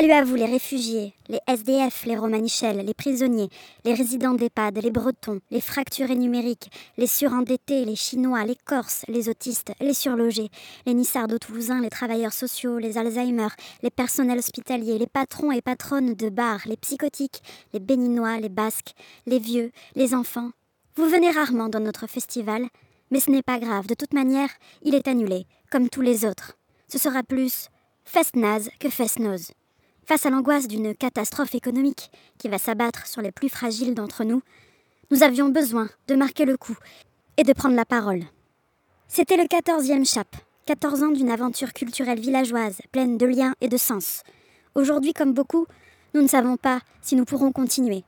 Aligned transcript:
Salut 0.00 0.12
à 0.12 0.24
vous 0.24 0.34
les 0.34 0.46
réfugiés, 0.46 1.12
les 1.28 1.40
SDF, 1.46 2.06
les 2.06 2.16
Romanichels, 2.16 2.86
les 2.86 2.94
prisonniers, 2.94 3.50
les 3.84 3.92
résidents 3.92 4.32
d'EHPAD, 4.32 4.78
les 4.78 4.90
Bretons, 4.90 5.40
les 5.50 5.60
fracturés 5.60 6.16
numériques, 6.16 6.70
les 6.96 7.06
surendettés, 7.06 7.84
les 7.84 7.96
Chinois, 7.96 8.46
les 8.46 8.56
Corses, 8.64 9.04
les 9.08 9.28
autistes, 9.28 9.74
les 9.78 9.92
surlogés, 9.92 10.48
les 10.86 10.94
Nissardo-Toulousains, 10.94 11.82
les 11.82 11.90
travailleurs 11.90 12.32
sociaux, 12.32 12.78
les 12.78 12.96
Alzheimer, 12.96 13.48
les 13.82 13.90
personnels 13.90 14.38
hospitaliers, 14.38 14.96
les 14.96 15.06
patrons 15.06 15.52
et 15.52 15.60
patronnes 15.60 16.14
de 16.14 16.30
bars, 16.30 16.62
les 16.64 16.78
psychotiques, 16.78 17.42
les 17.74 17.80
Béninois, 17.80 18.38
les 18.38 18.48
Basques, 18.48 18.94
les 19.26 19.38
vieux, 19.38 19.70
les 19.96 20.14
enfants. 20.14 20.52
Vous 20.96 21.10
venez 21.10 21.30
rarement 21.30 21.68
dans 21.68 21.78
notre 21.78 22.06
festival, 22.06 22.68
mais 23.10 23.20
ce 23.20 23.30
n'est 23.30 23.42
pas 23.42 23.58
grave, 23.58 23.86
de 23.86 23.94
toute 23.94 24.14
manière, 24.14 24.48
il 24.80 24.94
est 24.94 25.08
annulé, 25.08 25.44
comme 25.70 25.90
tous 25.90 26.00
les 26.00 26.24
autres. 26.24 26.56
Ce 26.88 26.96
sera 26.96 27.22
plus 27.22 27.68
fest 28.06 28.34
naze 28.34 28.70
que 28.80 28.88
fest 28.88 29.18
nose. 29.18 29.52
Face 30.10 30.26
à 30.26 30.30
l'angoisse 30.30 30.66
d'une 30.66 30.92
catastrophe 30.92 31.54
économique 31.54 32.10
qui 32.36 32.48
va 32.48 32.58
s'abattre 32.58 33.06
sur 33.06 33.22
les 33.22 33.30
plus 33.30 33.48
fragiles 33.48 33.94
d'entre 33.94 34.24
nous, 34.24 34.42
nous 35.12 35.22
avions 35.22 35.50
besoin 35.50 35.88
de 36.08 36.16
marquer 36.16 36.46
le 36.46 36.56
coup 36.56 36.76
et 37.36 37.44
de 37.44 37.52
prendre 37.52 37.76
la 37.76 37.84
parole. 37.84 38.24
C'était 39.06 39.36
le 39.36 39.44
14e 39.44 40.04
chap, 40.04 40.26
14 40.66 41.04
ans 41.04 41.12
d'une 41.12 41.30
aventure 41.30 41.72
culturelle 41.72 42.18
villageoise 42.18 42.78
pleine 42.90 43.18
de 43.18 43.26
liens 43.26 43.54
et 43.60 43.68
de 43.68 43.76
sens. 43.76 44.24
Aujourd'hui, 44.74 45.12
comme 45.12 45.32
beaucoup, 45.32 45.68
nous 46.14 46.22
ne 46.22 46.26
savons 46.26 46.56
pas 46.56 46.80
si 47.02 47.14
nous 47.14 47.24
pourrons 47.24 47.52
continuer. 47.52 48.02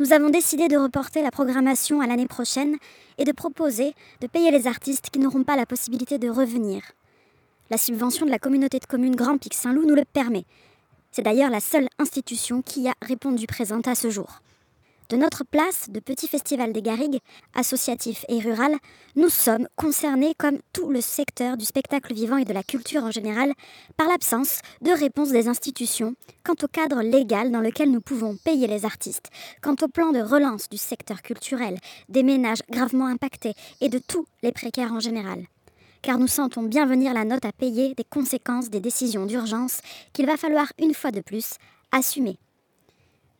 Nous 0.00 0.12
avons 0.12 0.28
décidé 0.28 0.68
de 0.68 0.76
reporter 0.76 1.22
la 1.22 1.30
programmation 1.30 2.02
à 2.02 2.06
l'année 2.06 2.28
prochaine 2.28 2.76
et 3.16 3.24
de 3.24 3.32
proposer 3.32 3.94
de 4.20 4.26
payer 4.26 4.50
les 4.50 4.66
artistes 4.66 5.08
qui 5.08 5.18
n'auront 5.18 5.44
pas 5.44 5.56
la 5.56 5.64
possibilité 5.64 6.18
de 6.18 6.28
revenir. 6.28 6.82
La 7.70 7.78
subvention 7.78 8.26
de 8.26 8.30
la 8.30 8.38
communauté 8.38 8.78
de 8.80 8.86
communes 8.86 9.16
Grand 9.16 9.38
Pic 9.38 9.54
Saint-Loup 9.54 9.86
nous 9.86 9.94
le 9.94 10.04
permet, 10.04 10.44
c'est 11.18 11.24
d'ailleurs 11.24 11.50
la 11.50 11.58
seule 11.58 11.88
institution 11.98 12.62
qui 12.62 12.88
a 12.88 12.94
répondu 13.02 13.48
présente 13.48 13.88
à 13.88 13.96
ce 13.96 14.08
jour. 14.08 14.40
De 15.08 15.16
notre 15.16 15.42
place 15.42 15.90
de 15.90 15.98
Petit 15.98 16.28
Festival 16.28 16.72
des 16.72 16.80
Garrigues, 16.80 17.18
associatif 17.56 18.24
et 18.28 18.38
rural, 18.38 18.76
nous 19.16 19.28
sommes 19.28 19.66
concernés 19.74 20.34
comme 20.38 20.58
tout 20.72 20.92
le 20.92 21.00
secteur 21.00 21.56
du 21.56 21.64
spectacle 21.64 22.14
vivant 22.14 22.36
et 22.36 22.44
de 22.44 22.52
la 22.52 22.62
culture 22.62 23.02
en 23.02 23.10
général 23.10 23.52
par 23.96 24.06
l'absence 24.06 24.60
de 24.80 24.92
réponse 24.92 25.30
des 25.30 25.48
institutions 25.48 26.14
quant 26.44 26.54
au 26.62 26.68
cadre 26.68 27.02
légal 27.02 27.50
dans 27.50 27.62
lequel 27.62 27.90
nous 27.90 28.00
pouvons 28.00 28.36
payer 28.44 28.68
les 28.68 28.84
artistes, 28.84 29.30
quant 29.60 29.74
au 29.82 29.88
plan 29.88 30.12
de 30.12 30.20
relance 30.20 30.68
du 30.68 30.76
secteur 30.76 31.22
culturel, 31.22 31.78
des 32.08 32.22
ménages 32.22 32.62
gravement 32.70 33.06
impactés 33.06 33.54
et 33.80 33.88
de 33.88 33.98
tous 33.98 34.24
les 34.44 34.52
précaires 34.52 34.92
en 34.92 35.00
général 35.00 35.48
car 36.08 36.18
nous 36.18 36.26
sentons 36.26 36.62
bien 36.62 36.86
venir 36.86 37.12
la 37.12 37.26
note 37.26 37.44
à 37.44 37.52
payer 37.52 37.92
des 37.94 38.02
conséquences 38.02 38.70
des 38.70 38.80
décisions 38.80 39.26
d'urgence 39.26 39.82
qu'il 40.14 40.24
va 40.24 40.38
falloir 40.38 40.72
une 40.78 40.94
fois 40.94 41.10
de 41.10 41.20
plus 41.20 41.58
assumer. 41.92 42.38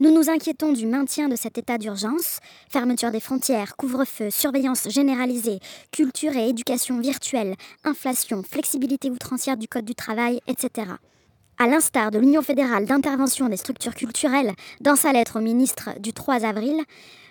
Nous 0.00 0.12
nous 0.12 0.28
inquiétons 0.28 0.74
du 0.74 0.84
maintien 0.84 1.30
de 1.30 1.34
cet 1.34 1.56
état 1.56 1.78
d'urgence, 1.78 2.40
fermeture 2.68 3.10
des 3.10 3.20
frontières, 3.20 3.74
couvre-feu, 3.74 4.28
surveillance 4.28 4.86
généralisée, 4.90 5.60
culture 5.92 6.36
et 6.36 6.50
éducation 6.50 7.00
virtuelle, 7.00 7.54
inflation, 7.84 8.42
flexibilité 8.42 9.08
outrancière 9.08 9.56
du 9.56 9.66
Code 9.66 9.86
du 9.86 9.94
travail, 9.94 10.42
etc. 10.46 10.90
À 11.60 11.66
l'instar 11.66 12.12
de 12.12 12.20
l'Union 12.20 12.40
fédérale 12.40 12.84
d'intervention 12.84 13.48
des 13.48 13.56
structures 13.56 13.96
culturelles 13.96 14.52
dans 14.80 14.94
sa 14.94 15.12
lettre 15.12 15.40
au 15.40 15.42
ministre 15.42 15.90
du 15.98 16.12
3 16.12 16.44
avril, 16.44 16.80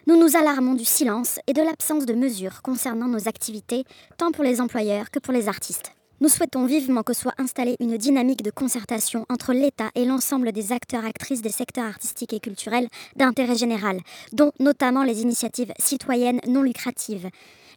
nous 0.06 0.20
nous 0.20 0.36
alarmons 0.36 0.74
du 0.74 0.84
silence 0.84 1.40
et 1.48 1.54
de 1.54 1.62
l'absence 1.62 2.06
de 2.06 2.14
mesures 2.14 2.62
concernant 2.62 3.08
nos 3.08 3.30
activités, 3.30 3.86
tant 4.18 4.34
pour 4.34 4.44
les 4.44 4.60
employeurs 4.60 5.12
que 5.12 5.20
pour 5.20 5.32
les 5.32 5.48
artistes. 5.48 5.94
Nous 6.20 6.28
souhaitons 6.28 6.66
vivement 6.66 7.04
que 7.04 7.14
soit 7.14 7.36
installée 7.38 7.78
une 7.80 7.96
dynamique 7.96 8.44
de 8.44 8.52
concertation 8.52 9.26
entre 9.30 9.54
l'État 9.54 9.92
et 9.96 10.04
l'ensemble 10.04 10.52
des 10.52 10.74
acteurs-actrices 10.74 11.42
des 11.42 11.50
secteurs 11.50 11.86
artistiques 11.86 12.34
et 12.34 12.42
culturels 12.42 12.90
d'intérêt 13.16 13.56
général, 13.56 14.02
dont 14.34 14.52
notamment 14.60 15.04
les 15.04 15.22
initiatives 15.22 15.72
citoyennes 15.80 16.42
non 16.48 16.64
lucratives. 16.64 17.30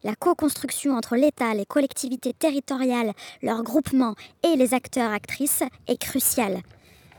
La 0.02 0.14
co-construction 0.14 0.96
entre 0.96 1.14
l'État, 1.14 1.52
les 1.52 1.66
collectivités 1.66 2.32
territoriales, 2.32 3.12
leurs 3.42 3.62
groupements 3.62 4.14
et 4.42 4.56
les 4.56 4.72
acteurs-actrices 4.72 5.62
est 5.88 6.00
cruciale. 6.00 6.62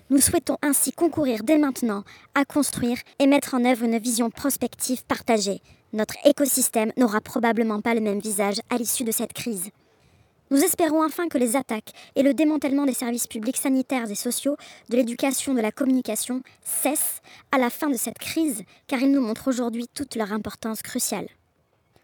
Nous 0.09 0.19
souhaitons 0.19 0.57
ainsi 0.63 0.91
concourir 0.91 1.43
dès 1.43 1.59
maintenant 1.59 2.03
à 2.33 2.43
construire 2.43 2.97
et 3.19 3.27
mettre 3.27 3.53
en 3.53 3.65
œuvre 3.65 3.85
une 3.85 3.99
vision 3.99 4.31
prospective 4.31 5.05
partagée. 5.05 5.61
Notre 5.93 6.15
écosystème 6.25 6.91
n'aura 6.97 7.21
probablement 7.21 7.81
pas 7.81 7.93
le 7.93 8.01
même 8.01 8.19
visage 8.19 8.61
à 8.71 8.77
l'issue 8.77 9.03
de 9.03 9.11
cette 9.11 9.33
crise. 9.33 9.69
Nous 10.49 10.63
espérons 10.63 11.05
enfin 11.05 11.27
que 11.27 11.37
les 11.37 11.55
attaques 11.55 11.93
et 12.15 12.23
le 12.23 12.33
démantèlement 12.33 12.85
des 12.85 12.93
services 12.93 13.27
publics 13.27 13.57
sanitaires 13.57 14.09
et 14.09 14.15
sociaux, 14.15 14.57
de 14.89 14.97
l'éducation, 14.97 15.53
de 15.53 15.61
la 15.61 15.71
communication 15.71 16.41
cessent 16.63 17.21
à 17.51 17.59
la 17.59 17.69
fin 17.69 17.89
de 17.89 17.95
cette 17.95 18.19
crise, 18.19 18.63
car 18.87 18.99
ils 18.99 19.11
nous 19.11 19.21
montrent 19.21 19.47
aujourd'hui 19.47 19.87
toute 19.93 20.15
leur 20.15 20.33
importance 20.33 20.81
cruciale. 20.81 21.27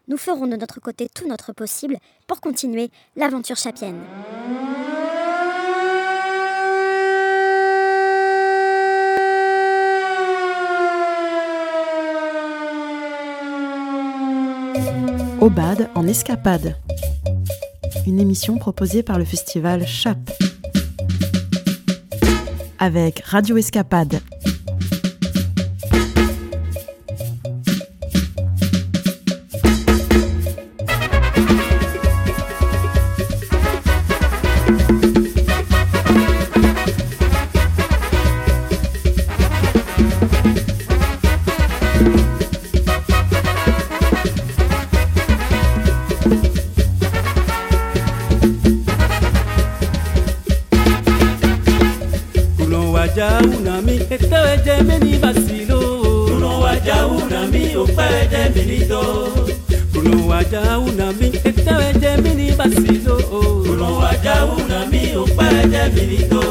Nous 0.08 0.16
ferons 0.16 0.46
de 0.46 0.56
notre 0.56 0.80
côté 0.80 1.10
tout 1.14 1.28
notre 1.28 1.52
possible 1.52 1.98
pour 2.26 2.40
continuer 2.40 2.90
l'aventure 3.14 3.56
chapienne. 3.56 4.00
Obad 15.42 15.90
en 15.94 16.06
escapade. 16.06 16.76
Une 18.06 18.18
émission 18.18 18.56
proposée 18.56 19.02
par 19.02 19.18
le 19.18 19.26
festival 19.26 19.86
CHAP. 19.86 20.16
Avec 22.78 23.20
Radio 23.20 23.58
Escapade, 23.58 24.20
fede 57.96 58.50
minido 58.54 59.28
Kuno 59.92 60.28
waja 60.28 60.78
unami 60.78 61.26
ekfede 61.44 62.16
mini 62.22 62.52
basilo 62.52 63.16
Kuno 63.66 63.98
waja 63.98 64.44
unami 64.46 65.16
ukfede 65.16 65.82
minido 65.94 66.42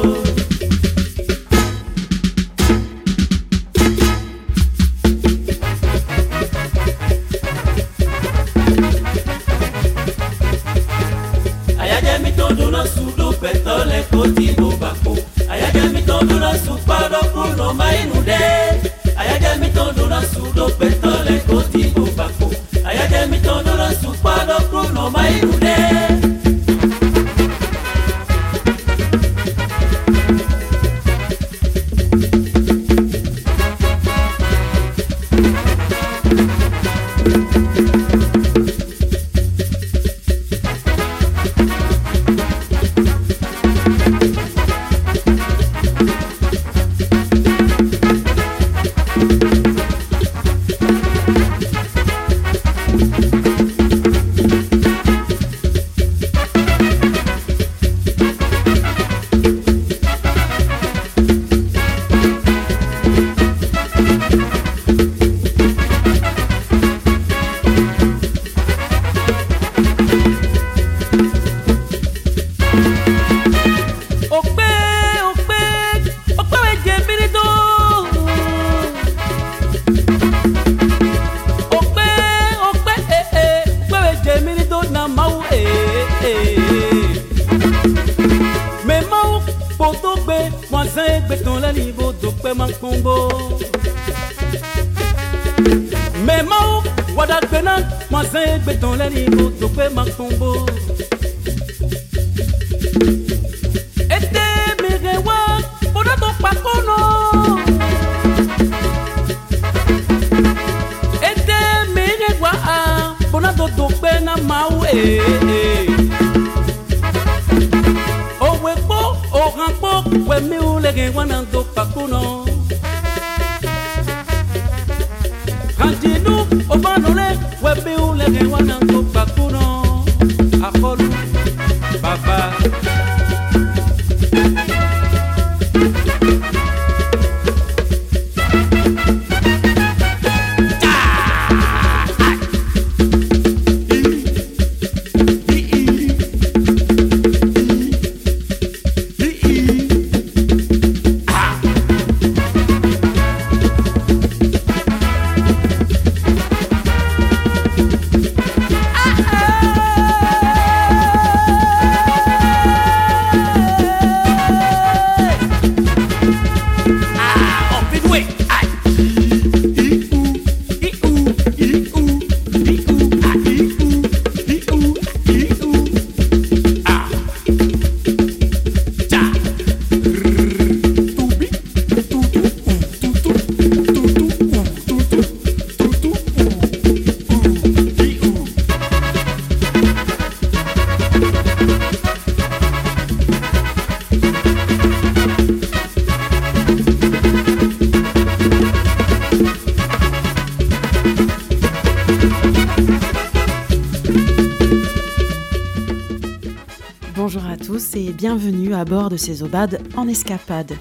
en 209.96 210.08
escapade, 210.08 210.74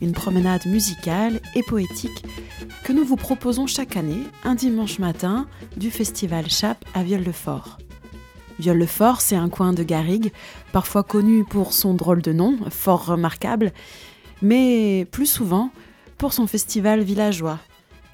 une 0.00 0.12
promenade 0.12 0.64
musicale 0.66 1.40
et 1.56 1.62
poétique 1.62 2.24
que 2.84 2.92
nous 2.92 3.04
vous 3.04 3.16
proposons 3.16 3.66
chaque 3.66 3.96
année 3.96 4.22
un 4.44 4.54
dimanche 4.54 4.98
matin 5.00 5.46
du 5.76 5.90
festival 5.90 6.48
Chap 6.48 6.84
à 6.94 7.02
Viol-le-Fort. 7.02 7.78
Viol-le-Fort, 8.60 9.20
c'est 9.20 9.34
un 9.34 9.48
coin 9.48 9.72
de 9.72 9.82
Garrigue, 9.82 10.32
parfois 10.72 11.02
connu 11.02 11.44
pour 11.44 11.72
son 11.72 11.94
drôle 11.94 12.22
de 12.22 12.32
nom, 12.32 12.58
fort 12.70 13.06
remarquable, 13.06 13.72
mais 14.40 15.04
plus 15.10 15.26
souvent 15.26 15.70
pour 16.16 16.32
son 16.32 16.46
festival 16.46 17.02
villageois, 17.02 17.58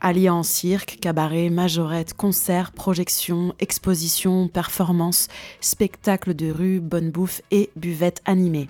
alliant 0.01 0.43
cirque, 0.43 0.99
cabaret, 1.03 1.51
majorette, 1.51 2.15
concerts, 2.15 2.73
projections, 2.73 3.55
expositions, 3.61 4.49
performances, 4.49 5.29
spectacles 5.61 6.35
de 6.35 6.51
rue, 6.51 6.81
bonne 6.81 7.11
bouffe 7.11 7.43
et 7.51 7.69
buvettes 7.77 8.23
animées. 8.25 8.69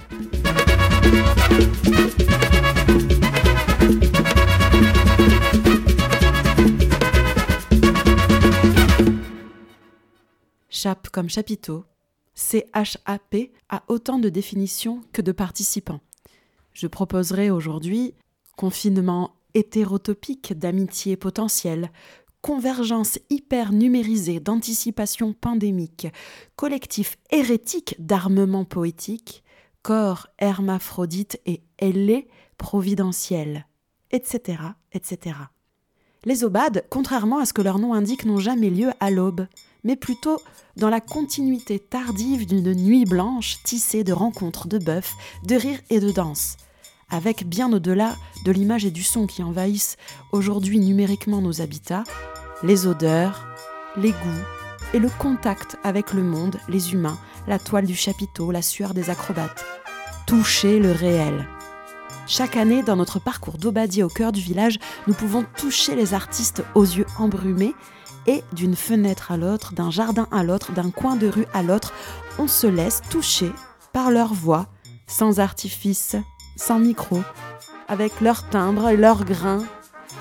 Chap 10.80 11.08
comme 11.08 11.28
chapiteau, 11.28 11.84
C-H-A-P 12.34 13.52
a 13.68 13.82
autant 13.88 14.20
de 14.20 14.28
définitions 14.28 15.00
que 15.12 15.20
de 15.20 15.32
participants. 15.32 15.98
Je 16.72 16.86
proposerai 16.86 17.50
aujourd'hui 17.50 18.14
confinement 18.56 19.34
hétérotopique 19.54 20.56
d'amitié 20.56 21.16
potentielle, 21.16 21.90
convergence 22.42 23.18
hyper 23.28 23.72
numérisée 23.72 24.38
d'anticipation 24.38 25.32
pandémique, 25.32 26.06
collectif 26.54 27.16
hérétique 27.30 27.96
d'armement 27.98 28.64
poétique, 28.64 29.42
corps 29.88 30.26
hermaphrodite 30.38 31.40
et 31.46 31.62
ailé 31.78 32.28
providentiel, 32.58 33.66
etc., 34.10 34.58
etc. 34.92 35.34
Les 36.26 36.44
obades, 36.44 36.84
contrairement 36.90 37.38
à 37.38 37.46
ce 37.46 37.54
que 37.54 37.62
leur 37.62 37.78
nom 37.78 37.94
indique, 37.94 38.26
n'ont 38.26 38.38
jamais 38.38 38.68
lieu 38.68 38.90
à 39.00 39.10
l'aube, 39.10 39.46
mais 39.84 39.96
plutôt 39.96 40.42
dans 40.76 40.90
la 40.90 41.00
continuité 41.00 41.78
tardive 41.78 42.44
d'une 42.44 42.74
nuit 42.74 43.06
blanche 43.06 43.62
tissée 43.64 44.04
de 44.04 44.12
rencontres 44.12 44.68
de 44.68 44.76
bœufs, 44.76 45.14
de 45.46 45.56
rires 45.56 45.80
et 45.88 46.00
de 46.00 46.10
danses 46.10 46.58
avec 47.10 47.48
bien 47.48 47.72
au-delà 47.72 48.14
de 48.44 48.52
l'image 48.52 48.84
et 48.84 48.90
du 48.90 49.02
son 49.02 49.26
qui 49.26 49.42
envahissent 49.42 49.96
aujourd'hui 50.30 50.78
numériquement 50.78 51.40
nos 51.40 51.62
habitats, 51.62 52.04
les 52.62 52.86
odeurs, 52.86 53.48
les 53.96 54.10
goûts 54.10 54.44
et 54.92 54.98
le 54.98 55.08
contact 55.08 55.78
avec 55.82 56.12
le 56.12 56.22
monde, 56.22 56.56
les 56.68 56.92
humains, 56.92 57.18
la 57.46 57.58
toile 57.58 57.86
du 57.86 57.96
chapiteau, 57.96 58.50
la 58.50 58.60
sueur 58.60 58.92
des 58.92 59.08
acrobates. 59.08 59.77
Toucher 60.28 60.78
le 60.78 60.92
réel. 60.92 61.48
Chaque 62.26 62.58
année, 62.58 62.82
dans 62.82 62.96
notre 62.96 63.18
parcours 63.18 63.56
d'Obadi 63.56 64.02
au 64.02 64.10
cœur 64.10 64.30
du 64.30 64.42
village, 64.42 64.78
nous 65.06 65.14
pouvons 65.14 65.42
toucher 65.56 65.96
les 65.96 66.12
artistes 66.12 66.62
aux 66.74 66.84
yeux 66.84 67.06
embrumés 67.18 67.74
et 68.26 68.44
d'une 68.52 68.76
fenêtre 68.76 69.32
à 69.32 69.38
l'autre, 69.38 69.72
d'un 69.72 69.90
jardin 69.90 70.28
à 70.30 70.44
l'autre, 70.44 70.72
d'un 70.72 70.90
coin 70.90 71.16
de 71.16 71.28
rue 71.28 71.46
à 71.54 71.62
l'autre, 71.62 71.94
on 72.38 72.46
se 72.46 72.66
laisse 72.66 73.00
toucher 73.08 73.50
par 73.94 74.10
leur 74.10 74.34
voix, 74.34 74.66
sans 75.06 75.40
artifice, 75.40 76.14
sans 76.56 76.78
micro, 76.78 77.22
avec 77.88 78.20
leur 78.20 78.46
timbre 78.50 78.92
leur 78.92 79.24
grain, 79.24 79.64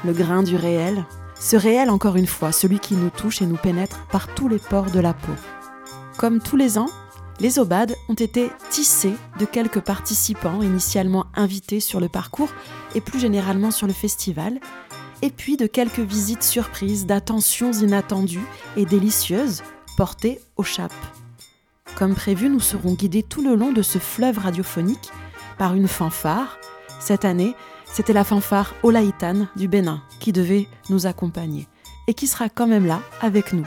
le 0.06 0.14
grain 0.14 0.42
du 0.42 0.56
réel, 0.56 1.04
ce 1.38 1.58
réel 1.58 1.90
encore 1.90 2.16
une 2.16 2.28
fois, 2.28 2.54
celui 2.54 2.80
qui 2.80 2.96
nous 2.96 3.10
touche 3.10 3.42
et 3.42 3.46
nous 3.46 3.58
pénètre 3.58 4.00
par 4.10 4.34
tous 4.34 4.48
les 4.48 4.60
pores 4.60 4.90
de 4.90 5.02
la 5.02 5.14
peau. 5.14 5.34
Comme 6.18 6.40
tous 6.40 6.56
les 6.56 6.78
ans, 6.78 6.88
les 7.40 7.60
obades 7.60 7.96
ont 8.10 8.14
été 8.14 8.50
tissés 8.70 9.16
de 9.40 9.46
quelques 9.46 9.82
participants 9.82 10.62
initialement 10.62 11.26
invités 11.36 11.80
sur 11.80 12.00
le 12.00 12.10
parcours 12.10 12.50
et 12.96 13.02
plus 13.02 13.20
généralement 13.20 13.72
sur 13.72 13.88
le 13.88 13.94
festival, 13.94 14.60
et 15.22 15.30
puis 15.30 15.58
de 15.58 15.68
quelques 15.68 16.00
visites 16.00 16.44
surprises 16.44 17.06
d'attentions 17.06 17.72
inattendues 17.72 18.46
et 18.76 18.86
délicieuses 18.86 19.64
portées 19.98 20.40
aux 20.58 20.64
chapes. 20.64 20.94
Comme 21.96 22.14
prévu, 22.14 22.50
nous 22.50 22.60
serons 22.60 22.94
guidés 22.94 23.24
tout 23.24 23.42
le 23.42 23.56
long 23.56 23.72
de 23.72 23.82
ce 23.82 23.98
fleuve 23.98 24.38
radiophonique 24.38 25.12
par 25.58 25.74
une 25.74 25.88
fanfare. 25.88 26.60
Cette 27.00 27.26
année, 27.26 27.56
c'était 27.92 28.14
la 28.14 28.24
fanfare 28.24 28.76
Olaïtan 28.84 29.48
du 29.56 29.68
Bénin 29.68 30.04
qui 30.20 30.32
devait 30.32 30.68
nous 30.90 31.08
accompagner 31.08 31.68
et 32.08 32.14
qui 32.14 32.28
sera 32.28 32.50
quand 32.50 32.68
même 32.68 32.86
là 32.86 33.02
avec 33.22 33.54
nous. 33.54 33.66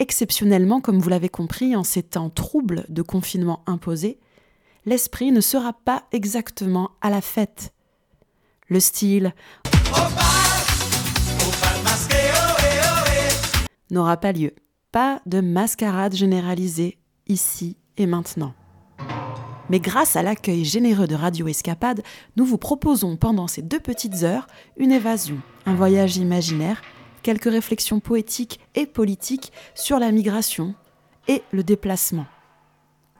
Exceptionnellement, 0.00 0.80
comme 0.80 0.98
vous 0.98 1.08
l'avez 1.08 1.28
compris, 1.28 1.76
en 1.76 1.84
ces 1.84 2.02
temps 2.02 2.28
troubles 2.28 2.86
de 2.88 3.02
confinement 3.02 3.62
imposé, 3.66 4.18
l'esprit 4.88 5.32
ne 5.32 5.42
sera 5.42 5.74
pas 5.74 6.04
exactement 6.12 6.92
à 7.02 7.10
la 7.10 7.20
fête. 7.20 7.74
Le 8.68 8.80
style 8.80 9.34
n'aura 13.90 14.16
pas 14.16 14.32
lieu. 14.32 14.54
Pas 14.90 15.20
de 15.26 15.40
mascarade 15.40 16.14
généralisée 16.14 16.98
ici 17.26 17.76
et 17.98 18.06
maintenant. 18.06 18.54
Mais 19.68 19.80
grâce 19.80 20.16
à 20.16 20.22
l'accueil 20.22 20.64
généreux 20.64 21.06
de 21.06 21.14
Radio 21.14 21.46
Escapade, 21.46 22.02
nous 22.36 22.46
vous 22.46 22.56
proposons 22.56 23.18
pendant 23.18 23.46
ces 23.46 23.60
deux 23.60 23.80
petites 23.80 24.22
heures 24.22 24.46
une 24.78 24.92
évasion, 24.92 25.38
un 25.66 25.74
voyage 25.74 26.16
imaginaire, 26.16 26.80
quelques 27.22 27.50
réflexions 27.50 28.00
poétiques 28.00 28.60
et 28.74 28.86
politiques 28.86 29.52
sur 29.74 29.98
la 29.98 30.10
migration 30.10 30.74
et 31.28 31.42
le 31.52 31.62
déplacement. 31.62 32.24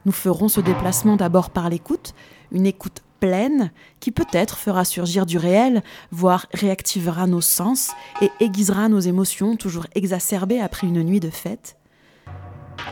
Nous 0.09 0.13
ferons 0.13 0.47
ce 0.47 0.59
déplacement 0.59 1.17
d'abord 1.17 1.51
par 1.51 1.69
l'écoute, 1.69 2.15
une 2.51 2.65
écoute 2.65 3.03
pleine 3.19 3.71
qui 3.99 4.09
peut-être 4.09 4.57
fera 4.57 4.83
surgir 4.83 5.27
du 5.27 5.37
réel, 5.37 5.83
voire 6.09 6.47
réactivera 6.51 7.27
nos 7.27 7.41
sens 7.41 7.91
et 8.19 8.31
aiguisera 8.39 8.89
nos 8.89 9.01
émotions 9.01 9.55
toujours 9.55 9.85
exacerbées 9.93 10.61
après 10.61 10.87
une 10.87 11.03
nuit 11.03 11.19
de 11.19 11.29
fête. 11.29 11.77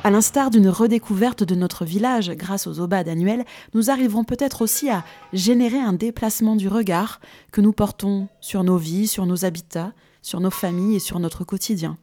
À 0.04 0.12
l'instar 0.12 0.52
d'une 0.52 0.70
redécouverte 0.70 1.44
de 1.44 1.56
notre 1.56 1.86
village 1.86 2.30
grâce 2.30 2.68
aux 2.68 2.80
obades 2.82 3.10
annuels, 3.10 3.46
nous 3.74 3.90
arriverons 3.90 4.24
peut-être 4.24 4.62
aussi 4.62 4.92
à 4.92 5.04
générer 5.34 5.80
un 5.80 5.94
déplacement 5.94 6.56
du 6.56 6.68
regard 6.68 7.20
que 7.52 7.62
nous 7.62 7.74
portons 7.74 8.28
sur 8.42 8.64
nos 8.64 8.78
vies, 8.78 9.08
sur 9.08 9.26
nos 9.26 9.44
habitats, 9.44 9.94
sur 10.22 10.40
nos 10.40 10.52
familles 10.52 10.98
et 10.98 11.00
sur 11.00 11.20
notre 11.20 11.46
quotidien. 11.46 11.98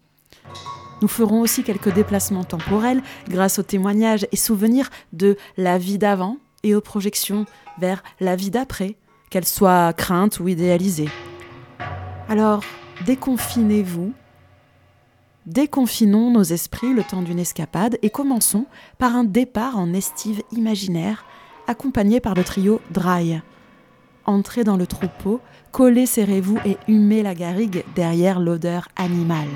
Nous 1.02 1.08
ferons 1.08 1.40
aussi 1.40 1.62
quelques 1.62 1.92
déplacements 1.92 2.44
temporels 2.44 3.02
grâce 3.28 3.58
aux 3.58 3.62
témoignages 3.62 4.26
et 4.32 4.36
souvenirs 4.36 4.90
de 5.12 5.36
la 5.56 5.78
vie 5.78 5.98
d'avant 5.98 6.38
et 6.62 6.74
aux 6.74 6.80
projections 6.80 7.46
vers 7.78 8.02
la 8.20 8.36
vie 8.36 8.50
d'après, 8.50 8.96
qu'elle 9.30 9.44
soit 9.44 9.92
crainte 9.92 10.40
ou 10.40 10.48
idéalisée. 10.48 11.08
Alors, 12.28 12.62
déconfinez-vous, 13.04 14.12
déconfinons 15.46 16.30
nos 16.30 16.42
esprits 16.42 16.94
le 16.94 17.02
temps 17.02 17.22
d'une 17.22 17.38
escapade 17.38 17.98
et 18.02 18.10
commençons 18.10 18.66
par 18.98 19.14
un 19.14 19.24
départ 19.24 19.76
en 19.76 19.92
estive 19.92 20.42
imaginaire 20.52 21.24
accompagné 21.66 22.20
par 22.20 22.34
le 22.34 22.44
trio 22.44 22.80
Dry. 22.90 23.40
Entrez 24.26 24.64
dans 24.64 24.76
le 24.76 24.86
troupeau, 24.86 25.40
collez, 25.70 26.06
serrez-vous 26.06 26.58
et 26.64 26.78
humez 26.88 27.22
la 27.22 27.34
garrigue 27.34 27.84
derrière 27.94 28.40
l'odeur 28.40 28.88
animale. 28.96 29.48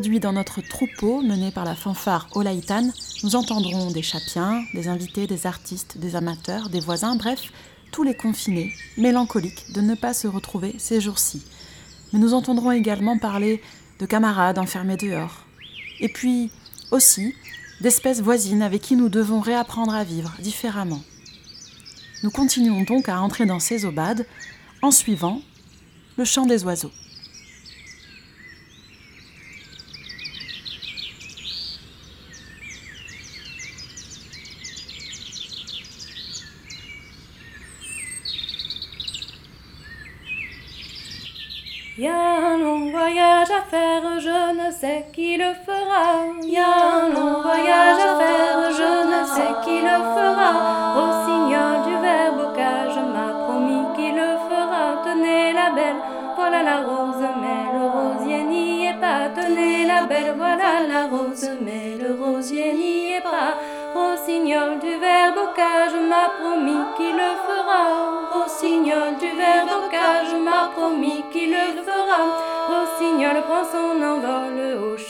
Aujourd'hui, 0.00 0.18
dans 0.18 0.32
notre 0.32 0.62
troupeau 0.62 1.20
mené 1.20 1.50
par 1.50 1.66
la 1.66 1.74
fanfare 1.74 2.26
Olaïtan, 2.32 2.88
nous 3.22 3.36
entendrons 3.36 3.90
des 3.90 4.00
chapiens, 4.00 4.64
des 4.72 4.88
invités, 4.88 5.26
des 5.26 5.46
artistes, 5.46 5.98
des 5.98 6.16
amateurs, 6.16 6.70
des 6.70 6.80
voisins, 6.80 7.16
bref, 7.16 7.52
tous 7.92 8.02
les 8.02 8.14
confinés, 8.14 8.72
mélancoliques 8.96 9.70
de 9.74 9.82
ne 9.82 9.94
pas 9.94 10.14
se 10.14 10.26
retrouver 10.26 10.74
ces 10.78 11.02
jours-ci. 11.02 11.42
Mais 12.14 12.18
nous 12.18 12.32
entendrons 12.32 12.72
également 12.72 13.18
parler 13.18 13.60
de 13.98 14.06
camarades 14.06 14.58
enfermés 14.58 14.96
dehors. 14.96 15.44
Et 16.00 16.08
puis 16.08 16.50
aussi 16.90 17.34
d'espèces 17.82 18.22
voisines 18.22 18.62
avec 18.62 18.80
qui 18.80 18.96
nous 18.96 19.10
devons 19.10 19.40
réapprendre 19.40 19.92
à 19.94 20.02
vivre 20.02 20.34
différemment. 20.40 21.02
Nous 22.22 22.30
continuons 22.30 22.84
donc 22.84 23.10
à 23.10 23.20
entrer 23.20 23.44
dans 23.44 23.60
ces 23.60 23.84
obades 23.84 24.24
en 24.80 24.92
suivant 24.92 25.42
le 26.16 26.24
chant 26.24 26.46
des 26.46 26.64
oiseaux. 26.64 26.92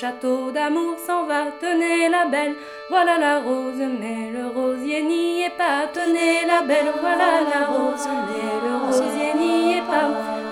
Château 0.01 0.51
d'amour 0.51 0.95
s'en 1.07 1.25
va. 1.25 1.43
Tenez 1.61 2.09
la 2.09 2.25
belle, 2.25 2.55
voilà 2.89 3.19
la 3.19 3.39
rose, 3.41 3.85
mais 4.01 4.31
le 4.33 4.47
rosier 4.49 5.03
n'y 5.03 5.43
est 5.43 5.57
pas. 5.59 5.81
Tenez 5.93 6.47
la 6.47 6.63
belle, 6.63 6.91
voilà 7.03 7.31
la 7.53 7.67
rose, 7.67 8.09
mais 8.27 8.51
le 8.67 8.75
rosier 8.87 9.33
n'y 9.39 9.75
est 9.79 9.87
pas. 9.95 10.11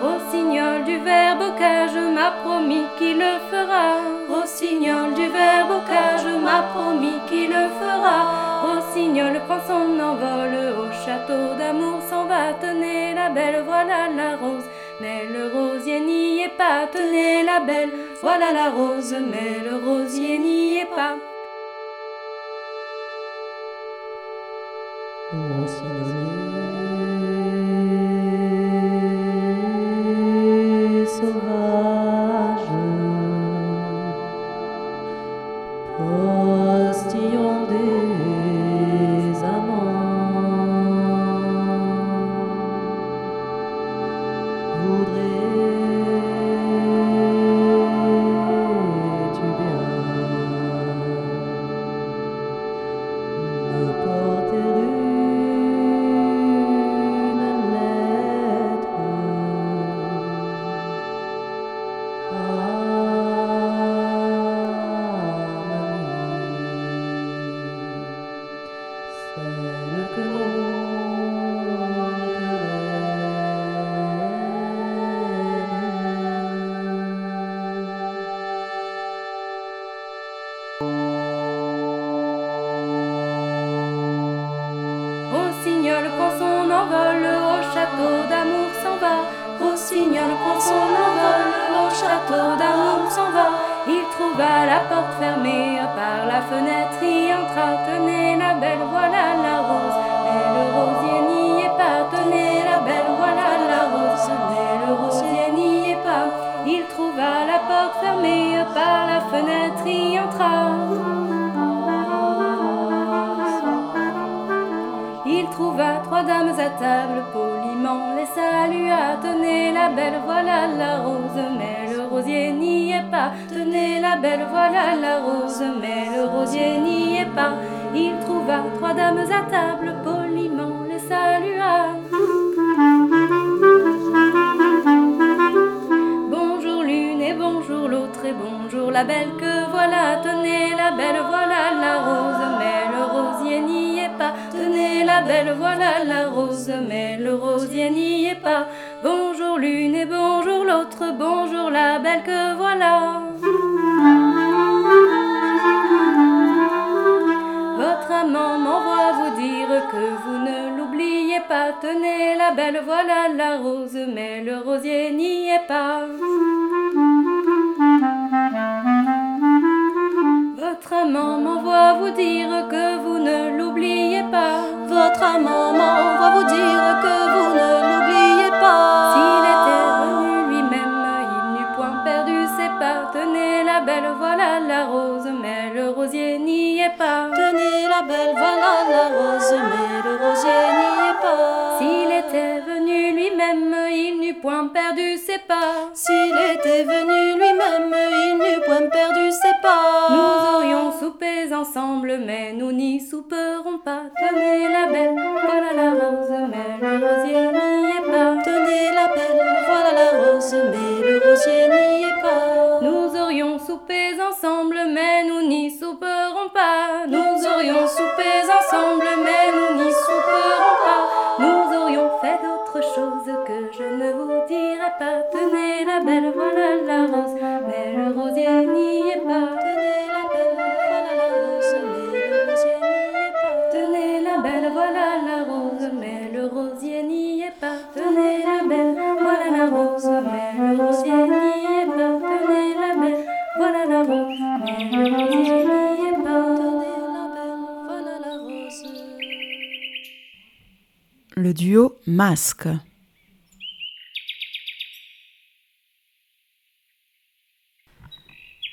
Au 0.09 0.17
signal 0.31 0.85
du 0.85 0.99
verbe 0.99 1.45
je 1.95 2.03
m'a 2.17 2.31
promis 2.43 2.85
qu'il 2.99 3.17
le 3.19 3.35
fera. 3.51 3.87
Au 4.37 4.45
signal 4.45 5.15
du 5.15 5.27
verbe 5.29 5.81
je 6.25 6.33
m'a 6.47 6.61
promis 6.75 7.19
qu'il 7.27 7.49
le 7.49 7.65
fera. 7.81 8.19
Au 8.71 8.79
signal 8.93 9.41
prend 9.47 9.61
son 9.67 9.99
envol, 10.11 10.53
au 10.83 10.89
château 11.05 11.55
d'amour 11.59 12.03
s'en 12.11 12.25
va. 12.27 12.53
Tenez 12.61 13.15
la 13.15 13.31
belle, 13.31 13.63
voilà 13.65 14.09
la 14.15 14.37
rose. 14.37 14.69
Mais 15.01 15.27
le 15.27 15.47
rosier 15.47 16.01
n'y 16.01 16.41
est 16.41 16.57
pas, 16.57 16.89
tenez 16.93 17.45
la 17.45 17.61
belle, 17.61 17.93
voilà 18.21 18.53
la 18.53 18.71
rose, 18.71 19.15
mais 19.31 19.61
le 19.61 19.77
rosier 19.77 20.39
n'y 20.39 20.79
est 20.79 20.87
pas. 20.87 21.17
Geste 25.33 26.18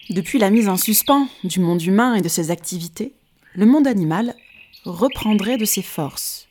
Depuis 0.10 0.38
la 0.40 0.50
mise 0.50 0.70
en 0.70 0.78
suspens 0.78 1.28
du 1.44 1.60
monde 1.60 1.82
humain 1.82 2.16
et 2.16 2.22
de 2.22 2.30
ses 2.30 2.52
activités, 2.52 3.14
le 3.54 3.66
monde 3.66 3.88
animal 3.88 4.36
reprendrait 4.84 5.58
de 5.58 5.66
ses 5.66 5.82
forces. 5.82 6.48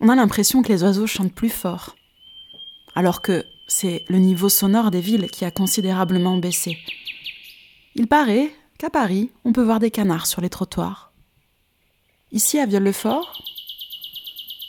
On 0.00 0.08
a 0.08 0.14
l'impression 0.14 0.62
que 0.62 0.68
les 0.68 0.82
oiseaux 0.84 1.06
chantent 1.06 1.34
plus 1.34 1.50
fort, 1.50 1.96
alors 2.94 3.22
que 3.22 3.44
c'est 3.66 4.04
le 4.08 4.18
niveau 4.18 4.48
sonore 4.48 4.90
des 4.90 5.00
villes 5.00 5.28
qui 5.30 5.44
a 5.44 5.50
considérablement 5.50 6.36
baissé. 6.36 6.78
Il 7.96 8.06
paraît 8.06 8.50
qu'à 8.78 8.90
Paris, 8.90 9.30
on 9.44 9.52
peut 9.52 9.64
voir 9.64 9.80
des 9.80 9.90
canards 9.90 10.26
sur 10.26 10.40
les 10.40 10.48
trottoirs. 10.48 11.12
Ici, 12.30 12.58
à 12.58 12.66
Viol-le-Fort, 12.66 13.42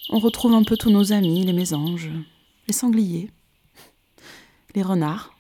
on 0.10 0.20
retrouve 0.20 0.54
un 0.54 0.64
peu 0.64 0.76
tous 0.76 0.90
nos 0.90 1.14
amis, 1.14 1.46
les 1.46 1.54
mésanges, 1.54 2.10
les 2.68 2.74
sangliers, 2.74 3.30
les 4.76 4.82
renards, 4.82 5.36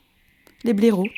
les 0.63 0.73
blaireaux. 0.73 1.09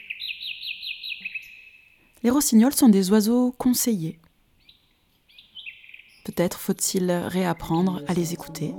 Les 2.24 2.30
rossignols 2.30 2.74
sont 2.74 2.90
des 2.90 3.12
oiseaux 3.12 3.52
conseillés. 3.58 4.20
Peut-être 6.24 6.60
faut-il 6.60 7.12
réapprendre 7.12 8.02
à 8.08 8.14
les 8.14 8.34
écouter. 8.34 8.74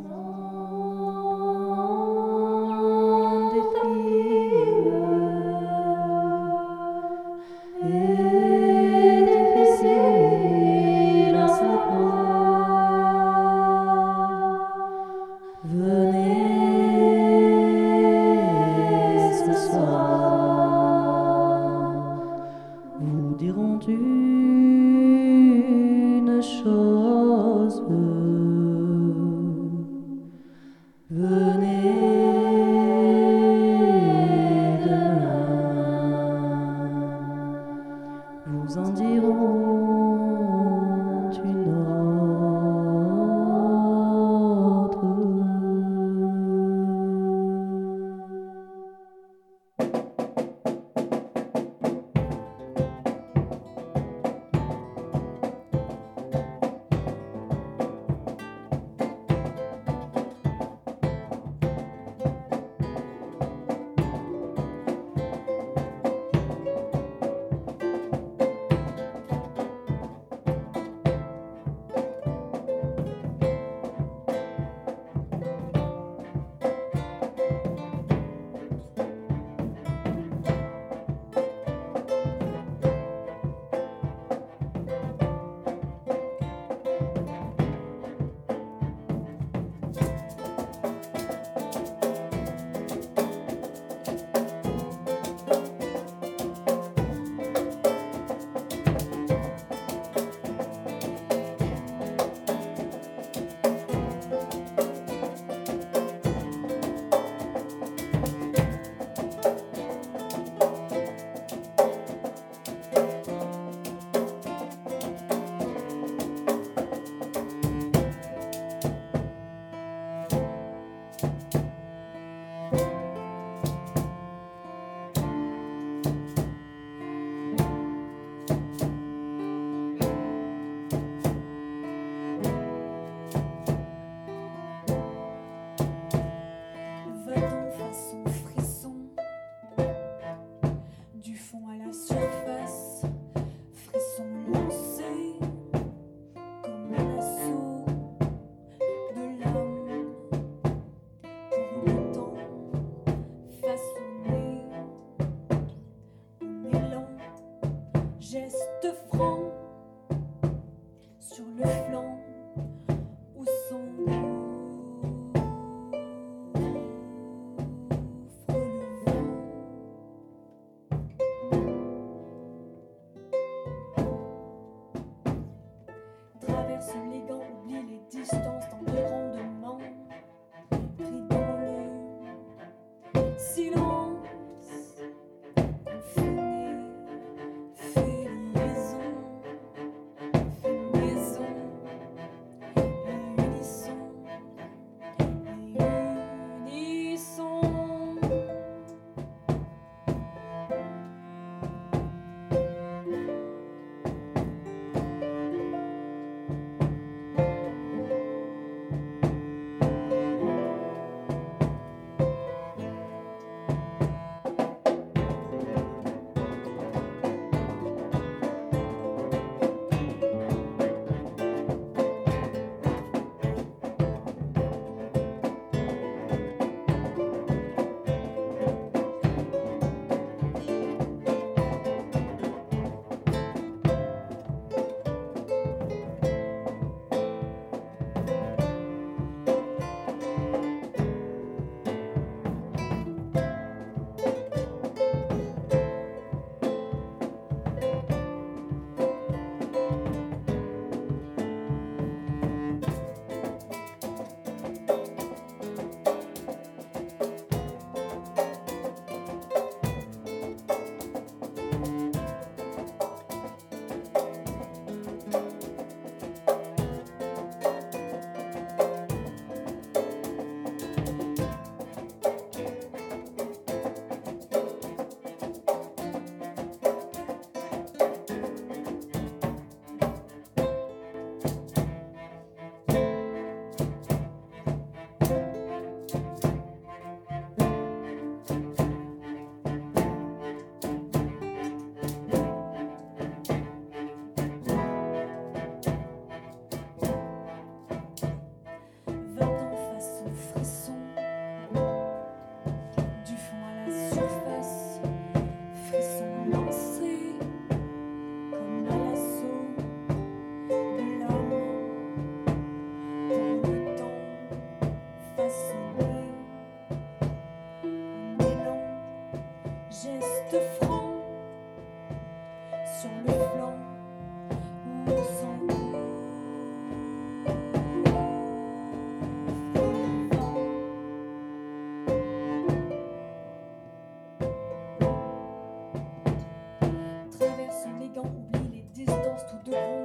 do 339.65 340.02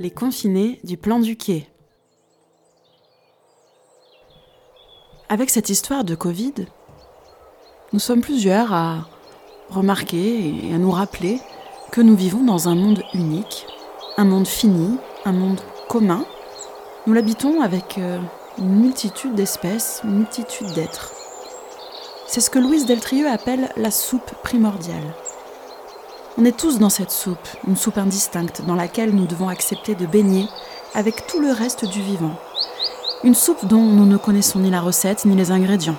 Les 0.00 0.10
confinés 0.10 0.80
du 0.82 0.96
plan 0.96 1.18
du 1.18 1.36
quai. 1.36 1.68
Avec 5.28 5.50
cette 5.50 5.68
histoire 5.68 6.04
de 6.04 6.14
Covid, 6.14 6.54
nous 7.92 7.98
sommes 7.98 8.22
plusieurs 8.22 8.72
à 8.72 9.06
remarquer 9.68 10.54
et 10.64 10.72
à 10.72 10.78
nous 10.78 10.90
rappeler 10.90 11.38
que 11.92 12.00
nous 12.00 12.16
vivons 12.16 12.42
dans 12.42 12.66
un 12.70 12.74
monde 12.74 13.02
unique, 13.12 13.66
un 14.16 14.24
monde 14.24 14.48
fini, 14.48 14.96
un 15.26 15.32
monde 15.32 15.60
commun. 15.90 16.24
Nous 17.06 17.12
l'habitons 17.12 17.60
avec 17.60 17.98
euh, 17.98 18.18
une 18.56 18.80
multitude 18.80 19.34
d'espèces, 19.34 20.00
une 20.02 20.16
multitude 20.16 20.72
d'êtres. 20.72 21.12
C'est 22.26 22.40
ce 22.40 22.48
que 22.48 22.58
Louise 22.58 22.86
Deltrieux 22.86 23.28
appelle 23.28 23.70
la 23.76 23.90
soupe 23.90 24.32
primordiale. 24.42 25.14
On 26.38 26.44
est 26.44 26.56
tous 26.56 26.78
dans 26.78 26.90
cette 26.90 27.10
soupe, 27.10 27.48
une 27.66 27.76
soupe 27.76 27.98
indistincte 27.98 28.62
dans 28.66 28.76
laquelle 28.76 29.14
nous 29.14 29.26
devons 29.26 29.48
accepter 29.48 29.94
de 29.94 30.06
baigner 30.06 30.46
avec 30.94 31.26
tout 31.26 31.40
le 31.40 31.50
reste 31.50 31.84
du 31.84 32.00
vivant. 32.00 32.36
Une 33.24 33.34
soupe 33.34 33.66
dont 33.66 33.82
nous 33.82 34.06
ne 34.06 34.16
connaissons 34.16 34.60
ni 34.60 34.70
la 34.70 34.80
recette 34.80 35.24
ni 35.24 35.34
les 35.34 35.50
ingrédients. 35.50 35.98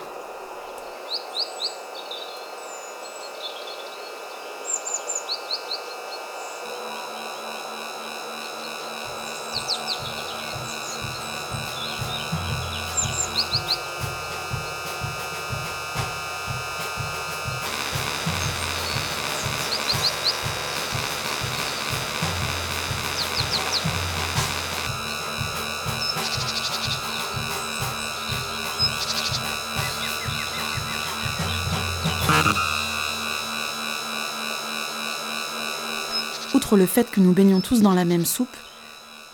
Le 36.78 36.86
fait 36.86 37.12
que 37.12 37.20
nous 37.20 37.34
baignons 37.34 37.60
tous 37.60 37.82
dans 37.82 37.94
la 37.94 38.06
même 38.06 38.26
soupe, 38.26 38.56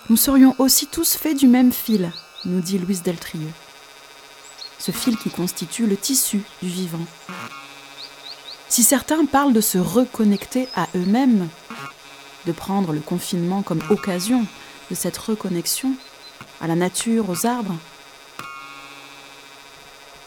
nous 0.10 0.17
serions 0.17 0.56
aussi 0.58 0.88
tous 0.88 1.13
faits 1.13 1.38
du 1.38 1.47
même 1.47 1.71
fil, 1.71 2.12
nous 2.45 2.62
dit 2.62 2.80
Louise 2.80 3.04
Deltrieux. 3.04 3.52
Ce 4.80 4.91
fil 4.91 5.17
qui 5.17 5.30
constitue 5.30 5.86
le 5.86 5.95
tissu 5.97 6.41
du 6.63 6.67
vivant. 6.67 7.06
Si 8.69 8.82
certains 8.82 9.26
parlent 9.26 9.54
de 9.54 9.62
se 9.62 9.78
reconnecter 9.78 10.67
à 10.76 10.88
eux-mêmes, 10.95 11.47
de 12.47 12.52
prendre 12.52 12.91
le 12.91 13.02
confinement 13.02 13.62
comme 13.62 13.84
occasion 13.91 14.43
de 14.89 14.95
cette 14.95 15.17
reconnexion 15.17 15.93
à 16.60 16.65
la 16.65 16.76
nature, 16.76 17.30
aux 17.30 17.45
arbres, 17.45 17.78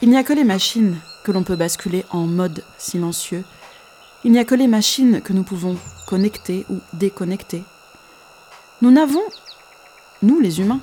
il 0.00 0.10
n'y 0.10 0.16
a 0.16 0.22
que 0.22 0.32
les 0.32 0.44
machines 0.44 0.96
que 1.24 1.32
l'on 1.32 1.42
peut 1.42 1.56
basculer 1.56 2.04
en 2.10 2.26
mode 2.26 2.62
silencieux. 2.78 3.44
Il 4.22 4.32
n'y 4.32 4.38
a 4.38 4.44
que 4.44 4.54
les 4.54 4.66
machines 4.66 5.22
que 5.22 5.32
nous 5.32 5.44
pouvons 5.44 5.78
connecter 6.06 6.66
ou 6.68 6.80
déconnecter. 6.92 7.64
Nous 8.82 8.90
n'avons, 8.90 9.22
nous 10.22 10.40
les 10.40 10.60
humains, 10.60 10.80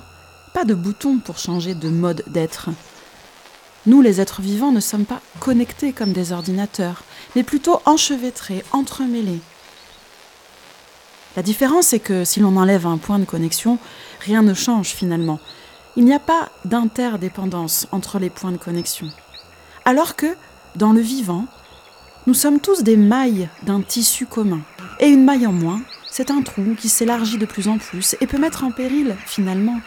pas 0.52 0.64
de 0.64 0.74
bouton 0.74 1.18
pour 1.18 1.38
changer 1.38 1.74
de 1.74 1.88
mode 1.88 2.24
d'être. 2.26 2.70
Nous, 3.86 4.02
les 4.02 4.20
êtres 4.20 4.42
vivants, 4.42 4.72
ne 4.72 4.80
sommes 4.80 5.04
pas 5.04 5.20
connectés 5.38 5.92
comme 5.92 6.12
des 6.12 6.32
ordinateurs, 6.32 7.04
mais 7.36 7.44
plutôt 7.44 7.80
enchevêtrés, 7.86 8.64
entremêlés. 8.72 9.40
La 11.36 11.42
différence 11.42 11.92
est 11.92 12.00
que 12.00 12.24
si 12.24 12.40
l'on 12.40 12.56
enlève 12.56 12.86
un 12.88 12.98
point 12.98 13.20
de 13.20 13.24
connexion, 13.24 13.78
rien 14.20 14.42
ne 14.42 14.52
change 14.52 14.88
finalement. 14.88 15.38
Il 15.96 16.04
n'y 16.04 16.12
a 16.12 16.18
pas 16.18 16.48
d'interdépendance 16.64 17.86
entre 17.92 18.18
les 18.18 18.30
points 18.30 18.50
de 18.50 18.56
connexion. 18.56 19.08
Alors 19.84 20.16
que, 20.16 20.36
dans 20.74 20.92
le 20.92 21.00
vivant, 21.00 21.46
nous 22.28 22.34
sommes 22.34 22.60
tous 22.60 22.82
des 22.82 22.98
mailles 22.98 23.48
d'un 23.62 23.80
tissu 23.80 24.26
commun. 24.26 24.60
Et 25.00 25.06
une 25.06 25.24
maille 25.24 25.46
en 25.46 25.52
moins, 25.52 25.80
c'est 26.10 26.30
un 26.30 26.42
trou 26.42 26.74
qui 26.78 26.90
s'élargit 26.90 27.38
de 27.38 27.46
plus 27.46 27.68
en 27.68 27.78
plus 27.78 28.16
et 28.20 28.26
peut 28.26 28.36
mettre 28.36 28.64
en 28.64 28.70
péril, 28.70 29.16
finalement, 29.24 29.80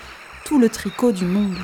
tout 0.43 0.57
le 0.57 0.67
tricot 0.67 1.11
du 1.11 1.25
monde. 1.25 1.55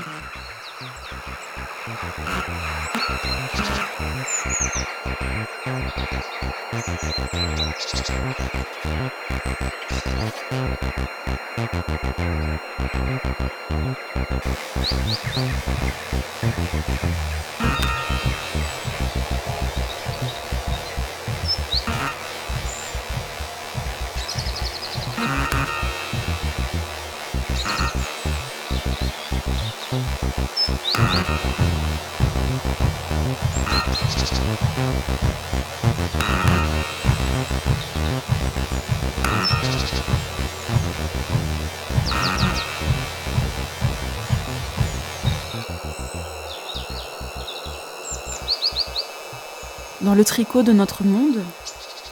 Dans 50.02 50.16
le 50.16 50.24
tricot 50.24 50.64
de 50.64 50.72
notre 50.72 51.04
monde, 51.04 51.44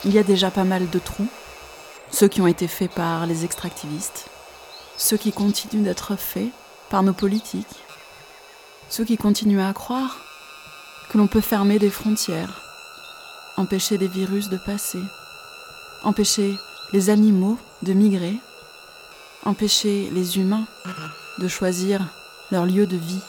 il 0.04 0.12
y 0.12 0.18
a 0.18 0.22
déjà 0.22 0.50
pas 0.50 0.64
mal 0.64 0.90
de 0.90 0.98
trous, 0.98 1.28
ceux 2.10 2.28
qui 2.28 2.42
ont 2.42 2.46
été 2.46 2.68
faits 2.68 2.90
par 2.90 3.26
les 3.26 3.46
extractivistes, 3.46 4.26
ceux 4.98 5.16
qui 5.16 5.32
continuent 5.32 5.82
d'être 5.82 6.14
faits 6.16 6.50
par 6.90 7.02
nos 7.02 7.14
politiques, 7.14 7.84
ceux 8.90 9.04
qui 9.04 9.16
continuent 9.16 9.62
à 9.62 9.72
croire 9.72 10.25
que 11.08 11.18
l'on 11.18 11.26
peut 11.26 11.40
fermer 11.40 11.78
des 11.78 11.90
frontières, 11.90 12.62
empêcher 13.56 13.98
des 13.98 14.08
virus 14.08 14.48
de 14.48 14.56
passer, 14.56 15.02
empêcher 16.02 16.58
les 16.92 17.10
animaux 17.10 17.58
de 17.82 17.92
migrer, 17.92 18.36
empêcher 19.44 20.10
les 20.12 20.38
humains 20.38 20.66
de 21.38 21.48
choisir 21.48 22.00
leur 22.50 22.66
lieu 22.66 22.86
de 22.86 22.96
vie. 22.96 23.22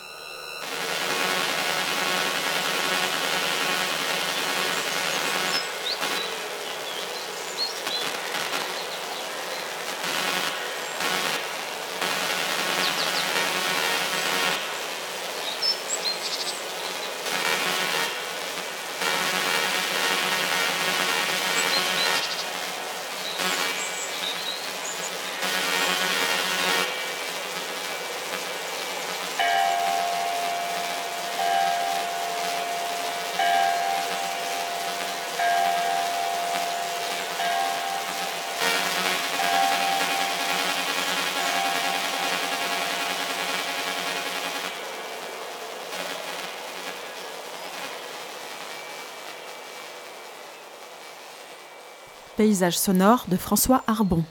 Paysage 52.48 52.78
sonore 52.78 53.26
de 53.28 53.36
François 53.36 53.84
Arbon. 53.88 54.24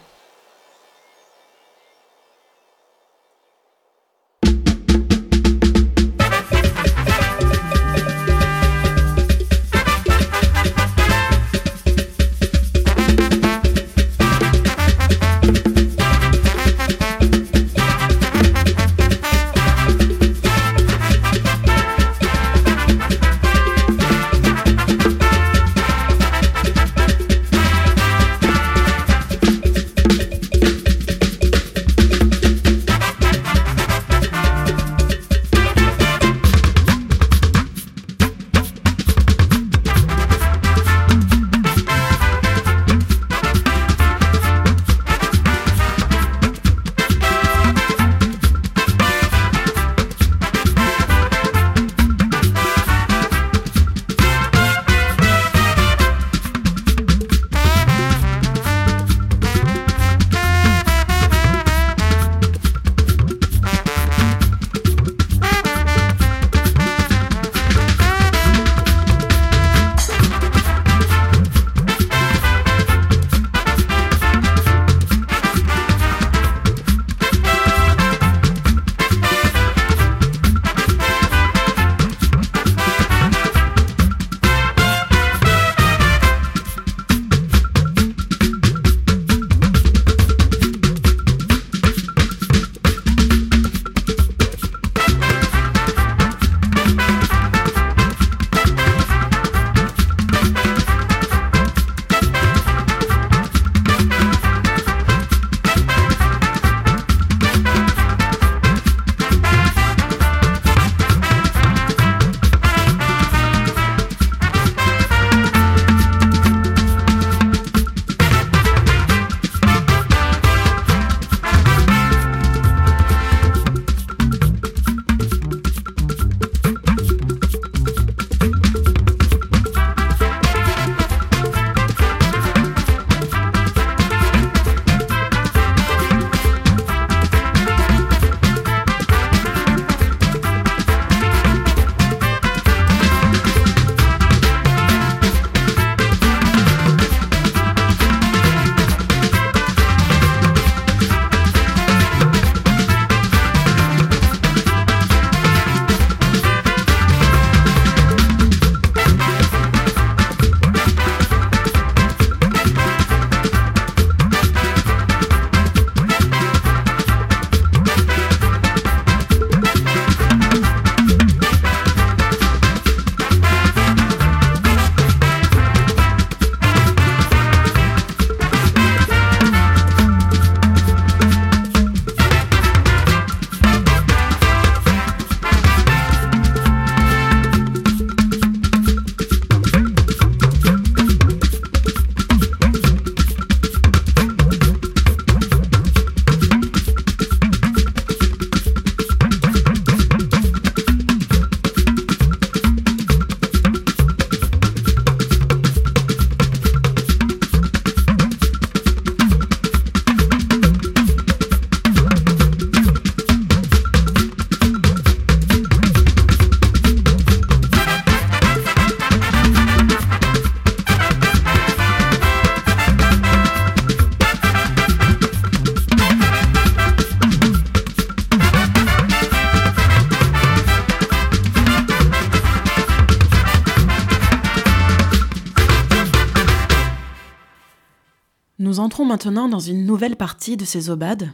Nous 238.66 238.80
entrons 238.80 239.04
maintenant 239.04 239.48
dans 239.48 239.60
une 239.60 239.86
nouvelle 239.86 240.16
partie 240.16 240.56
de 240.56 240.64
ces 240.64 240.90
obades, 240.90 241.30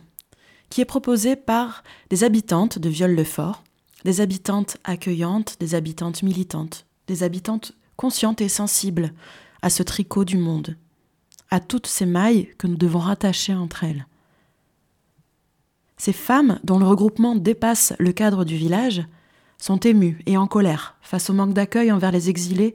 qui 0.68 0.82
est 0.82 0.84
proposée 0.84 1.34
par 1.34 1.82
des 2.10 2.24
habitantes 2.24 2.78
de 2.78 2.90
Viol-le-Fort, 2.90 3.64
des 4.04 4.20
habitantes 4.20 4.76
accueillantes, 4.84 5.56
des 5.58 5.74
habitantes 5.74 6.22
militantes, 6.22 6.84
des 7.06 7.22
habitantes 7.22 7.72
conscientes 7.96 8.42
et 8.42 8.50
sensibles 8.50 9.14
à 9.62 9.70
ce 9.70 9.82
tricot 9.82 10.26
du 10.26 10.36
monde, 10.36 10.76
à 11.50 11.58
toutes 11.58 11.86
ces 11.86 12.04
mailles 12.04 12.50
que 12.58 12.66
nous 12.66 12.76
devons 12.76 12.98
rattacher 12.98 13.54
entre 13.54 13.84
elles. 13.84 14.06
Ces 15.96 16.12
femmes, 16.12 16.60
dont 16.64 16.78
le 16.78 16.86
regroupement 16.86 17.34
dépasse 17.34 17.94
le 17.98 18.12
cadre 18.12 18.44
du 18.44 18.56
village, 18.56 19.06
sont 19.56 19.80
émues 19.80 20.20
et 20.26 20.36
en 20.36 20.46
colère 20.46 20.96
face 21.00 21.30
au 21.30 21.32
manque 21.32 21.54
d'accueil 21.54 21.92
envers 21.92 22.12
les 22.12 22.28
exilés 22.28 22.74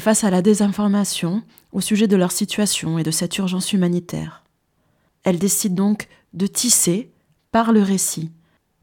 face 0.00 0.24
à 0.24 0.30
la 0.30 0.42
désinformation 0.42 1.42
au 1.72 1.80
sujet 1.80 2.08
de 2.08 2.16
leur 2.16 2.32
situation 2.32 2.98
et 2.98 3.02
de 3.02 3.10
cette 3.10 3.36
urgence 3.38 3.72
humanitaire. 3.72 4.42
Elles 5.24 5.38
décident 5.38 5.74
donc 5.74 6.08
de 6.34 6.46
tisser, 6.46 7.10
par 7.50 7.72
le 7.72 7.82
récit, 7.82 8.30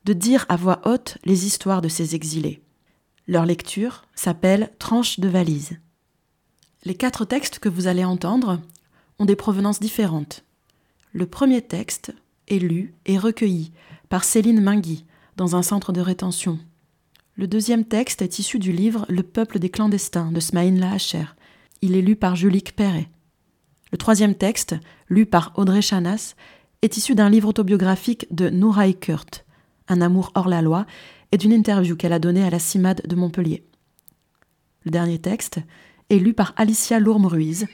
de 0.06 0.14
dire 0.14 0.46
à 0.50 0.56
voix 0.56 0.82
haute 0.86 1.18
les 1.24 1.46
histoires 1.46 1.82
de 1.82 1.88
ces 1.88 2.16
exilés. 2.16 2.62
Leur 3.28 3.46
lecture 3.46 4.04
s'appelle 4.16 4.72
Tranche 4.80 5.20
de 5.20 5.30
valise. 5.30 5.78
Les 6.84 6.96
quatre 6.96 7.24
textes 7.24 7.60
que 7.60 7.70
vous 7.70 7.88
allez 7.88 8.04
entendre 8.04 8.60
ont 9.20 9.26
des 9.26 9.36
provenances 9.36 9.80
différentes. 9.80 10.44
Le 11.14 11.26
premier 11.26 11.62
texte 11.62 12.14
est 12.48 12.60
lu 12.60 12.94
et 13.06 13.18
recueilli 13.18 13.72
par 14.10 14.24
Céline 14.24 14.62
Mingui 14.62 15.06
dans 15.38 15.56
un 15.56 15.62
centre 15.62 15.94
de 15.94 16.02
rétention. 16.02 16.60
Le 17.36 17.48
deuxième 17.48 17.84
texte 17.84 18.22
est 18.22 18.38
issu 18.38 18.60
du 18.60 18.72
livre 18.72 19.08
Le 19.10 19.24
peuple 19.24 19.58
des 19.58 19.70
clandestins 19.70 20.32
de 20.32 20.40
Smaïn 20.40 20.80
Lahacher. 20.80 21.26
Il 21.82 21.96
est 21.96 22.02
lu 22.02 22.16
par 22.16 22.36
Julique 22.36 22.76
Perret. 22.76 23.10
Le 23.92 23.98
troisième 23.98 24.36
texte, 24.36 24.76
lu 25.10 25.26
par 25.26 25.52
Audrey 25.56 25.82
Chanas, 25.82 26.36
est 26.84 26.96
issu 26.96 27.16
d'un 27.16 27.32
livre 27.32 27.48
autobiographique 27.48 28.28
de 28.30 28.50
Nouraï 28.50 28.94
Kurt, 28.96 29.46
Un 29.88 30.02
amour 30.02 30.32
hors 30.36 30.48
la 30.48 30.62
loi, 30.62 30.86
et 31.32 31.38
d'une 31.38 31.54
interview 31.54 31.96
qu'elle 31.96 32.14
a 32.14 32.20
donnée 32.20 32.44
à 32.44 32.52
la 32.52 32.60
CIMAD 32.60 33.02
de 33.08 33.16
Montpellier. 33.16 33.64
Le 34.86 34.92
dernier 34.92 35.18
texte 35.18 35.60
est 36.12 36.20
lu 36.20 36.34
par 36.34 36.54
Alicia 36.56 37.00
Lourme-Ruiz. 37.00 37.66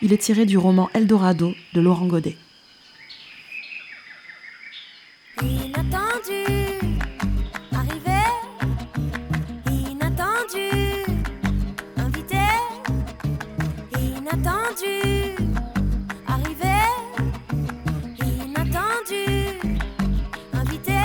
Il 0.00 0.14
est 0.14 0.22
tiré 0.22 0.46
du 0.46 0.56
roman 0.56 0.88
Eldorado 0.94 1.52
de 1.74 1.80
Laurent 1.82 2.06
Godet. 2.06 2.36
Inattendu, 14.26 15.36
arrivé, 16.26 16.78
inattendu, 18.24 19.24
invité, 20.52 20.98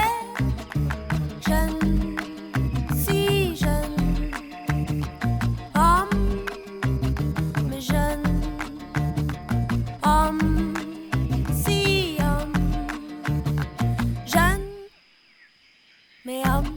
jeune, 1.48 2.16
si 2.96 3.56
jeune, 3.56 4.32
homme, 5.76 6.10
mais 7.70 7.82
jeune, 7.82 8.42
homme, 10.04 10.74
si 11.64 12.18
homme 12.20 12.54
jeune, 14.26 14.66
mais 16.26 16.42
homme. 16.48 16.76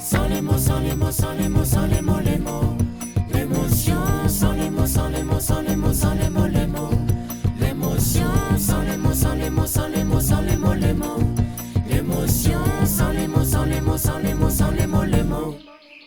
Sans 0.00 0.28
les 0.28 0.40
mots, 0.40 0.58
sans 0.58 0.80
les 0.80 0.94
mots, 0.96 1.12
sans 1.12 1.32
les 1.34 1.48
mots, 1.48 1.64
sans 1.64 1.86
les 1.86 2.02
mots, 2.02 2.20
les 2.24 2.38
mots. 2.38 2.43
Mots. 15.34 15.56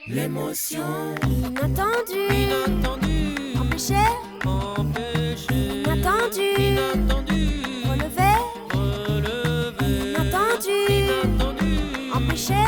L'émotion, 0.08 1.16
Inattendu, 1.26 2.22
inattendu, 2.32 3.16
empêché, 3.60 4.06
empêché, 4.46 5.60
inattendu, 5.84 6.48
inattendu, 6.58 7.42
relevé, 7.90 8.32
relevé, 8.72 9.88
inattendu, 10.12 10.76
inattendu, 10.98 11.72
empêché, 12.18 12.64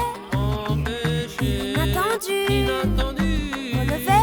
empêché, 0.68 1.52
inattendu, 1.72 2.36
inattendu, 2.50 3.30
relevé, 3.78 4.20
relevé, 4.20 4.22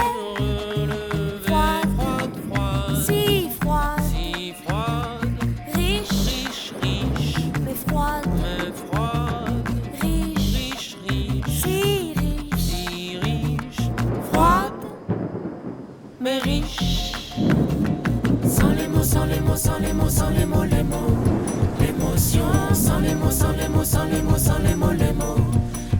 L'émotion, 22.36 22.74
sans 22.74 23.00
les 23.00 23.14
mots, 23.14 23.30
sans 23.30 23.52
les 23.52 23.68
mots, 23.68 23.84
sans 23.84 24.04
les 24.04 24.22
mots, 24.22 24.36
sans 24.36 24.58
les 24.58 24.74
mots, 24.74 24.92
les 24.92 25.12
mots. 25.12 25.36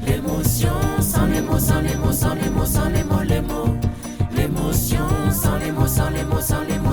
L'émotion, 0.07 0.69
sans 1.01 1.27
les 1.27 1.41
mots, 1.41 1.59
sans 1.59 1.81
les 1.81 1.97
mots, 1.97 2.13
sans 2.13 2.35
les 2.35 2.51
mots, 2.51 2.67
sans 2.67 2.89
les 2.91 3.05
mots, 3.05 3.23
les 3.27 3.41
mots. 3.41 3.75
L'émotion, 4.37 4.99
sans 5.33 5.57
les 5.59 5.73
mots, 5.73 5.87
sans 5.87 6.11
les 6.11 6.25
mots, 6.25 6.41
sans 6.41 6.61
les 6.69 6.79
mots, 6.79 6.86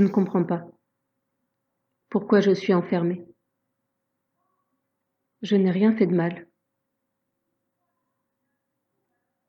Je 0.00 0.04
ne 0.06 0.10
comprends 0.10 0.44
pas. 0.44 0.66
Pourquoi 2.08 2.40
je 2.40 2.52
suis 2.52 2.72
enfermée 2.72 3.22
Je 5.42 5.56
n'ai 5.56 5.70
rien 5.70 5.94
fait 5.94 6.06
de 6.06 6.14
mal. 6.14 6.48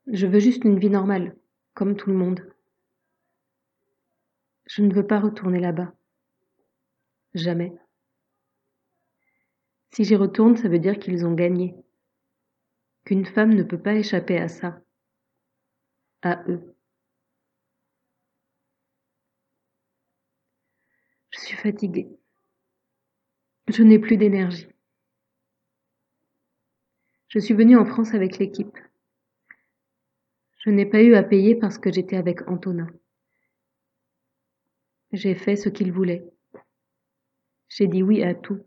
Je 0.08 0.26
veux 0.26 0.40
juste 0.40 0.64
une 0.64 0.78
vie 0.78 0.90
normale, 0.90 1.34
comme 1.72 1.96
tout 1.96 2.10
le 2.10 2.16
monde. 2.16 2.46
Je 4.66 4.82
ne 4.82 4.92
veux 4.92 5.06
pas 5.06 5.20
retourner 5.20 5.58
là-bas. 5.58 5.94
Jamais. 7.32 7.72
Si 9.94 10.04
j'y 10.04 10.16
retourne, 10.16 10.58
ça 10.58 10.68
veut 10.68 10.78
dire 10.78 10.98
qu'ils 10.98 11.24
ont 11.24 11.32
gagné. 11.32 11.74
Qu'une 13.06 13.24
femme 13.24 13.54
ne 13.54 13.62
peut 13.62 13.80
pas 13.80 13.94
échapper 13.94 14.36
à 14.36 14.48
ça. 14.48 14.82
À 16.20 16.44
eux. 16.46 16.72
Je 21.32 21.38
suis 21.52 21.62
fatiguée. 21.62 22.08
Je 23.68 23.82
n'ai 23.82 23.98
plus 23.98 24.16
d'énergie. 24.16 24.68
Je 27.28 27.38
suis 27.38 27.54
venue 27.54 27.76
en 27.76 27.84
France 27.84 28.14
avec 28.14 28.38
l'équipe. 28.38 28.76
Je 30.58 30.70
n'ai 30.70 30.86
pas 30.86 31.02
eu 31.02 31.14
à 31.14 31.22
payer 31.22 31.54
parce 31.54 31.78
que 31.78 31.92
j'étais 31.92 32.16
avec 32.16 32.48
Antonin. 32.48 32.88
J'ai 35.12 35.34
fait 35.34 35.56
ce 35.56 35.68
qu'il 35.68 35.92
voulait. 35.92 36.24
J'ai 37.68 37.86
dit 37.86 38.02
oui 38.02 38.22
à 38.22 38.34
tout. 38.34 38.64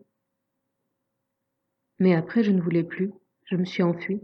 Mais 2.00 2.14
après, 2.14 2.44
je 2.44 2.52
ne 2.52 2.62
voulais 2.62 2.84
plus. 2.84 3.12
Je 3.46 3.56
me 3.56 3.66
suis 3.66 3.84
enfuie. 3.84 4.22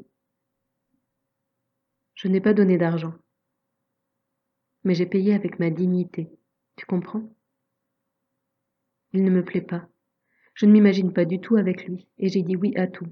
Je 2.16 2.28
n'ai 2.28 2.42
pas 2.42 2.54
donné 2.54 2.78
d'argent. 2.78 3.14
Mais 4.84 4.94
j'ai 4.94 5.06
payé 5.06 5.34
avec 5.34 5.60
ma 5.60 5.70
dignité. 5.70 6.30
Tu 6.76 6.86
comprends? 6.86 7.32
Il 9.14 9.24
ne 9.24 9.32
me 9.32 9.44
plaît 9.44 9.62
pas. 9.62 9.88
Je 10.54 10.66
ne 10.66 10.72
m'imagine 10.72 11.14
pas 11.14 11.26
du 11.26 11.40
tout 11.40 11.56
avec 11.56 11.86
lui, 11.86 12.08
et 12.18 12.30
j'ai 12.30 12.44
dit 12.44 12.56
oui 12.56 12.74
à 12.76 12.88
tout. 12.88 13.08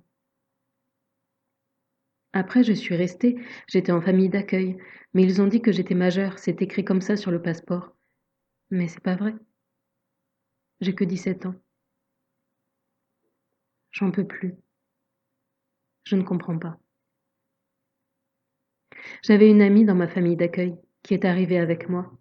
Après, 2.31 2.63
je 2.63 2.73
suis 2.73 2.95
restée, 2.95 3.37
j'étais 3.67 3.91
en 3.91 4.01
famille 4.01 4.29
d'accueil, 4.29 4.77
mais 5.13 5.23
ils 5.23 5.41
ont 5.41 5.47
dit 5.47 5.61
que 5.61 5.71
j'étais 5.71 5.95
majeure, 5.95 6.37
c'est 6.37 6.61
écrit 6.61 6.85
comme 6.85 7.01
ça 7.01 7.17
sur 7.17 7.31
le 7.31 7.41
passeport. 7.41 7.95
Mais 8.69 8.87
c'est 8.87 9.01
pas 9.01 9.15
vrai. 9.15 9.33
J'ai 10.79 10.93
que 10.93 11.03
17 11.03 11.47
ans. 11.47 11.55
J'en 13.91 14.11
peux 14.11 14.27
plus. 14.27 14.55
Je 16.03 16.15
ne 16.15 16.23
comprends 16.23 16.59
pas. 16.59 16.79
J'avais 19.23 19.49
une 19.49 19.61
amie 19.61 19.85
dans 19.85 19.95
ma 19.95 20.07
famille 20.07 20.35
d'accueil 20.35 20.75
qui 21.03 21.13
est 21.15 21.25
arrivée 21.25 21.57
avec 21.57 21.89
moi. 21.89 22.11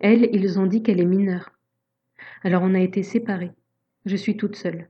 Elle, 0.00 0.28
ils 0.34 0.58
ont 0.58 0.66
dit 0.66 0.82
qu'elle 0.82 1.00
est 1.00 1.04
mineure. 1.04 1.50
Alors 2.42 2.62
on 2.62 2.74
a 2.74 2.80
été 2.80 3.02
séparés. 3.02 3.52
Je 4.06 4.16
suis 4.16 4.36
toute 4.36 4.56
seule. 4.56 4.88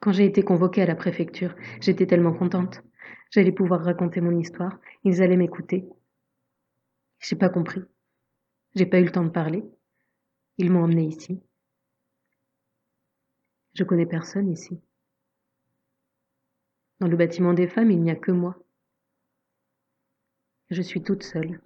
Quand 0.00 0.12
j'ai 0.12 0.26
été 0.26 0.42
convoquée 0.42 0.82
à 0.82 0.86
la 0.86 0.94
préfecture, 0.94 1.54
j'étais 1.80 2.06
tellement 2.06 2.34
contente. 2.34 2.82
J'allais 3.30 3.52
pouvoir 3.52 3.82
raconter 3.82 4.20
mon 4.20 4.38
histoire, 4.38 4.78
ils 5.04 5.22
allaient 5.22 5.36
m'écouter. 5.36 5.88
J'ai 7.18 7.36
pas 7.36 7.48
compris. 7.48 7.82
J'ai 8.74 8.86
pas 8.86 9.00
eu 9.00 9.04
le 9.04 9.12
temps 9.12 9.24
de 9.24 9.30
parler. 9.30 9.64
Ils 10.58 10.70
m'ont 10.70 10.84
emmené 10.84 11.04
ici. 11.04 11.40
Je 13.74 13.84
connais 13.84 14.06
personne 14.06 14.50
ici. 14.50 14.80
Dans 17.00 17.08
le 17.08 17.16
bâtiment 17.16 17.52
des 17.52 17.68
femmes, 17.68 17.90
il 17.90 18.00
n'y 18.00 18.10
a 18.10 18.16
que 18.16 18.32
moi. 18.32 18.56
Je 20.70 20.82
suis 20.82 21.02
toute 21.02 21.22
seule. 21.22 21.60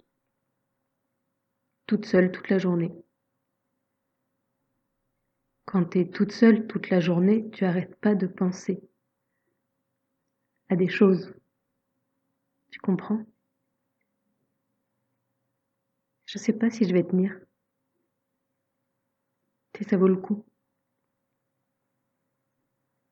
Toute 1.85 2.05
seule 2.05 2.31
toute 2.31 2.49
la 2.49 2.57
journée. 2.57 2.91
Quand 5.71 5.85
tu 5.85 5.99
es 6.01 6.09
toute 6.09 6.33
seule 6.33 6.67
toute 6.67 6.89
la 6.89 6.99
journée, 6.99 7.49
tu 7.51 7.63
arrêtes 7.63 7.95
pas 7.95 8.13
de 8.13 8.27
penser 8.27 8.83
à 10.67 10.75
des 10.75 10.89
choses. 10.89 11.33
Tu 12.71 12.79
comprends? 12.81 13.25
Je 16.25 16.37
sais 16.37 16.51
pas 16.51 16.69
si 16.69 16.83
je 16.83 16.93
vais 16.93 17.05
tenir. 17.05 17.39
Et 19.79 19.85
ça 19.85 19.95
vaut 19.95 20.09
le 20.09 20.17
coup. 20.17 20.45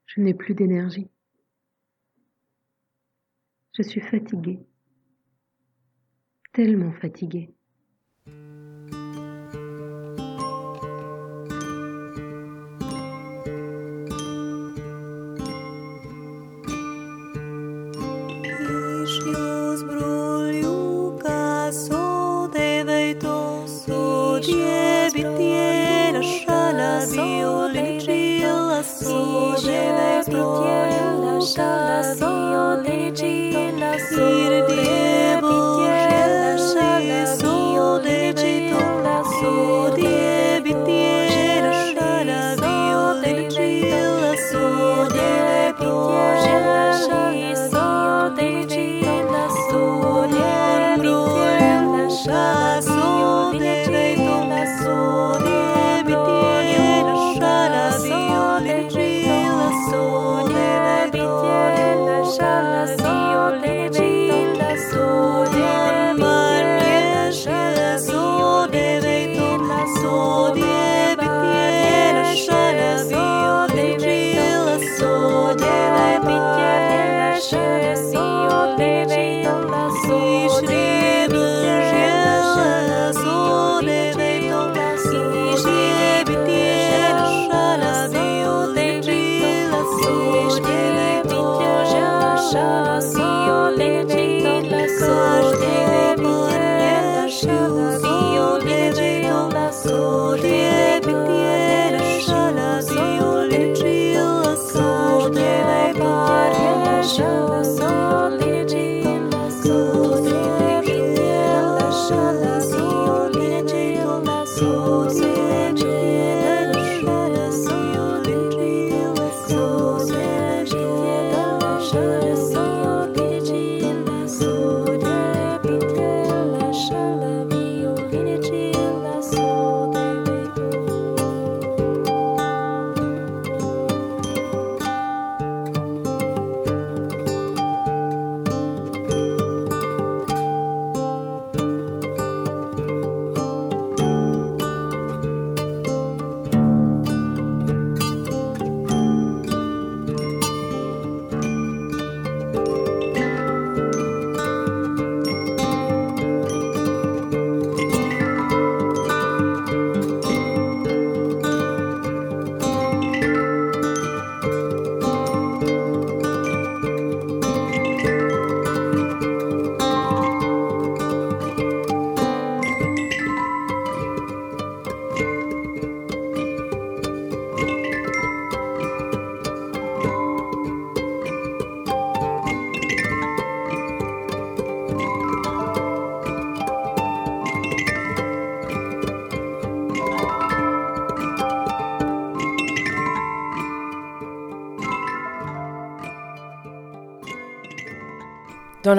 Je 0.08 0.20
n'ai 0.20 0.34
plus 0.34 0.54
d'énergie. 0.54 1.10
Je 3.74 3.84
suis 3.84 4.02
fatiguée. 4.02 4.60
Tellement 6.52 6.92
fatiguée. 6.92 7.56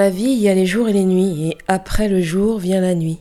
La 0.01 0.09
vie, 0.09 0.31
il 0.31 0.39
y 0.39 0.49
a 0.49 0.55
les 0.55 0.65
jours 0.65 0.89
et 0.89 0.95
les 0.95 1.05
nuits, 1.05 1.49
et 1.49 1.59
après 1.69 2.09
le 2.09 2.23
jour 2.23 2.59
vient 2.59 2.81
la 2.81 2.95
nuit. 2.95 3.19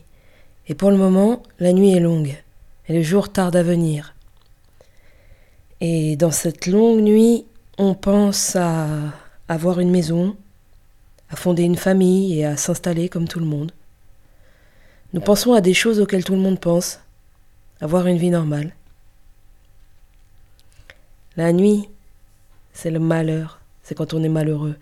Et 0.66 0.74
pour 0.74 0.90
le 0.90 0.96
moment, 0.96 1.42
la 1.58 1.74
nuit 1.74 1.92
est 1.92 2.00
longue, 2.00 2.34
et 2.88 2.94
le 2.94 3.02
jour 3.02 3.30
tarde 3.30 3.54
à 3.54 3.62
venir. 3.62 4.14
Et 5.82 6.16
dans 6.16 6.30
cette 6.30 6.66
longue 6.66 7.02
nuit, 7.02 7.44
on 7.76 7.92
pense 7.92 8.56
à 8.56 8.88
avoir 9.46 9.80
une 9.80 9.90
maison, 9.90 10.34
à 11.28 11.36
fonder 11.36 11.64
une 11.64 11.76
famille 11.76 12.38
et 12.38 12.46
à 12.46 12.56
s'installer 12.56 13.10
comme 13.10 13.28
tout 13.28 13.40
le 13.40 13.46
monde. 13.46 13.72
Nous 15.12 15.20
pensons 15.20 15.52
à 15.52 15.60
des 15.60 15.74
choses 15.74 16.00
auxquelles 16.00 16.24
tout 16.24 16.32
le 16.34 16.38
monde 16.38 16.60
pense, 16.60 17.00
avoir 17.82 18.06
une 18.06 18.16
vie 18.16 18.30
normale. 18.30 18.74
La 21.36 21.52
nuit, 21.52 21.90
c'est 22.72 22.90
le 22.90 23.00
malheur, 23.00 23.60
c'est 23.82 23.94
quand 23.94 24.14
on 24.14 24.22
est 24.22 24.30
malheureux. 24.30 24.76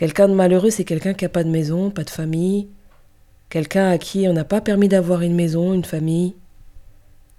Quelqu'un 0.00 0.28
de 0.28 0.32
malheureux, 0.32 0.70
c'est 0.70 0.86
quelqu'un 0.86 1.12
qui 1.12 1.26
n'a 1.26 1.28
pas 1.28 1.44
de 1.44 1.50
maison, 1.50 1.90
pas 1.90 2.04
de 2.04 2.08
famille, 2.08 2.70
quelqu'un 3.50 3.90
à 3.90 3.98
qui 3.98 4.26
on 4.28 4.32
n'a 4.32 4.46
pas 4.46 4.62
permis 4.62 4.88
d'avoir 4.88 5.20
une 5.20 5.34
maison, 5.34 5.74
une 5.74 5.84
famille. 5.84 6.34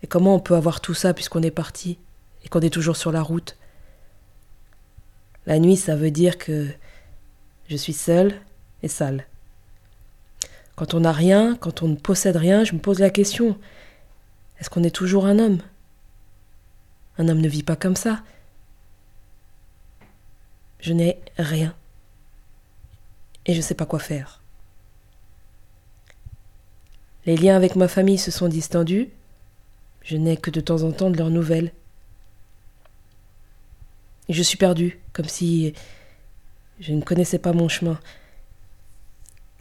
Et 0.03 0.07
comment 0.07 0.36
on 0.36 0.39
peut 0.39 0.53
avoir 0.53 0.80
tout 0.80 0.93
ça 0.93 1.16
puisqu'on 1.16 1.41
est 1.41 1.49
parti 1.49 1.97
et 2.45 2.49
qu'on 2.49 2.59
est 2.59 2.70
toujours 2.70 2.97
sur 2.97 3.12
la 3.12 3.24
route? 3.24 3.57
La 5.47 5.57
nuit, 5.57 5.76
ça 5.76 5.95
veut 5.95 6.12
dire 6.12 6.38
que 6.38 6.68
je 7.68 7.76
suis 7.76 7.93
seule 7.93 8.39
et 8.84 8.88
sale. 8.88 9.26
Quand 10.76 10.93
on 10.93 10.99
n'a 10.99 11.14
rien, 11.14 11.55
quand 11.55 11.82
on 11.82 11.88
ne 11.88 11.95
possède 11.95 12.36
rien, 12.36 12.64
je 12.64 12.74
me 12.74 12.80
pose 12.80 12.99
la 12.99 13.09
question 13.09 13.57
Est-ce 14.59 14.70
qu'on 14.70 14.84
est 14.84 14.95
toujours 14.95 15.26
un 15.26 15.39
homme? 15.39 15.64
Un 17.18 17.28
homme 17.28 17.41
ne 17.41 17.49
vit 17.49 17.64
pas 17.64 17.76
comme 17.76 17.95
ça. 17.95 18.22
Je 20.80 20.93
n'ai 20.93 21.18
rien. 21.39 21.74
Et 23.45 23.53
je 23.53 23.57
ne 23.57 23.63
sais 23.63 23.75
pas 23.75 23.85
quoi 23.85 23.99
faire. 23.99 24.41
Les 27.25 27.37
liens 27.37 27.55
avec 27.55 27.75
ma 27.75 27.87
famille 27.87 28.17
se 28.17 28.31
sont 28.31 28.47
distendus. 28.47 29.09
Je 30.03 30.17
n'ai 30.17 30.37
que 30.37 30.49
de 30.49 30.61
temps 30.61 30.83
en 30.83 30.91
temps 30.91 31.09
de 31.09 31.17
leurs 31.17 31.29
nouvelles. 31.29 31.71
Je 34.29 34.41
suis 34.41 34.57
perdue, 34.57 34.99
comme 35.13 35.27
si 35.27 35.73
je 36.79 36.93
ne 36.93 37.01
connaissais 37.01 37.37
pas 37.37 37.53
mon 37.53 37.67
chemin. 37.67 37.99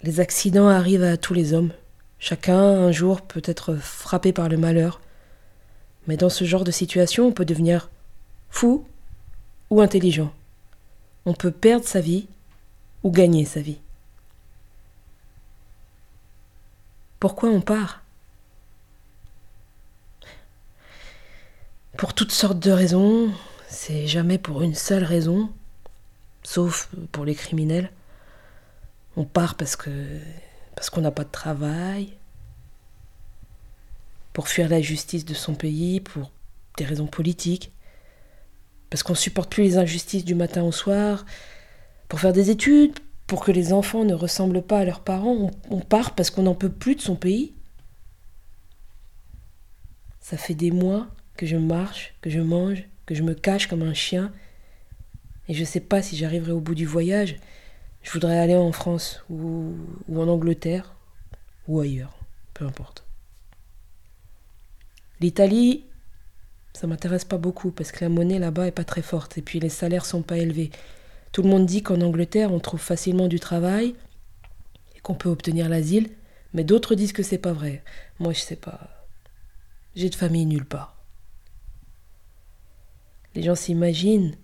Les 0.03 0.21
accidents 0.21 0.69
arrivent 0.69 1.05
à 1.05 1.19
tous 1.19 1.35
les 1.35 1.53
hommes. 1.53 1.73
Chacun, 2.19 2.59
un 2.59 2.93
jour, 2.93 3.21
peut 3.21 3.43
être 3.45 3.75
frappé 3.75 4.33
par 4.33 4.49
le 4.49 4.57
malheur. 4.57 5.01
Mais 6.07 6.17
dans 6.17 6.31
ce 6.31 6.45
genre 6.45 6.65
de 6.65 6.71
situation, 6.71 7.27
on 7.27 7.33
peut 7.33 7.45
devenir 7.45 7.91
fou 8.49 8.87
ou 9.69 9.83
intelligent. 9.83 10.33
On 11.27 11.35
peut 11.35 11.51
perdre 11.51 11.87
sa 11.87 12.01
vie 12.01 12.27
ou 13.03 13.11
gagner 13.11 13.45
sa 13.45 13.61
vie. 13.61 13.81
Pourquoi 17.19 17.51
on 17.51 17.61
part? 17.61 18.03
Pour 21.97 22.15
toutes 22.15 22.33
sortes 22.33 22.61
de 22.61 22.71
raisons, 22.71 23.31
c'est 23.69 24.07
jamais 24.07 24.39
pour 24.39 24.63
une 24.63 24.75
seule 24.75 25.05
raison, 25.05 25.53
sauf 26.43 26.89
pour 27.13 27.25
les 27.25 27.35
criminels. 27.35 27.93
On 29.17 29.25
part 29.25 29.55
parce 29.55 29.77
que 29.77 29.91
parce 30.75 30.89
qu'on 30.89 31.03
n'a 31.03 31.11
pas 31.11 31.25
de 31.25 31.31
travail, 31.31 32.15
pour 34.33 34.49
fuir 34.49 34.69
la 34.71 34.81
justice 34.81 35.27
de 35.27 35.35
son 35.35 35.55
pays, 35.55 36.01
pour 36.01 36.31
des 36.79 36.87
raisons 36.87 37.07
politiques, 37.07 37.71
parce 38.89 39.03
qu'on 39.03 39.15
supporte 39.15 39.51
plus 39.51 39.65
les 39.65 39.77
injustices 39.77 40.25
du 40.25 40.35
matin 40.35 40.63
au 40.63 40.73
soir, 40.73 41.27
pour 42.11 42.19
faire 42.19 42.33
des 42.33 42.51
études, 42.51 42.99
pour 43.29 43.45
que 43.45 43.53
les 43.53 43.73
enfants 43.73 44.05
ne 44.05 44.15
ressemblent 44.15 44.63
pas 44.63 44.81
à 44.81 44.85
leurs 44.85 45.01
parents, 45.01 45.53
on, 45.71 45.79
part 45.79 46.17
parce 46.17 46.29
qu'on 46.29 46.43
n'en 46.43 46.57
peut 46.57 46.69
plus 46.69 46.97
de 46.97 47.01
son 47.01 47.15
pays. 47.15 47.55
Ça 50.21 50.37
fait 50.37 50.55
des 50.55 50.73
mois 50.73 51.07
que 51.37 51.47
je 51.47 51.57
marche, 51.57 52.15
que 52.21 52.29
je 52.29 52.41
mange, 52.41 52.83
que 53.07 53.15
je 53.15 53.23
me 53.23 53.33
cache 53.33 53.69
comme 53.69 53.83
un 53.83 53.95
chien, 53.95 54.33
et 55.49 55.55
je 55.55 55.61
ne 55.61 55.65
sais 55.65 55.79
pas 55.79 56.03
si 56.03 56.17
j'arriverai 56.17 56.51
au 56.51 56.59
bout 56.59 56.75
du 56.75 56.85
voyage. 56.85 57.37
Je 58.03 58.11
voudrais 58.11 58.41
aller 58.41 58.57
en 58.57 58.73
France 58.73 59.23
ou, 59.31 59.77
ou 60.09 60.21
en 60.21 60.27
Angleterre 60.27 60.97
ou 61.69 61.79
ailleurs, 61.79 62.19
peu 62.55 62.65
importe. 62.65 63.05
L'Italie, 65.21 65.85
ça 66.73 66.89
m'intéresse 66.89 67.25
pas 67.25 67.39
beaucoup 67.39 67.71
parce 67.71 67.93
que 67.93 68.05
la 68.05 68.09
monnaie 68.09 68.41
là-bas 68.41 68.67
est 68.67 68.73
pas 68.73 68.85
très 68.85 69.03
forte 69.03 69.39
et 69.39 69.43
puis 69.43 69.61
les 69.61 69.69
salaires 69.69 70.07
sont 70.07 70.23
pas 70.23 70.39
élevés. 70.39 70.73
Tout 71.33 71.43
le 71.43 71.49
monde 71.49 71.67
dit 71.67 71.83
qu'en 71.83 72.01
Angleterre 72.01 72.53
on 72.53 72.61
trouve 72.61 72.81
facilement 72.81 73.29
du 73.29 73.41
travail 73.41 73.95
et 74.97 75.01
qu'on 75.01 75.15
peut 75.15 75.29
obtenir 75.29 75.69
l'asile, 75.69 76.11
mais 76.53 76.65
d'autres 76.65 76.95
disent 76.95 77.13
que 77.13 77.23
c'est 77.23 77.39
pas 77.39 77.53
vrai. 77.53 77.85
Moi 78.19 78.33
je 78.33 78.41
sais 78.41 78.57
pas. 78.57 79.07
J'ai 79.95 80.11
de 80.11 80.15
famille 80.15 80.47
nulle 80.47 80.67
part. 80.67 80.97
Les 83.35 83.43
gens 83.43 83.55
s'imaginent. 83.55 84.37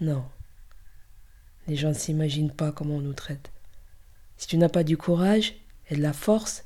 Non. 0.00 0.24
Les 1.68 1.76
gens 1.76 1.90
ne 1.90 1.94
s'imaginent 1.94 2.50
pas 2.52 2.72
comment 2.72 2.96
on 2.96 3.00
nous 3.00 3.12
traite. 3.12 3.52
Si 4.36 4.48
tu 4.48 4.56
n'as 4.56 4.68
pas 4.68 4.82
du 4.82 4.96
courage 4.96 5.54
et 5.88 5.96
de 5.96 6.02
la 6.02 6.12
force, 6.12 6.64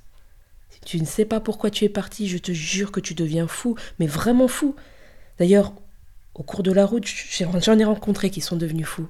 si 0.70 0.80
tu 0.80 0.98
ne 0.98 1.04
sais 1.04 1.26
pas 1.26 1.40
pourquoi 1.40 1.70
tu 1.70 1.84
es 1.84 1.90
parti, 1.90 2.28
je 2.28 2.38
te 2.38 2.52
jure 2.52 2.92
que 2.92 3.00
tu 3.00 3.14
deviens 3.14 3.46
fou, 3.46 3.76
mais 3.98 4.06
vraiment 4.06 4.48
fou. 4.48 4.74
D'ailleurs, 5.38 5.74
au 6.36 6.42
cours 6.42 6.62
de 6.62 6.70
la 6.70 6.84
route, 6.84 7.06
j'en 7.06 7.78
ai 7.78 7.84
rencontré 7.84 8.28
qui 8.28 8.42
sont 8.42 8.56
devenus 8.56 8.86
fous. 8.86 9.08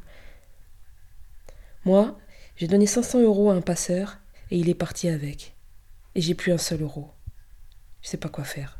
Moi, 1.84 2.16
j'ai 2.54 2.68
donné 2.68 2.86
500 2.86 3.20
euros 3.20 3.50
à 3.50 3.54
un 3.54 3.60
passeur 3.60 4.18
et 4.52 4.58
il 4.58 4.68
est 4.68 4.74
parti 4.74 5.08
avec. 5.08 5.56
Et 6.14 6.20
j'ai 6.20 6.34
plus 6.34 6.52
un 6.52 6.58
seul 6.58 6.82
euro. 6.82 7.10
Je 8.00 8.08
sais 8.08 8.16
pas 8.16 8.28
quoi 8.28 8.44
faire. 8.44 8.78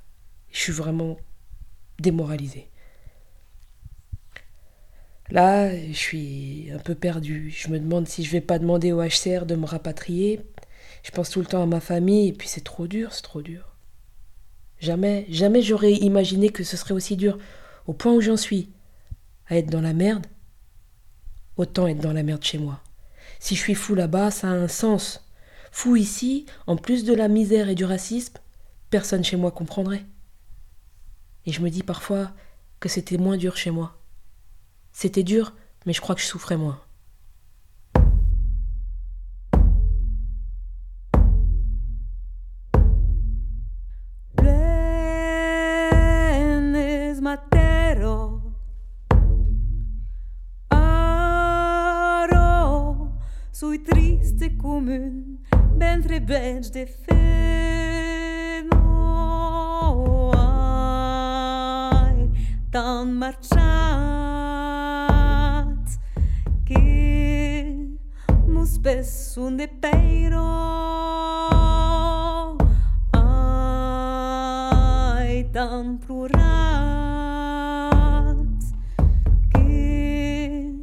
Je 0.52 0.60
suis 0.60 0.72
vraiment 0.72 1.16
démoralisée. 1.98 2.70
Là, 5.30 5.76
je 5.76 5.92
suis 5.92 6.70
un 6.72 6.78
peu 6.78 6.94
perdue. 6.94 7.50
Je 7.50 7.68
me 7.68 7.80
demande 7.80 8.06
si 8.06 8.22
je 8.22 8.30
vais 8.30 8.40
pas 8.40 8.60
demander 8.60 8.92
au 8.92 9.02
HCR 9.02 9.44
de 9.44 9.56
me 9.56 9.66
rapatrier. 9.66 10.40
Je 11.02 11.10
pense 11.10 11.30
tout 11.30 11.40
le 11.40 11.46
temps 11.46 11.64
à 11.64 11.66
ma 11.66 11.80
famille 11.80 12.28
et 12.28 12.32
puis 12.32 12.46
c'est 12.46 12.62
trop 12.64 12.86
dur, 12.86 13.12
c'est 13.12 13.22
trop 13.22 13.42
dur. 13.42 13.74
Jamais, 14.78 15.26
jamais 15.28 15.62
j'aurais 15.62 15.94
imaginé 15.94 16.50
que 16.50 16.62
ce 16.62 16.76
serait 16.76 16.94
aussi 16.94 17.16
dur, 17.16 17.38
au 17.86 17.92
point 17.92 18.12
où 18.12 18.20
j'en 18.20 18.36
suis, 18.36 18.70
à 19.46 19.56
être 19.56 19.70
dans 19.70 19.80
la 19.80 19.92
merde. 19.92 20.26
Autant 21.56 21.86
être 21.86 22.00
dans 22.00 22.12
la 22.12 22.22
merde 22.22 22.42
chez 22.42 22.58
moi. 22.58 22.82
Si 23.38 23.54
je 23.54 23.60
suis 23.60 23.74
fou 23.74 23.94
là-bas, 23.94 24.30
ça 24.30 24.48
a 24.48 24.54
un 24.54 24.68
sens. 24.68 25.28
Fou 25.70 25.96
ici, 25.96 26.46
en 26.66 26.76
plus 26.76 27.04
de 27.04 27.14
la 27.14 27.28
misère 27.28 27.68
et 27.68 27.74
du 27.74 27.84
racisme, 27.84 28.38
personne 28.90 29.24
chez 29.24 29.36
moi 29.36 29.50
comprendrait. 29.50 30.04
Et 31.44 31.52
je 31.52 31.60
me 31.60 31.70
dis 31.70 31.82
parfois 31.82 32.32
que 32.80 32.88
c'était 32.88 33.18
moins 33.18 33.36
dur 33.36 33.56
chez 33.56 33.70
moi. 33.70 33.98
C'était 34.92 35.22
dur, 35.22 35.54
mais 35.84 35.92
je 35.92 36.00
crois 36.00 36.14
que 36.14 36.20
je 36.20 36.26
souffrais 36.26 36.56
moins. 36.56 36.80
triste 54.36 54.56
commune 54.56 55.38
ventre 55.76 56.20
bench 56.20 56.70
de 56.70 56.86
fenoi 56.86 57.10
tan 62.70 63.12
marchat 63.12 63.58
che 66.64 67.96
mo 68.46 68.64
spesso 68.64 69.44
un 69.44 69.56
de 69.56 69.68
peiro. 69.68 70.44
Ai 73.12 73.28
tan 75.50 75.98
plurat 75.98 76.46
che 79.50 80.74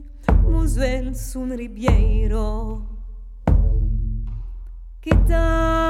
mo 0.41 0.65
svel 0.65 1.15
sun 1.15 1.55
ribiero. 1.55 2.79
ai 2.79 2.92
Que 5.03 5.11
ta 5.27 5.82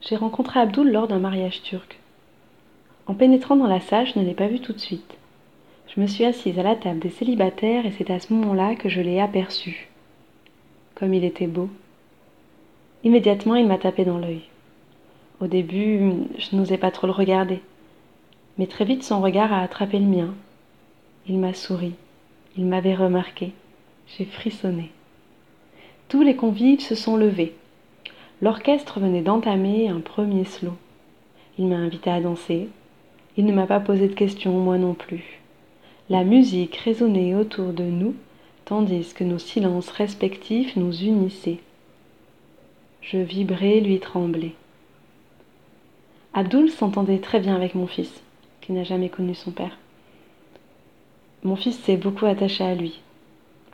J'ai 0.00 0.16
rencontré 0.16 0.60
Abdoul 0.60 0.90
lors 0.90 1.06
d'un 1.08 1.18
mariage 1.18 1.60
turc. 1.62 1.98
En 3.06 3.12
pénétrant 3.12 3.56
dans 3.56 3.66
la 3.66 3.80
salle, 3.80 4.06
je 4.06 4.18
ne 4.18 4.24
l'ai 4.24 4.32
pas 4.32 4.46
vu 4.46 4.60
tout 4.60 4.72
de 4.72 4.78
suite. 4.78 5.18
Je 5.94 6.00
me 6.00 6.06
suis 6.06 6.24
assise 6.24 6.58
à 6.58 6.62
la 6.62 6.74
table 6.74 7.00
des 7.00 7.10
célibataires 7.10 7.84
et 7.84 7.90
c'est 7.90 8.10
à 8.10 8.18
ce 8.18 8.32
moment-là 8.32 8.76
que 8.76 8.88
je 8.88 9.02
l'ai 9.02 9.20
aperçu. 9.20 9.90
Comme 10.94 11.12
il 11.12 11.24
était 11.24 11.46
beau. 11.46 11.68
Immédiatement, 13.04 13.56
il 13.56 13.66
m'a 13.66 13.76
tapé 13.76 14.06
dans 14.06 14.16
l'œil. 14.16 14.44
Au 15.40 15.46
début, 15.46 16.12
je 16.36 16.56
n'osais 16.56 16.78
pas 16.78 16.90
trop 16.90 17.06
le 17.06 17.12
regarder. 17.12 17.60
Mais 18.58 18.66
très 18.66 18.84
vite, 18.84 19.04
son 19.04 19.20
regard 19.20 19.52
a 19.52 19.60
attrapé 19.60 20.00
le 20.00 20.06
mien. 20.06 20.34
Il 21.28 21.38
m'a 21.38 21.54
souri. 21.54 21.92
Il 22.56 22.66
m'avait 22.66 22.96
remarqué. 22.96 23.52
J'ai 24.08 24.24
frissonné. 24.24 24.90
Tous 26.08 26.22
les 26.22 26.34
convives 26.34 26.80
se 26.80 26.96
sont 26.96 27.16
levés. 27.16 27.54
L'orchestre 28.42 28.98
venait 28.98 29.22
d'entamer 29.22 29.88
un 29.88 30.00
premier 30.00 30.44
slow. 30.44 30.76
Il 31.56 31.66
m'a 31.66 31.76
invité 31.76 32.10
à 32.10 32.20
danser. 32.20 32.68
Il 33.36 33.44
ne 33.44 33.52
m'a 33.52 33.66
pas 33.66 33.78
posé 33.78 34.08
de 34.08 34.14
questions, 34.14 34.58
moi 34.58 34.76
non 34.76 34.94
plus. 34.94 35.40
La 36.10 36.24
musique 36.24 36.76
résonnait 36.78 37.36
autour 37.36 37.72
de 37.72 37.84
nous, 37.84 38.14
tandis 38.64 39.12
que 39.14 39.22
nos 39.22 39.38
silences 39.38 39.90
respectifs 39.90 40.74
nous 40.74 41.02
unissaient. 41.02 41.60
Je 43.02 43.18
vibrais, 43.18 43.78
lui 43.80 44.00
tremblais. 44.00 44.54
Abdoul 46.38 46.70
s'entendait 46.70 47.18
très 47.18 47.40
bien 47.40 47.56
avec 47.56 47.74
mon 47.74 47.88
fils, 47.88 48.22
qui 48.60 48.70
n'a 48.70 48.84
jamais 48.84 49.08
connu 49.08 49.34
son 49.34 49.50
père. 49.50 49.76
Mon 51.42 51.56
fils 51.56 51.76
s'est 51.80 51.96
beaucoup 51.96 52.26
attaché 52.26 52.62
à 52.62 52.76
lui, 52.76 53.00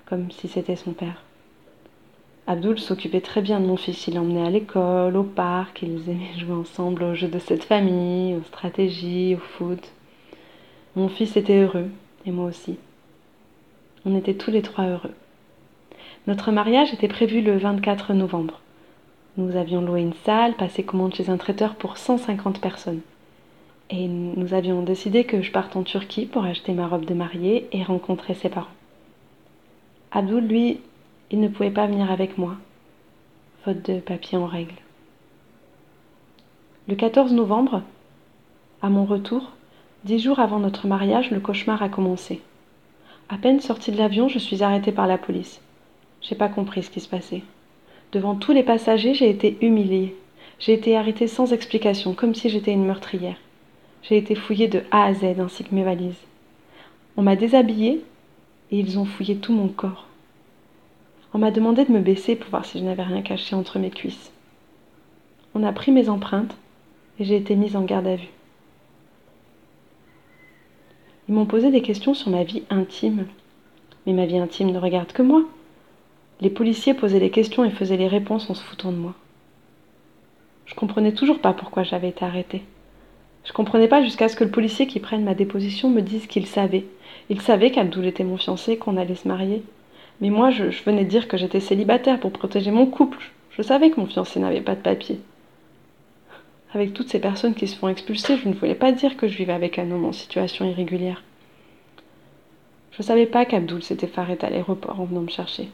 comme 0.06 0.30
si 0.30 0.48
c'était 0.48 0.74
son 0.74 0.92
père. 0.92 1.22
Abdoul 2.46 2.78
s'occupait 2.78 3.20
très 3.20 3.42
bien 3.42 3.60
de 3.60 3.66
mon 3.66 3.76
fils. 3.76 4.06
Il 4.06 4.14
l'emmenait 4.14 4.46
à 4.46 4.48
l'école, 4.48 5.14
au 5.14 5.24
parc. 5.24 5.82
Ils 5.82 6.08
aimaient 6.08 6.38
jouer 6.38 6.54
ensemble 6.54 7.02
aux 7.02 7.14
jeux 7.14 7.28
de 7.28 7.38
cette 7.38 7.64
famille, 7.64 8.34
aux 8.34 8.44
stratégies, 8.44 9.34
au 9.34 9.40
foot. 9.40 9.92
Mon 10.96 11.10
fils 11.10 11.36
était 11.36 11.60
heureux, 11.60 11.90
et 12.24 12.30
moi 12.30 12.46
aussi. 12.46 12.78
On 14.06 14.16
était 14.16 14.38
tous 14.38 14.50
les 14.50 14.62
trois 14.62 14.86
heureux. 14.86 15.14
Notre 16.26 16.50
mariage 16.50 16.94
était 16.94 17.08
prévu 17.08 17.42
le 17.42 17.58
24 17.58 18.14
novembre. 18.14 18.62
Nous 19.36 19.56
avions 19.56 19.80
loué 19.80 20.00
une 20.00 20.14
salle, 20.24 20.54
passé 20.54 20.84
commande 20.84 21.12
chez 21.12 21.28
un 21.28 21.36
traiteur 21.36 21.74
pour 21.74 21.98
150 21.98 22.60
personnes. 22.60 23.00
Et 23.90 24.06
nous 24.06 24.54
avions 24.54 24.82
décidé 24.82 25.24
que 25.24 25.42
je 25.42 25.50
parte 25.50 25.74
en 25.74 25.82
Turquie 25.82 26.26
pour 26.26 26.44
acheter 26.44 26.72
ma 26.72 26.86
robe 26.86 27.04
de 27.04 27.14
mariée 27.14 27.68
et 27.72 27.82
rencontrer 27.82 28.34
ses 28.34 28.48
parents. 28.48 28.68
Abdoul, 30.12 30.44
lui, 30.44 30.80
il 31.32 31.40
ne 31.40 31.48
pouvait 31.48 31.72
pas 31.72 31.88
venir 31.88 32.12
avec 32.12 32.38
moi, 32.38 32.54
faute 33.64 33.90
de 33.90 33.98
papier 33.98 34.38
en 34.38 34.46
règle. 34.46 34.76
Le 36.86 36.94
14 36.94 37.32
novembre, 37.32 37.82
à 38.82 38.88
mon 38.88 39.04
retour, 39.04 39.50
dix 40.04 40.20
jours 40.20 40.38
avant 40.38 40.60
notre 40.60 40.86
mariage, 40.86 41.32
le 41.32 41.40
cauchemar 41.40 41.82
a 41.82 41.88
commencé. 41.88 42.40
À 43.28 43.36
peine 43.36 43.60
sortie 43.60 43.90
de 43.90 43.98
l'avion, 43.98 44.28
je 44.28 44.38
suis 44.38 44.62
arrêtée 44.62 44.92
par 44.92 45.08
la 45.08 45.18
police. 45.18 45.60
J'ai 46.20 46.36
pas 46.36 46.48
compris 46.48 46.84
ce 46.84 46.90
qui 46.90 47.00
se 47.00 47.08
passait. 47.08 47.42
Devant 48.14 48.36
tous 48.36 48.52
les 48.52 48.62
passagers, 48.62 49.12
j'ai 49.12 49.28
été 49.28 49.58
humiliée. 49.60 50.14
J'ai 50.60 50.72
été 50.72 50.96
arrêtée 50.96 51.26
sans 51.26 51.52
explication, 51.52 52.14
comme 52.14 52.32
si 52.32 52.48
j'étais 52.48 52.72
une 52.72 52.86
meurtrière. 52.86 53.38
J'ai 54.04 54.16
été 54.16 54.36
fouillée 54.36 54.68
de 54.68 54.84
A 54.92 55.06
à 55.06 55.14
Z 55.14 55.40
ainsi 55.40 55.64
que 55.64 55.74
mes 55.74 55.82
valises. 55.82 56.22
On 57.16 57.22
m'a 57.22 57.34
déshabillée 57.34 58.04
et 58.70 58.78
ils 58.78 59.00
ont 59.00 59.04
fouillé 59.04 59.34
tout 59.38 59.52
mon 59.52 59.66
corps. 59.66 60.06
On 61.32 61.38
m'a 61.38 61.50
demandé 61.50 61.84
de 61.84 61.90
me 61.90 61.98
baisser 61.98 62.36
pour 62.36 62.50
voir 62.50 62.64
si 62.64 62.78
je 62.78 62.84
n'avais 62.84 63.02
rien 63.02 63.20
caché 63.20 63.56
entre 63.56 63.80
mes 63.80 63.90
cuisses. 63.90 64.30
On 65.56 65.64
a 65.64 65.72
pris 65.72 65.90
mes 65.90 66.08
empreintes 66.08 66.56
et 67.18 67.24
j'ai 67.24 67.34
été 67.34 67.56
mise 67.56 67.74
en 67.74 67.82
garde 67.82 68.06
à 68.06 68.14
vue. 68.14 68.30
Ils 71.28 71.34
m'ont 71.34 71.46
posé 71.46 71.72
des 71.72 71.82
questions 71.82 72.14
sur 72.14 72.30
ma 72.30 72.44
vie 72.44 72.62
intime. 72.70 73.26
Mais 74.06 74.12
ma 74.12 74.26
vie 74.26 74.38
intime 74.38 74.70
ne 74.70 74.78
regarde 74.78 75.10
que 75.10 75.22
moi. 75.22 75.42
Les 76.40 76.50
policiers 76.50 76.94
posaient 76.94 77.20
les 77.20 77.30
questions 77.30 77.64
et 77.64 77.70
faisaient 77.70 77.96
les 77.96 78.08
réponses 78.08 78.50
en 78.50 78.54
se 78.54 78.62
foutant 78.62 78.92
de 78.92 78.96
moi. 78.96 79.14
Je 80.66 80.74
comprenais 80.74 81.12
toujours 81.12 81.38
pas 81.38 81.52
pourquoi 81.52 81.82
j'avais 81.82 82.08
été 82.08 82.24
arrêtée. 82.24 82.62
Je 83.44 83.52
comprenais 83.52 83.88
pas 83.88 84.02
jusqu'à 84.02 84.28
ce 84.28 84.36
que 84.36 84.44
le 84.44 84.50
policier 84.50 84.86
qui 84.86 85.00
prenne 85.00 85.24
ma 85.24 85.34
déposition 85.34 85.90
me 85.90 86.00
dise 86.00 86.26
qu'il 86.26 86.46
savait. 86.46 86.86
Il 87.28 87.40
savait 87.40 87.70
qu'Abdoul 87.70 88.06
était 88.06 88.24
mon 88.24 88.38
fiancé, 88.38 88.78
qu'on 88.78 88.96
allait 88.96 89.14
se 89.14 89.28
marier. 89.28 89.62
Mais 90.20 90.30
moi, 90.30 90.50
je, 90.50 90.64
venais 90.84 91.04
dire 91.04 91.28
que 91.28 91.36
j'étais 91.36 91.60
célibataire 91.60 92.18
pour 92.18 92.32
protéger 92.32 92.70
mon 92.70 92.86
couple. 92.86 93.30
Je 93.50 93.62
savais 93.62 93.90
que 93.90 94.00
mon 94.00 94.06
fiancé 94.06 94.40
n'avait 94.40 94.60
pas 94.60 94.74
de 94.74 94.80
papier. 94.80 95.20
Avec 96.72 96.94
toutes 96.94 97.10
ces 97.10 97.20
personnes 97.20 97.54
qui 97.54 97.68
se 97.68 97.76
font 97.76 97.88
expulser, 97.88 98.36
je 98.38 98.48
ne 98.48 98.54
voulais 98.54 98.74
pas 98.74 98.92
dire 98.92 99.16
que 99.16 99.28
je 99.28 99.36
vivais 99.36 99.52
avec 99.52 99.78
un 99.78 99.90
homme 99.90 100.06
en 100.06 100.12
situation 100.12 100.64
irrégulière. 100.64 101.22
Je 102.92 103.02
savais 103.02 103.26
pas 103.26 103.44
qu'Abdoul 103.44 103.82
s'était 103.82 104.06
fait 104.06 104.44
à 104.44 104.50
l'aéroport 104.50 105.00
en 105.00 105.04
venant 105.04 105.22
me 105.22 105.28
chercher. 105.28 105.68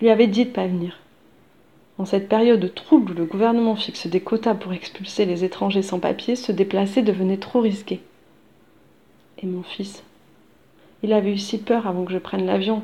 Lui 0.00 0.08
avais 0.08 0.26
dit 0.26 0.46
de 0.46 0.50
pas 0.50 0.66
venir. 0.66 0.98
En 1.98 2.06
cette 2.06 2.28
période 2.28 2.60
de 2.60 2.68
trouble 2.68 3.12
où 3.12 3.14
le 3.14 3.26
gouvernement 3.26 3.76
fixe 3.76 4.06
des 4.06 4.20
quotas 4.20 4.54
pour 4.54 4.72
expulser 4.72 5.26
les 5.26 5.44
étrangers 5.44 5.82
sans 5.82 6.00
papier, 6.00 6.36
se 6.36 6.52
déplacer 6.52 7.02
devenait 7.02 7.36
trop 7.36 7.60
risqué. 7.60 8.00
Et 9.42 9.46
mon 9.46 9.62
fils 9.62 10.02
Il 11.02 11.12
avait 11.12 11.34
eu 11.34 11.38
si 11.38 11.58
peur 11.58 11.86
avant 11.86 12.06
que 12.06 12.12
je 12.12 12.18
prenne 12.18 12.46
l'avion, 12.46 12.82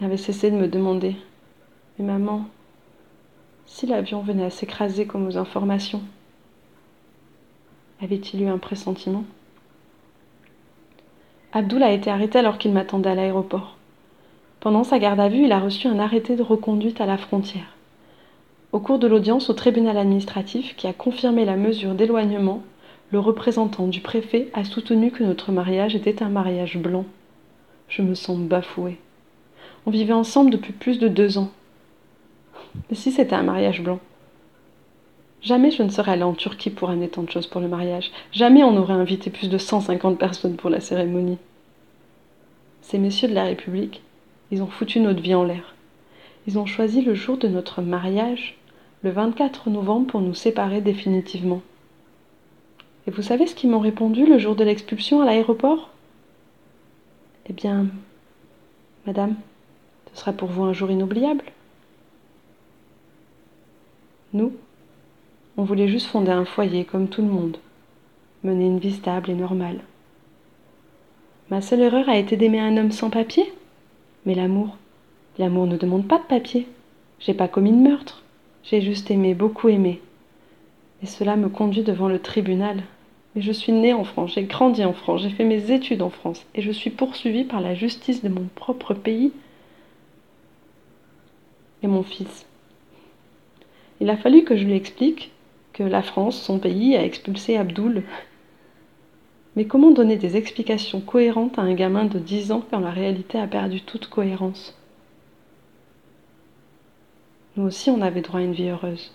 il 0.00 0.06
avait 0.06 0.16
cessé 0.16 0.52
de 0.52 0.56
me 0.56 0.68
demander 0.68 1.16
Mais 1.98 2.04
maman, 2.04 2.46
si 3.66 3.86
l'avion 3.86 4.20
venait 4.20 4.44
à 4.44 4.50
s'écraser 4.50 5.06
comme 5.06 5.26
aux 5.26 5.38
informations 5.38 6.02
Avait-il 8.00 8.42
eu 8.42 8.46
un 8.46 8.58
pressentiment? 8.58 9.24
Abdoul 11.52 11.82
a 11.82 11.92
été 11.92 12.10
arrêté 12.10 12.38
alors 12.38 12.58
qu'il 12.58 12.72
m'attendait 12.72 13.10
à 13.10 13.14
l'aéroport. 13.16 13.76
Pendant 14.62 14.84
sa 14.84 15.00
garde 15.00 15.18
à 15.18 15.28
vue, 15.28 15.46
il 15.46 15.50
a 15.50 15.58
reçu 15.58 15.88
un 15.88 15.98
arrêté 15.98 16.36
de 16.36 16.42
reconduite 16.44 17.00
à 17.00 17.06
la 17.06 17.18
frontière. 17.18 17.74
Au 18.70 18.78
cours 18.78 19.00
de 19.00 19.08
l'audience 19.08 19.50
au 19.50 19.54
tribunal 19.54 19.98
administratif 19.98 20.76
qui 20.76 20.86
a 20.86 20.92
confirmé 20.92 21.44
la 21.44 21.56
mesure 21.56 21.96
d'éloignement, 21.96 22.62
le 23.10 23.18
représentant 23.18 23.88
du 23.88 24.00
préfet 24.00 24.50
a 24.54 24.62
soutenu 24.62 25.10
que 25.10 25.24
notre 25.24 25.50
mariage 25.50 25.96
était 25.96 26.22
un 26.22 26.28
mariage 26.28 26.78
blanc. 26.78 27.06
Je 27.88 28.02
me 28.02 28.14
sens 28.14 28.38
bafouée. 28.38 28.98
On 29.84 29.90
vivait 29.90 30.12
ensemble 30.12 30.52
depuis 30.52 30.72
plus 30.72 31.00
de 31.00 31.08
deux 31.08 31.38
ans. 31.38 31.50
Mais 32.88 32.94
si 32.94 33.10
c'était 33.10 33.34
un 33.34 33.42
mariage 33.42 33.82
blanc? 33.82 33.98
Jamais 35.40 35.72
je 35.72 35.82
ne 35.82 35.88
serais 35.88 36.12
allée 36.12 36.22
en 36.22 36.34
Turquie 36.34 36.70
pour 36.70 36.88
amener 36.88 37.08
tant 37.08 37.24
de 37.24 37.30
choses 37.30 37.48
pour 37.48 37.60
le 37.60 37.66
mariage. 37.66 38.12
Jamais 38.30 38.62
on 38.62 38.70
n'aurait 38.70 38.94
invité 38.94 39.28
plus 39.28 39.50
de 39.50 39.58
150 39.58 40.20
personnes 40.20 40.54
pour 40.54 40.70
la 40.70 40.78
cérémonie. 40.78 41.38
Ces 42.80 42.98
messieurs 42.98 43.26
de 43.26 43.34
la 43.34 43.42
République, 43.42 44.02
ils 44.52 44.62
ont 44.62 44.68
foutu 44.68 45.00
notre 45.00 45.22
vie 45.22 45.34
en 45.34 45.44
l'air. 45.44 45.74
Ils 46.46 46.58
ont 46.58 46.66
choisi 46.66 47.00
le 47.00 47.14
jour 47.14 47.38
de 47.38 47.48
notre 47.48 47.80
mariage, 47.80 48.58
le 49.02 49.10
24 49.10 49.70
novembre, 49.70 50.08
pour 50.08 50.20
nous 50.20 50.34
séparer 50.34 50.82
définitivement. 50.82 51.62
Et 53.06 53.10
vous 53.10 53.22
savez 53.22 53.46
ce 53.46 53.54
qu'ils 53.54 53.70
m'ont 53.70 53.80
répondu 53.80 54.26
le 54.26 54.38
jour 54.38 54.54
de 54.54 54.62
l'expulsion 54.62 55.22
à 55.22 55.24
l'aéroport? 55.24 55.88
Eh 57.48 57.54
bien, 57.54 57.86
madame, 59.06 59.36
ce 60.12 60.20
sera 60.20 60.32
pour 60.32 60.48
vous 60.48 60.64
un 60.64 60.74
jour 60.74 60.90
inoubliable. 60.90 61.44
Nous, 64.34 64.52
on 65.56 65.64
voulait 65.64 65.88
juste 65.88 66.08
fonder 66.08 66.30
un 66.30 66.44
foyer 66.44 66.84
comme 66.84 67.08
tout 67.08 67.22
le 67.22 67.28
monde, 67.28 67.56
mener 68.44 68.66
une 68.66 68.78
vie 68.78 68.92
stable 68.92 69.30
et 69.30 69.34
normale. 69.34 69.80
Ma 71.48 71.62
seule 71.62 71.80
erreur 71.80 72.10
a 72.10 72.18
été 72.18 72.36
d'aimer 72.36 72.60
un 72.60 72.76
homme 72.76 72.92
sans 72.92 73.08
papier? 73.08 73.50
Mais 74.24 74.34
l'amour, 74.34 74.76
l'amour 75.38 75.66
ne 75.66 75.76
demande 75.76 76.06
pas 76.06 76.18
de 76.18 76.24
papier. 76.24 76.68
J'ai 77.18 77.34
pas 77.34 77.48
commis 77.48 77.72
de 77.72 77.76
meurtre. 77.76 78.22
J'ai 78.64 78.80
juste 78.80 79.10
aimé, 79.10 79.34
beaucoup 79.34 79.68
aimé. 79.68 80.00
Et 81.02 81.06
cela 81.06 81.36
me 81.36 81.48
conduit 81.48 81.82
devant 81.82 82.08
le 82.08 82.20
tribunal. 82.20 82.82
Mais 83.34 83.42
je 83.42 83.52
suis 83.52 83.72
née 83.72 83.94
en 83.94 84.04
France, 84.04 84.32
j'ai 84.34 84.44
grandi 84.44 84.84
en 84.84 84.92
France, 84.92 85.22
j'ai 85.22 85.30
fait 85.30 85.44
mes 85.44 85.70
études 85.72 86.02
en 86.02 86.10
France, 86.10 86.44
et 86.54 86.60
je 86.60 86.70
suis 86.70 86.90
poursuivie 86.90 87.44
par 87.44 87.62
la 87.62 87.74
justice 87.74 88.22
de 88.22 88.28
mon 88.28 88.46
propre 88.54 88.92
pays. 88.92 89.32
Et 91.82 91.86
mon 91.86 92.02
fils. 92.02 92.46
Il 94.00 94.10
a 94.10 94.16
fallu 94.16 94.44
que 94.44 94.56
je 94.56 94.64
lui 94.64 94.74
explique 94.74 95.30
que 95.72 95.82
la 95.82 96.02
France, 96.02 96.40
son 96.40 96.58
pays, 96.58 96.96
a 96.96 97.04
expulsé 97.04 97.56
Abdoul. 97.56 98.02
Mais 99.54 99.66
comment 99.66 99.90
donner 99.90 100.16
des 100.16 100.36
explications 100.36 101.00
cohérentes 101.00 101.58
à 101.58 101.62
un 101.62 101.74
gamin 101.74 102.06
de 102.06 102.18
10 102.18 102.52
ans 102.52 102.64
quand 102.70 102.80
la 102.80 102.90
réalité 102.90 103.38
a 103.38 103.46
perdu 103.46 103.82
toute 103.82 104.08
cohérence? 104.08 104.74
Nous 107.56 107.64
aussi, 107.64 107.90
on 107.90 108.00
avait 108.00 108.22
droit 108.22 108.40
à 108.40 108.44
une 108.44 108.54
vie 108.54 108.70
heureuse. 108.70 109.12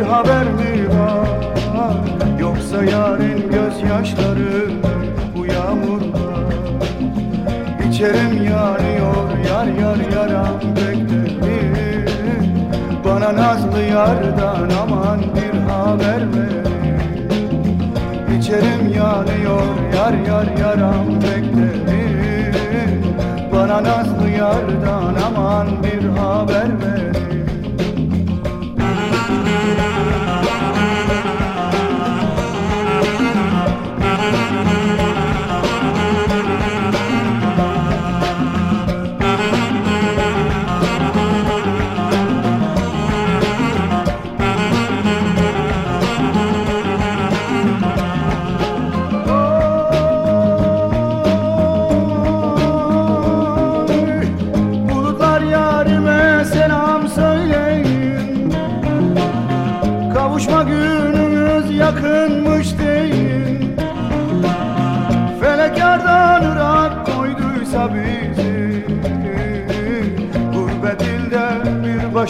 Bir 0.00 0.04
haber 0.04 0.44
mi 0.44 0.88
var? 0.88 1.28
Yoksa 2.40 2.84
yarın 2.84 3.50
gözyaşları 3.50 4.70
bu 5.36 5.46
yağmurlar 5.46 6.54
İçerim 7.88 8.42
yanıyor 8.44 9.30
yar 9.48 9.66
yar 9.66 10.12
yaram 10.16 10.60
beklerim 10.76 12.04
Bana 13.04 13.36
nazlı 13.36 13.82
yardan 13.82 14.70
aman 14.82 15.20
bir 15.20 15.58
haber 15.72 16.22
verin 16.34 16.66
İçerim 18.38 18.92
yanıyor 18.96 19.62
yar 19.96 20.12
yar 20.12 20.58
yaram 20.58 21.06
beklerim 21.22 23.04
Bana 23.52 23.82
nazlı 23.82 24.28
yardan 24.30 25.14
aman 25.26 25.66
bir 25.82 26.08
haber 26.08 26.68
verin 26.82 27.29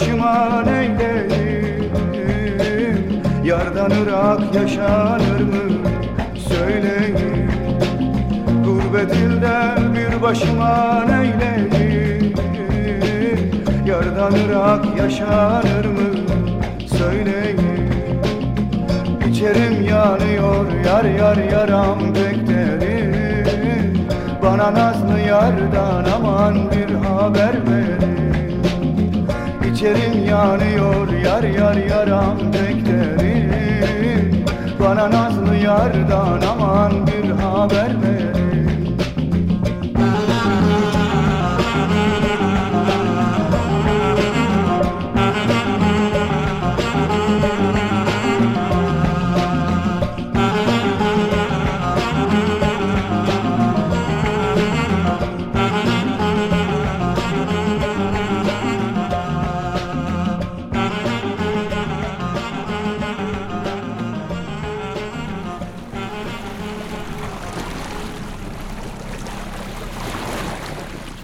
başıma 0.00 0.62
neyleyim 0.62 1.90
Yardan 3.44 3.90
ırak 3.90 4.54
yaşanır 4.54 5.40
mı? 5.40 5.62
Söyleyin. 6.48 7.50
Gurbet 8.64 9.16
ilde 9.16 9.76
bir 9.94 10.22
başıma 10.22 11.04
neyleyim 11.04 12.34
Yardan 13.86 14.32
ırak 14.32 14.98
yaşanır 14.98 15.84
mı? 15.84 16.08
Söyleyin. 16.98 17.60
İçerim 19.30 19.84
yanıyor 19.84 20.66
yar 20.84 21.04
yar 21.04 21.36
yaram 21.36 21.98
beklerim. 22.14 24.06
Bana 24.42 24.74
nazlı 24.74 25.20
yardan 25.20 26.04
aman 26.16 26.54
bir 26.70 26.89
yanıyor 30.40 31.08
yar 31.24 31.42
yar 31.42 31.76
yaram 31.76 32.38
beklerim 32.52 34.44
Bana 34.80 35.10
nazlı 35.10 35.56
yardan 35.56 36.40
aman 36.50 37.06
bir 37.06 37.19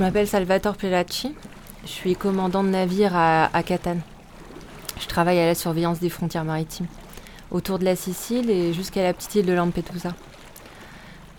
m'appelle 0.07 0.29
Salvatore 0.29 0.77
Pelacci. 0.77 1.35
Je 1.83 1.89
suis 1.89 2.15
commandant 2.15 2.63
de 2.63 2.69
navire 2.69 3.17
à, 3.17 3.63
Catane. 3.65 4.03
Je 5.01 5.09
travaille 5.09 5.41
à 5.41 5.47
la 5.47 5.57
surveillance 5.57 5.99
des 5.99 6.11
frontières 6.11 6.45
maritimes, 6.45 6.87
autour 7.51 7.81
de 7.81 7.85
la 7.85 7.97
Sicile 7.97 8.49
et 8.49 8.73
jusqu'à 8.73 9.03
la 9.03 9.13
petite 9.13 9.35
île 9.35 9.47
de 9.47 9.53
Lampedusa. 9.53 10.15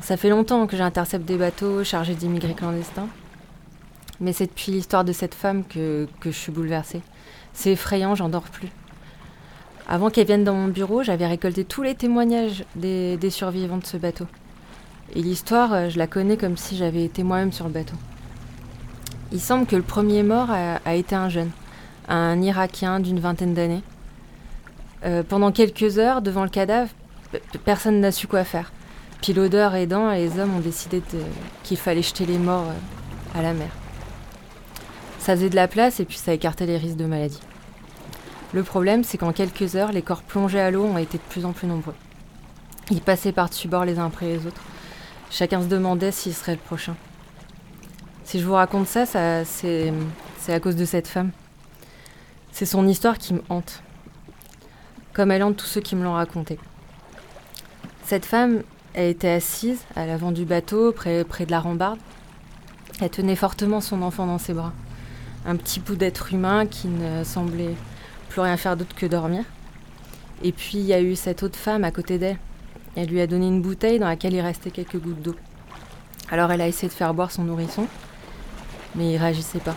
Ça 0.02 0.18
fait 0.18 0.28
longtemps 0.28 0.68
que 0.68 0.76
j'intercepte 0.76 1.24
des 1.24 1.38
bateaux 1.38 1.86
chargés 1.86 2.14
d'immigrés 2.14 2.56
clandestins. 2.56 3.08
Mais 4.20 4.34
c'est 4.34 4.48
depuis 4.48 4.74
l'histoire 4.74 5.06
de 5.06 5.14
cette 5.14 5.34
femme 5.34 5.64
que, 5.64 6.06
je 6.26 6.30
suis 6.32 6.52
bouleversée. 6.52 7.02
C'est 7.54 7.72
effrayant, 7.72 8.16
j'en 8.16 8.28
dors 8.28 8.50
plus. 8.50 8.68
Avant 9.88 10.10
qu'elle 10.10 10.28
vienne 10.28 10.44
dans 10.44 10.56
mon 10.56 10.68
bureau, 10.68 11.04
j'avais 11.04 11.28
récolté 11.28 11.64
tous 11.64 11.84
les 11.84 11.96
témoignages 11.96 12.66
des, 12.76 13.16
des 13.16 13.30
survivants 13.30 13.78
de 13.78 13.86
ce 13.86 13.96
bateau. 13.96 14.26
Et 15.16 15.22
l'histoire, 15.22 15.74
euh, 15.74 15.90
je 15.90 15.98
la 15.98 16.08
connais 16.08 16.36
comme 16.36 16.58
si 16.58 16.76
j'avais 16.76 17.06
été 17.06 17.24
moi-même 17.24 17.54
sur 17.54 17.66
le 17.66 17.72
bateau. 17.72 17.96
Il 19.32 19.42
semble 19.42 19.66
que 19.66 19.76
le 19.76 19.82
premier 19.82 20.24
mort 20.24 20.50
a, 20.50 20.96
été 20.96 21.14
un 21.16 21.28
jeune, 21.28 21.52
un 22.08 22.42
Irakien 22.42 23.00
d'une 23.00 23.20
vingtaine 23.20 23.54
d'années. 23.54 23.84
Euh, 25.04 25.22
pendant 25.22 25.52
quelques 25.52 26.00
heures, 26.00 26.22
devant 26.22 26.44
le 26.44 26.50
cadavre, 26.50 26.92
personne 27.66 28.00
n'a 28.00 28.12
su 28.12 28.28
quoi 28.28 28.46
faire. 28.46 28.72
Puis 29.22 29.34
l'odeur 29.34 29.76
aidant, 29.76 30.12
les 30.12 30.40
hommes 30.40 30.56
ont 30.56 30.62
décidé 30.62 31.02
qu'il 31.64 31.78
fallait 31.78 32.02
jeter 32.02 32.26
les 32.26 32.38
morts 32.38 32.68
euh, 32.68 33.40
à 33.40 33.42
la 33.42 33.54
mer. 33.54 33.70
Ça 35.20 35.36
faisait 35.36 35.50
de 35.50 35.56
la 35.56 35.68
place 35.68 36.00
et 36.00 36.06
puis 36.06 36.18
ça 36.18 36.34
écartait 36.34 36.66
les 36.66 36.78
risques 36.78 36.96
de 36.98 37.06
maladie. 37.06 37.42
Le 38.54 38.64
problème, 38.64 39.04
c'est 39.04 39.18
qu'en 39.18 39.34
quelques 39.34 39.76
heures, 39.76 39.92
les 39.92 40.02
corps 40.02 40.22
plongés 40.22 40.62
à 40.62 40.72
l'eau 40.72 40.86
ont 40.86 40.98
été 40.98 41.18
de 41.18 41.24
plus 41.24 41.44
en 41.44 41.52
plus 41.52 41.68
nombreux. 41.68 41.96
Ils 42.90 43.02
passaient 43.02 43.34
par-dessus 43.34 43.68
bord 43.68 43.84
les 43.84 44.00
uns 44.00 44.06
après 44.06 44.28
les 44.28 44.48
autres. 44.48 44.62
Chacun 45.30 45.62
se 45.62 45.68
demandait 45.68 46.14
s'il 46.14 46.34
serait 46.34 46.54
le 46.54 46.60
prochain. 46.60 46.96
Si 48.28 48.42
je 48.42 48.46
vous 48.46 48.56
raconte 48.56 48.88
ça, 48.88 49.06
c'est 49.06 49.94
à 50.50 50.60
cause 50.60 50.76
de 50.76 50.84
cette 50.84 51.08
femme. 51.08 51.32
C'est 52.52 52.66
son 52.66 52.86
histoire 52.86 53.18
qui 53.18 53.34
me 53.34 53.42
hante. 53.48 53.82
Comme 55.14 55.32
elle 55.32 55.44
hante 55.44 55.56
tous 55.56 55.66
ceux 55.66 55.80
qui 55.80 55.96
me 55.96 56.04
l'ont 56.04 56.12
racontée. 56.12 56.60
Cette 58.04 58.26
femme, 58.26 58.64
elle 58.94 59.12
était 59.12 59.30
assise 59.30 59.80
à 59.96 60.06
l'avant 60.06 60.34
du 60.34 60.44
bateau, 60.44 60.92
près, 60.92 61.24
près 61.24 61.46
de 61.46 61.52
la 61.52 61.62
rambarde. 61.62 62.00
Elle 63.00 63.12
tenait 63.12 63.38
fortement 63.38 63.80
son 63.80 64.02
enfant 64.02 64.26
dans 64.26 64.40
ses 64.40 64.54
bras. 64.54 64.74
Un 65.46 65.56
petit 65.56 65.80
bout 65.80 65.96
d'être 65.96 66.34
humain 66.34 66.66
qui 66.66 66.90
ne 66.90 67.24
semblait 67.24 67.76
plus 68.28 68.42
rien 68.42 68.58
faire 68.58 68.76
d'autre 68.76 68.94
que 68.94 69.06
dormir. 69.06 69.46
Et 70.44 70.52
puis 70.52 70.80
il 70.80 70.86
y 70.86 70.94
a 70.94 71.00
eu 71.00 71.16
cette 71.16 71.44
autre 71.44 71.58
femme 71.58 71.86
à 71.86 71.92
côté 71.92 72.18
d'elle. 72.18 72.40
Elle 72.98 73.08
lui 73.08 73.22
a 73.22 73.28
donné 73.28 73.48
une 73.48 73.62
bouteille 73.62 74.00
dans 74.00 74.08
laquelle 74.08 74.34
il 74.34 74.42
restait 74.42 74.72
quelques 74.72 75.00
gouttes 75.00 75.22
d'eau. 75.22 75.36
Alors 76.30 76.52
elle 76.52 76.60
a 76.60 76.68
essayé 76.68 76.90
de 76.90 76.94
faire 76.94 77.14
boire 77.14 77.32
son 77.32 77.46
nourrisson, 77.46 77.88
mais 78.98 79.14
il 79.14 79.18
réagissait 79.18 79.60
pas. 79.60 79.76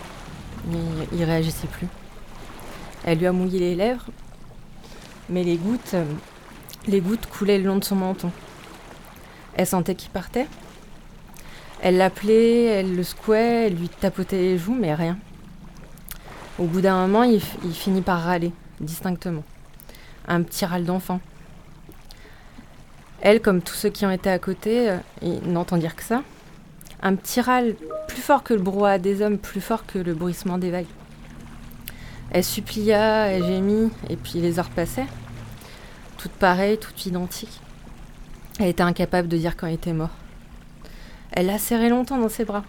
Il, 0.71 1.19
il 1.19 1.25
réagissait 1.25 1.69
plus. 1.69 1.87
Elle 3.05 3.19
lui 3.19 3.27
a 3.27 3.33
mouillé 3.33 3.61
les 3.61 3.75
lèvres, 3.77 4.07
mais 5.29 5.45
les 5.45 5.57
gouttes, 5.57 5.95
coulaient 7.27 7.59
le 7.59 7.65
long 7.65 7.77
de 7.77 7.85
son 7.85 7.97
menton. 7.97 8.33
Elle 9.55 9.67
sentait 9.67 9.95
qu'il 9.95 10.11
partait. 10.11 10.49
Elle 11.83 11.97
l'appelait, 11.97 12.65
elle 12.65 12.95
le 12.95 13.03
secouait, 13.03 13.67
elle 13.67 13.75
lui 13.75 13.89
tapotait 13.89 14.37
les 14.37 14.59
joues, 14.59 14.77
mais 14.79 14.95
rien. 14.95 15.17
Au 16.59 16.65
bout 16.65 16.81
d'un 16.83 17.07
moment, 17.07 17.23
il 17.23 17.41
finit 17.41 18.03
par 18.03 18.21
râler, 18.23 18.53
distinctement. 18.81 19.45
Un 20.29 20.43
petit 20.43 20.67
râle 20.67 20.85
d'enfant. 20.85 21.21
Elle, 23.23 23.41
comme 23.41 23.61
tous 23.61 23.75
ceux 23.75 23.91
qui 23.91 24.07
ont 24.07 24.11
été 24.11 24.31
à 24.31 24.39
côté, 24.39 24.91
euh, 24.91 24.97
ils 25.23 25.53
n'entendirent 25.53 25.97
que 25.97 26.03
ça. 26.03 26.23
Un 27.03 27.15
petit 27.15 27.41
râle 27.41 27.77
plus 28.09 28.21
fort 28.21 28.43
que 28.43 28.53
le 28.53 28.61
brouhaha 28.61 28.99
des 28.99 29.23
hommes, 29.23 29.39
plus 29.39 29.61
fort 29.61 29.87
que 29.87 29.99
le 29.99 30.15
bruissement 30.15 30.59
des 30.59 30.71
vagues. 30.71 30.87
Elle 32.31 32.45
supplia, 32.45 33.27
elle 33.27 33.45
gémit, 33.45 33.91
et 34.09 34.17
puis 34.17 34.41
les 34.41 34.59
heures 34.59 34.69
passaient. 34.71 35.07
Toutes 36.19 36.33
pareilles, 36.33 36.79
toutes 36.79 37.07
identiques. 37.07 37.61
Elle 38.59 38.69
était 38.69 38.83
incapable 38.83 39.29
de 39.29 39.39
dire 39.39 39.57
quand 39.57 39.67
il 39.67 39.75
était 39.75 39.95
mort. 39.95 40.11
Elle 41.33 41.47
l'a 41.47 41.59
serré 41.59 41.89
longtemps 41.89 42.19
dans 42.19 42.29
ses 42.29 42.45
bras. 42.45 42.65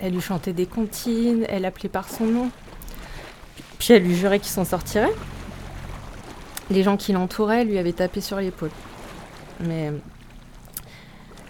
Elle 0.00 0.14
lui 0.14 0.20
chantait 0.20 0.52
des 0.54 0.66
comptines, 0.66 1.44
elle 1.48 1.62
l'appelait 1.62 1.88
par 1.88 2.08
son 2.08 2.24
nom. 2.24 2.50
Puis 3.78 3.92
elle 3.92 4.02
lui 4.02 4.16
jurait 4.16 4.40
qu'il 4.40 4.50
s'en 4.50 4.64
sortirait. 4.64 5.12
Les 6.70 6.82
gens 6.82 6.96
qui 6.96 7.12
l'entouraient 7.12 7.64
lui 7.64 7.78
avaient 7.78 7.92
tapé 7.92 8.22
sur 8.22 8.38
l'épaule. 8.38 8.70
Mais 9.60 9.92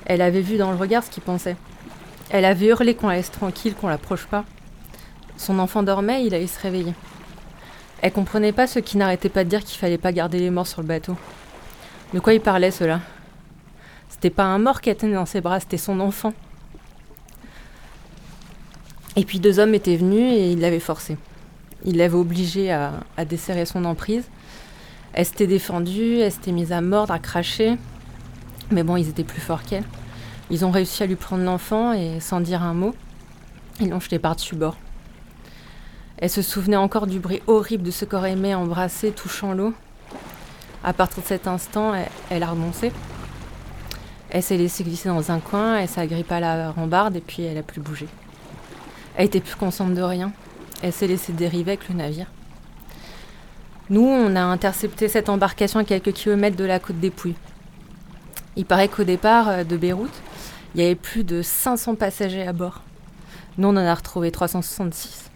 elle 0.06 0.20
avait 0.20 0.40
vu 0.40 0.56
dans 0.56 0.72
le 0.72 0.76
regard 0.76 1.04
ce 1.04 1.10
qu'il 1.10 1.22
pensait. 1.22 1.56
Elle 2.30 2.44
avait 2.44 2.66
hurlé 2.66 2.94
qu'on 2.94 3.08
la 3.08 3.16
laisse 3.16 3.30
tranquille, 3.30 3.74
qu'on 3.74 3.88
l'approche 3.88 4.26
pas. 4.26 4.44
Son 5.36 5.58
enfant 5.58 5.82
dormait, 5.82 6.24
il 6.24 6.34
allait 6.34 6.46
se 6.46 6.60
réveiller. 6.60 6.94
Elle 8.02 8.12
comprenait 8.12 8.52
pas 8.52 8.66
ceux 8.66 8.80
qui 8.80 8.96
n'arrêtaient 8.96 9.28
pas 9.28 9.44
de 9.44 9.50
dire 9.50 9.64
qu'il 9.64 9.78
fallait 9.78 9.98
pas 9.98 10.12
garder 10.12 10.38
les 10.38 10.50
morts 10.50 10.66
sur 10.66 10.80
le 10.82 10.86
bateau. 10.88 11.16
De 12.12 12.20
quoi 12.20 12.34
il 12.34 12.40
parlait 12.40 12.70
cela 12.70 13.00
C'était 14.08 14.30
pas 14.30 14.44
un 14.44 14.58
mort 14.58 14.80
qu'elle 14.80 14.96
tenait 14.96 15.14
dans 15.14 15.26
ses 15.26 15.40
bras, 15.40 15.60
c'était 15.60 15.78
son 15.78 16.00
enfant. 16.00 16.32
Et 19.16 19.24
puis 19.24 19.38
deux 19.38 19.58
hommes 19.58 19.74
étaient 19.74 19.96
venus 19.96 20.32
et 20.32 20.52
ils 20.52 20.60
l'avaient 20.60 20.80
forcé. 20.80 21.16
Ils 21.84 21.96
l'avaient 21.96 22.14
obligée 22.14 22.72
à 22.72 23.24
desserrer 23.28 23.66
son 23.66 23.84
emprise. 23.84 24.24
Elle 25.14 25.26
s'était 25.26 25.46
défendue, 25.46 26.18
elle 26.18 26.32
s'était 26.32 26.50
mise 26.50 26.72
à 26.72 26.80
mordre, 26.80 27.12
à 27.12 27.20
cracher. 27.20 27.76
Mais 28.70 28.82
bon, 28.82 28.96
ils 28.96 29.08
étaient 29.08 29.24
plus 29.24 29.40
forts 29.40 29.62
qu'elle. 29.62 29.84
Ils 30.50 30.64
ont 30.64 30.70
réussi 30.70 31.02
à 31.02 31.06
lui 31.06 31.16
prendre 31.16 31.44
l'enfant 31.44 31.92
et 31.92 32.20
sans 32.20 32.40
dire 32.40 32.62
un 32.62 32.74
mot, 32.74 32.94
ils 33.80 33.88
l'ont 33.88 34.00
jeté 34.00 34.18
par-dessus 34.18 34.56
bord. 34.56 34.76
Elle 36.18 36.30
se 36.30 36.42
souvenait 36.42 36.76
encore 36.76 37.06
du 37.06 37.18
bruit 37.18 37.42
horrible 37.46 37.82
de 37.82 37.90
ce 37.90 38.04
corps 38.04 38.26
aimé 38.26 38.54
embrassé, 38.54 39.10
touchant 39.10 39.52
l'eau. 39.52 39.74
À 40.84 40.92
partir 40.92 41.22
de 41.22 41.28
cet 41.28 41.46
instant, 41.46 41.92
elle, 42.30 42.42
a 42.42 42.46
renoncé. 42.46 42.92
Elle 44.30 44.42
s'est 44.42 44.56
laissée 44.56 44.84
glisser 44.84 45.08
dans 45.08 45.30
un 45.30 45.40
coin, 45.40 45.78
elle 45.78 45.88
s'est 45.88 46.00
agrippée 46.00 46.34
à 46.34 46.40
la 46.40 46.70
rambarde 46.70 47.16
et 47.16 47.20
puis 47.20 47.42
elle 47.42 47.58
a 47.58 47.62
plus 47.62 47.80
bougé. 47.80 48.06
Elle 49.16 49.26
était 49.26 49.40
plus 49.40 49.56
consciente 49.56 49.94
de 49.94 50.02
rien. 50.02 50.32
Elle 50.82 50.92
s'est 50.92 51.06
laissée 51.06 51.32
dériver 51.32 51.72
avec 51.72 51.88
le 51.88 51.94
navire. 51.94 52.26
Nous, 53.90 54.02
on 54.02 54.34
a 54.36 54.40
intercepté 54.40 55.08
cette 55.08 55.28
embarcation 55.28 55.80
à 55.80 55.84
quelques 55.84 56.12
kilomètres 56.12 56.56
de 56.56 56.64
la 56.64 56.78
côte 56.78 57.00
des 57.00 57.10
Pouilles. 57.10 57.36
Il 58.56 58.64
paraît 58.64 58.88
qu'au 58.88 59.04
départ 59.04 59.48
euh, 59.48 59.64
de 59.64 59.76
Beyrouth, 59.76 60.22
il 60.74 60.80
y 60.80 60.84
avait 60.84 60.94
plus 60.94 61.24
de 61.24 61.42
500 61.42 61.94
passagers 61.94 62.46
à 62.46 62.52
bord. 62.52 62.82
Nous, 63.58 63.68
on 63.68 63.72
en 63.72 63.76
a 63.76 63.94
retrouvé 63.94 64.30
366. 64.30 65.30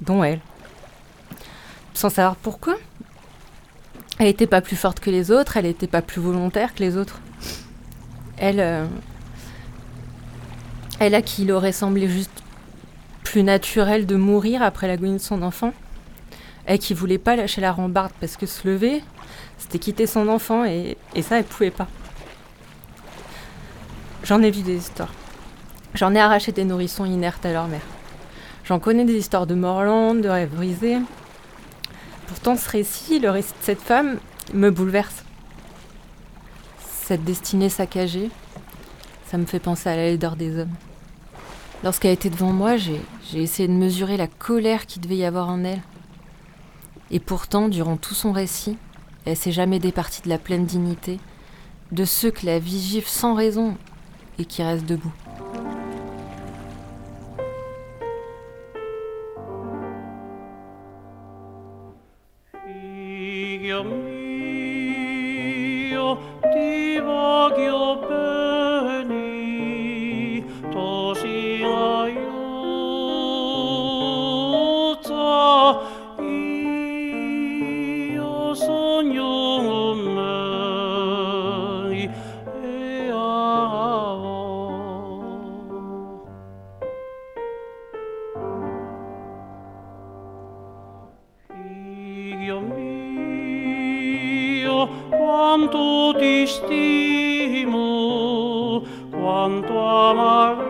Dont 0.00 0.22
elle. 0.22 0.40
Sans 1.94 2.10
savoir 2.10 2.36
pourquoi. 2.36 2.76
Elle 4.18 4.26
n'était 4.26 4.46
pas 4.46 4.60
plus 4.60 4.76
forte 4.76 5.00
que 5.00 5.10
les 5.10 5.30
autres, 5.32 5.56
elle 5.56 5.64
n'était 5.64 5.88
pas 5.88 6.02
plus 6.02 6.20
volontaire 6.20 6.74
que 6.74 6.80
les 6.80 6.96
autres. 6.96 7.20
Elle. 8.36 8.60
euh, 8.60 8.86
elle 11.00 11.14
à 11.16 11.22
qui 11.22 11.42
il 11.42 11.50
aurait 11.50 11.72
semblé 11.72 12.08
juste 12.08 12.42
plus 13.24 13.42
naturel 13.42 14.06
de 14.06 14.14
mourir 14.14 14.62
après 14.62 14.86
l'agonie 14.86 15.14
de 15.14 15.18
son 15.18 15.42
enfant. 15.42 15.72
Elle 16.66 16.78
qui 16.78 16.94
voulait 16.94 17.18
pas 17.18 17.34
lâcher 17.34 17.60
la 17.60 17.72
rambarde 17.72 18.12
parce 18.20 18.36
que 18.36 18.46
se 18.46 18.66
lever, 18.68 19.02
c'était 19.58 19.80
quitter 19.80 20.06
son 20.06 20.28
enfant 20.28 20.64
et, 20.64 20.96
et 21.16 21.22
ça, 21.22 21.38
elle 21.38 21.44
pouvait 21.44 21.72
pas. 21.72 21.88
J'en 24.24 24.40
ai 24.40 24.50
vu 24.50 24.62
des 24.62 24.76
histoires. 24.76 25.12
J'en 25.92 26.14
ai 26.14 26.18
arraché 26.18 26.50
des 26.50 26.64
nourrissons 26.64 27.04
inertes 27.04 27.44
à 27.44 27.52
leur 27.52 27.68
mère. 27.68 27.84
J'en 28.64 28.80
connais 28.80 29.04
des 29.04 29.18
histoires 29.18 29.46
de 29.46 29.54
Morland, 29.54 30.14
de 30.14 30.30
rêves 30.30 30.54
brisés. 30.54 30.96
Pourtant, 32.28 32.56
ce 32.56 32.70
récit, 32.70 33.18
le 33.18 33.30
récit 33.30 33.52
de 33.52 33.64
cette 33.64 33.82
femme, 33.82 34.18
me 34.54 34.70
bouleverse. 34.70 35.24
Cette 37.02 37.22
destinée 37.22 37.68
saccagée, 37.68 38.30
ça 39.26 39.36
me 39.36 39.44
fait 39.44 39.58
penser 39.58 39.90
à 39.90 39.96
la 39.96 40.04
laideur 40.04 40.36
des 40.36 40.58
hommes. 40.58 40.72
Lorsqu'elle 41.82 42.12
était 42.12 42.30
devant 42.30 42.52
moi, 42.52 42.78
j'ai 42.78 43.02
essayé 43.34 43.68
de 43.68 43.74
mesurer 43.74 44.16
la 44.16 44.26
colère 44.26 44.86
qu'il 44.86 45.02
devait 45.02 45.18
y 45.18 45.26
avoir 45.26 45.50
en 45.50 45.64
elle. 45.64 45.82
Et 47.10 47.20
pourtant, 47.20 47.68
durant 47.68 47.98
tout 47.98 48.14
son 48.14 48.32
récit, 48.32 48.78
elle 49.26 49.36
s'est 49.36 49.52
jamais 49.52 49.80
départie 49.80 50.22
de 50.22 50.30
la 50.30 50.38
pleine 50.38 50.64
dignité, 50.64 51.20
de 51.92 52.06
ceux 52.06 52.30
que 52.30 52.46
la 52.46 52.58
vie 52.58 52.80
gifle 52.80 53.10
sans 53.10 53.34
raison 53.34 53.76
et 54.38 54.44
qui 54.44 54.62
restent 54.62 54.86
debout. 54.86 55.12
estimo, 96.64 97.82
quanto 99.10 99.78
amaré. 99.78 100.63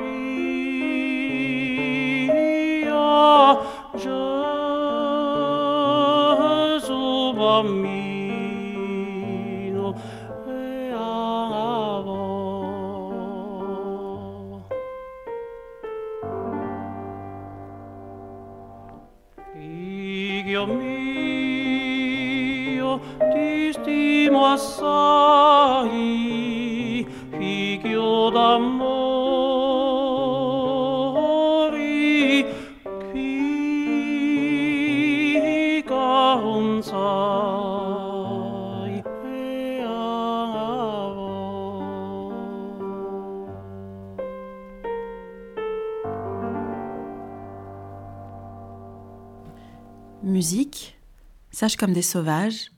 Sage 51.54 51.76
comme 51.76 51.92
des 51.92 52.02
sauvages, 52.02 52.72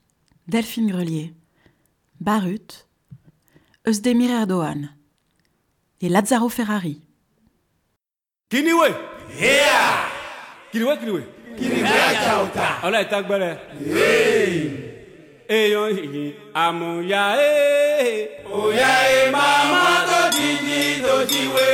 Delphine 0.47 0.91
Grelier, 0.91 1.33
Barut, 2.21 2.85
Özdemir 3.87 4.29
Erdogan 4.29 4.89
et 5.99 6.09
Lazzaro 6.09 6.47
Ferrari. 6.47 7.01
Kiniwe. 8.51 8.89
Yeah. 9.41 10.05
Kiniwe 10.71 10.97
kiniwe. 10.99 11.23
Kiniwe 11.57 11.89
chauta. 12.23 12.67
Ọlá 12.85 12.99
ìta 13.05 13.19
gbẹrẹ. 13.25 13.51
Èèyàn 15.49 15.89
yìí 15.97 16.23
àmúyá 16.63 17.23
ee. 17.39 18.45
Òyà 18.61 18.91
ẹ̀ 19.17 19.31
màmá 19.35 19.83
tó 20.09 20.19
jíjí 20.37 20.81
tó 21.05 21.15
jíwe. 21.31 21.67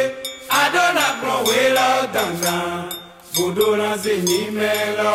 Adọ́nà 0.62 1.06
pọ̀wé 1.22 1.60
lọ 1.78 1.88
dandan. 2.14 2.89
Bòdó 3.36 3.68
ránṣẹ́ 3.80 4.18
ní 4.28 4.39
mẹ́lọ. 4.58 5.14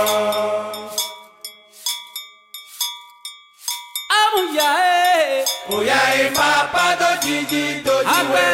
Àmúyá 4.29 4.69
ee. 4.95 5.45
Òyà 5.77 5.99
ẹ̀ 6.23 6.31
màmá 6.39 6.85
tó 7.01 7.11
jíjí 7.25 7.63
tó 7.87 7.95
jíwe. 8.13 8.45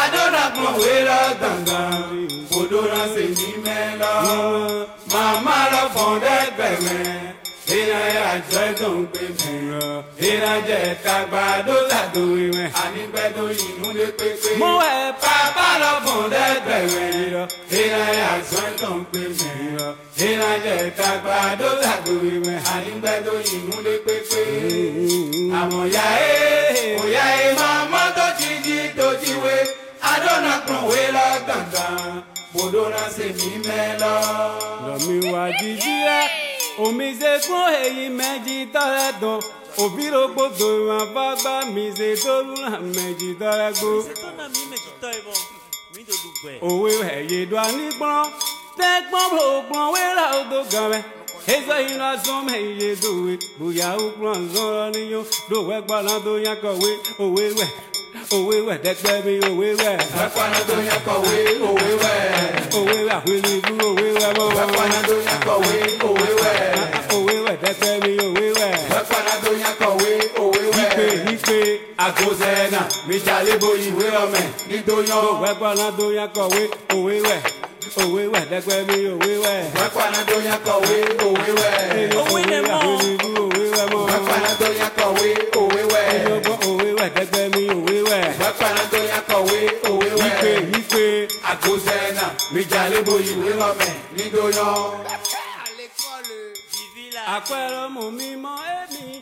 Adọ́nà 0.00 0.42
pọ̀wé 0.56 0.92
lọ 1.08 1.20
dandan. 1.40 2.10
Bòdó 2.50 2.80
ránṣẹ́ 2.92 3.28
ní 3.38 3.48
mẹ́lọ. 3.64 4.12
Màmá 5.12 5.56
lọ 5.72 5.82
fọ̀ndẹ́gbẹ̀mẹ́. 5.94 7.35
ìnáyà 7.86 8.28
sẹ́dùn 8.50 8.98
pé 9.12 9.20
fúnra 9.38 9.84
ìnájẹ 10.28 10.80
tagbà 11.04 11.42
dọ́là 11.66 12.00
tó 12.14 12.22
ìwẹ̀ 12.46 12.68
ànígbẹ́dọ̀ 12.84 13.48
ìmúlẹ̀ 13.66 14.10
pépé. 14.18 14.50
mú 14.60 14.70
ẹ 14.92 14.96
bàbá 15.22 15.68
lọ 15.82 15.92
fún 16.04 16.22
dẹ́gbẹ̀rẹ̀ 16.34 17.30
lọ 17.34 17.42
ìnáyà 17.80 18.30
sẹ́dùn 18.50 18.98
pé 19.12 19.22
fúnra 19.38 19.88
ìnájẹ 20.28 20.76
tagbà 20.98 21.36
dọ́là 21.60 21.92
tó 22.06 22.14
ìwẹ̀ 22.34 22.56
ànígbẹ́dọ̀ 22.74 23.38
ìmúlẹ̀ 23.54 23.96
pépé. 24.06 24.42
àmọ̀ 25.60 25.82
ya 25.96 26.06
ẹ́ 26.30 26.98
òya 27.02 27.24
ẹ̀ 27.44 27.52
máa 27.60 27.80
mọ́tò 27.92 28.26
ti 28.38 28.50
di 28.64 28.76
dojiwe 28.98 29.54
adọ́nàkùnwé 30.12 31.00
lọ 31.16 31.26
gbọ̀ngàn 31.46 32.14
bòdó 32.54 32.82
náà 32.94 33.08
ṣe 33.16 33.26
mí 33.38 33.50
mẹ́ 33.66 33.84
lọ. 34.02 34.14
lọ́mí 34.86 35.16
wá 35.32 35.44
jíjí 35.58 35.94
ẹ́ 36.20 36.24
omize 36.84 37.30
fún 37.46 37.64
èyí 37.84 38.04
méjì 38.18 38.56
tọrẹ 38.74 39.06
dùn 39.20 39.40
òbírògbò 39.82 40.44
dòrò 40.58 40.94
àbágbá 41.04 41.54
mize 41.74 42.08
dòrò 42.24 42.68
méjì 42.96 43.28
tọrẹ 43.40 43.68
gbó. 43.78 43.90
òwe 46.68 46.90
ẹ̀yẹ 47.16 47.40
dùn 47.50 47.60
ànígbọ́n 47.68 48.24
tẹ́gbọ́n 48.78 49.28
bò 49.36 49.44
gbọ́n 49.68 49.86
wéra 49.94 50.24
odò 50.40 50.60
gan 50.72 50.86
rẹ̀. 50.92 51.04
Eza 51.54 51.76
yi 51.86 51.94
la 52.02 52.10
zɔn 52.24 52.40
mɛ 52.46 52.56
iye 52.70 52.90
dowe, 53.02 53.32
boya 53.58 53.88
wo 53.98 54.06
kplɔ 54.16 54.32
zɔn 54.52 54.68
lɔ 54.76 54.84
ni 54.94 55.02
yo, 55.12 55.20
do 55.50 55.56
wɛ 55.68 55.76
gbɔ 55.86 55.96
la 56.06 56.14
do 56.24 56.32
nya 56.44 56.54
kɔ 56.62 56.70
we. 56.82 56.90
Òwe 58.34 58.56
wẹ̀ 58.66 58.78
dẹ́gbẹ́ 58.84 59.24
mi 59.24 59.34
òwe 59.48 59.68
wẹ̀. 59.82 59.96
Wẹ́pọ̀nà 60.18 60.58
tó 60.68 60.76
yẹ 60.88 60.96
kọ̀wé 61.06 61.36
òwe 61.68 61.88
wẹ̀. 62.02 62.18
òwe 62.78 62.96
wẹ̀ 63.06 63.14
àpèlú 63.16 63.50
ìlú 63.58 63.74
òwe 63.88 64.06
wẹ̀ 64.18 64.30
mọ́. 64.38 64.48
Wẹ́pọ̀nà 64.58 64.98
tó 65.08 65.14
yẹ 65.26 65.36
kọ̀wé 65.46 65.74
òwe 66.08 66.28
wẹ̀. 66.40 66.56
òwe 67.16 67.34
wẹ̀ 67.46 67.56
dẹ́gbẹ́ 67.62 67.92
mi 68.02 68.12
òwe 68.26 68.46
wẹ̀. 68.58 68.72
Wẹ́pọ̀nà 68.92 69.32
tó 69.44 69.50
yẹ 69.62 69.70
kọ̀wé 69.82 70.10
òwe 70.42 70.62
wẹ̀. 70.76 70.90
Ipe 70.96 71.06
ipe 71.34 71.58
Àgọ́sẹ̀nà 72.06 72.80
mi 73.08 73.16
jalè 73.26 73.54
bo 73.62 73.68
ìwé 73.86 74.06
ọmọ 74.22 74.40
nítoyàn. 74.70 75.24
wẹ́pọ̀nà 75.42 75.86
tó 75.98 76.06
yàn 76.18 76.28
kọ̀wé 76.36 76.62
òwe 76.94 77.14
wẹ̀ 77.26 77.40
òwe 78.02 78.22
wẹ̀ 78.32 78.44
dẹ́gbẹ́ 78.50 78.78
mi 78.88 78.96
òwe 79.14 79.32
wẹ̀. 79.44 79.60
Wẹ́pọ̀nà 79.78 80.20
tó 80.28 80.36
yẹ 80.48 80.56
kọ̀wé 80.66 80.96
òwe 81.26 81.48
wẹ̀. 81.60 81.74
òwe 82.20 82.40
wẹ̀ 82.50 82.62
àpèlú 82.76 83.08
ìlú 83.14 83.30
òwe 83.44 83.62
wẹ̀ 83.74 83.86
mọ́. 83.92 84.02
Wẹ́pọ̀nà 84.10 84.50
tó 84.60 84.68
yẹ 84.80 84.88
kọ̀wé 84.98 85.28
òwe 85.60 85.80
wẹ̀. 85.92 85.95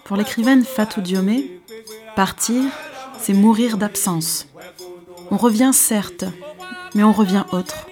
Pour 0.05 0.17
l'écrivaine 0.17 0.65
Fatou 0.65 1.01
Diomé, 1.01 1.61
partir, 2.15 2.63
c'est 3.19 3.33
mourir 3.33 3.77
d'absence. 3.77 4.47
On 5.33 5.37
revient 5.37 5.73
certes, 5.73 6.25
mais 6.95 7.03
on 7.03 7.13
revient 7.13 7.45
autre. 7.51 7.89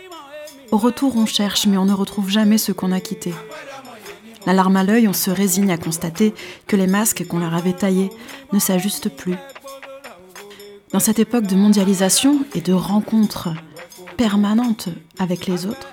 Au 0.71 0.77
retour, 0.77 1.17
on 1.17 1.27
cherche, 1.27 1.67
mais 1.67 1.77
on 1.77 1.87
ne 1.87 1.93
retrouve 1.93 2.31
jamais 2.31 2.59
ce 2.59 2.71
qu'on 2.71 2.93
a 2.93 3.01
quitté. 3.01 3.35
La 4.47 4.53
larme 4.53 4.77
à 4.77 4.85
l'œil, 4.85 5.09
on 5.09 5.13
se 5.13 5.31
résigne 5.31 5.73
à 5.73 5.79
constater 5.79 6.35
que 6.69 6.77
les 6.77 6.87
masques 6.87 7.27
qu'on 7.27 7.41
leur 7.41 7.55
avait 7.55 7.73
taillés 7.73 8.11
ne 8.53 8.61
s'ajustent 8.61 9.09
plus. 9.09 9.37
Dans 10.93 11.01
cette 11.01 11.19
époque 11.19 11.47
de 11.47 11.57
mondialisation 11.57 12.45
et 12.55 12.61
de 12.61 12.73
rencontres 12.73 13.49
permanentes 14.17 14.89
avec 15.19 15.47
les 15.47 15.67
autres, 15.67 15.89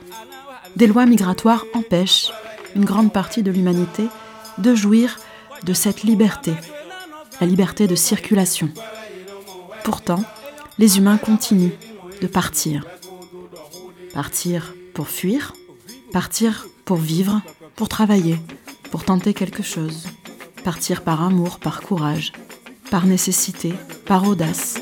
des 0.76 0.88
lois 0.88 1.06
migratoires 1.06 1.66
empêchent 1.74 2.32
une 2.76 2.86
grande 2.86 3.12
partie 3.12 3.44
de 3.44 3.52
l'humanité 3.52 4.08
de 4.58 4.76
jouir 4.76 5.20
de 5.64 5.74
cette 5.74 6.04
liberté, 6.04 6.54
la 7.42 7.48
liberté 7.48 7.88
de 7.88 7.96
circulation. 7.96 8.70
Pourtant, 9.84 10.24
les 10.78 10.98
humains 10.98 11.18
continuent 11.18 11.78
de 12.22 12.28
partir. 12.28 12.86
Partir 14.14 14.74
pour 14.94 15.08
fuir, 15.08 15.54
partir 16.12 16.68
pour 16.86 16.98
vivre, 16.98 17.42
pour 17.76 17.90
travailler, 17.90 18.40
pour 18.92 19.04
tenter 19.04 19.34
quelque 19.34 19.64
chose. 19.64 20.08
Partir 20.64 21.04
par 21.04 21.24
amour, 21.24 21.60
par 21.60 21.82
courage, 21.82 22.34
par 22.92 23.06
nécessité, 23.06 23.74
par 24.06 24.28
audace. 24.28 24.80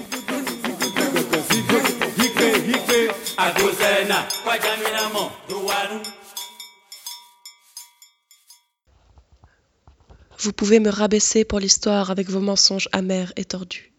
Vous 10.40 10.54
pouvez 10.54 10.80
me 10.80 10.90
rabaisser 10.90 11.46
pour 11.46 11.60
l'histoire 11.60 12.12
avec 12.12 12.30
vos 12.30 12.40
mensonges 12.40 12.90
amers 12.92 13.34
et 13.36 13.46
tordus. 13.46 13.94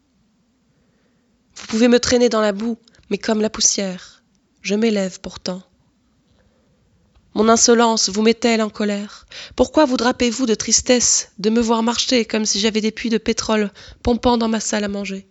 Vous 1.57 1.67
pouvez 1.67 1.89
me 1.89 2.01
traîner 2.01 2.29
dans 2.29 2.41
la 2.41 2.53
boue, 2.53 2.79
mais 3.11 3.19
comme 3.19 3.41
la 3.41 3.51
poussière, 3.51 4.23
je 4.63 4.75
m'élève 4.75 5.21
pourtant. 5.21 5.63
Mon 7.35 7.49
insolence 7.49 8.09
vous 8.09 8.23
met-elle 8.23 8.63
en 8.63 8.71
colère? 8.71 9.27
Pourquoi 9.57 9.85
vous 9.85 9.97
drapez-vous 9.97 10.47
de 10.47 10.55
tristesse 10.55 11.33
de 11.39 11.51
me 11.51 11.61
voir 11.61 11.83
marcher 11.83 12.25
comme 12.25 12.47
si 12.47 12.61
j'avais 12.61 12.81
des 12.81 12.93
puits 12.93 13.11
de 13.11 13.19
pétrole 13.19 13.71
pompant 14.03 14.39
dans 14.39 14.49
ma 14.49 14.61
salle 14.61 14.85
à 14.85 14.89
manger? 14.89 15.29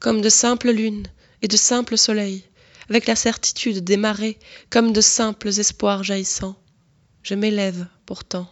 Comme 0.00 0.20
de 0.20 0.28
simples 0.28 0.70
lunes 0.70 1.06
et 1.44 1.48
de 1.48 1.58
simples 1.58 1.98
soleils, 1.98 2.42
avec 2.88 3.06
la 3.06 3.14
certitude 3.14 3.84
des 3.84 3.98
marées, 3.98 4.38
comme 4.70 4.94
de 4.94 5.02
simples 5.02 5.48
espoirs 5.48 6.02
jaillissants, 6.02 6.56
je 7.22 7.34
m'élève 7.34 7.86
pourtant. 8.06 8.48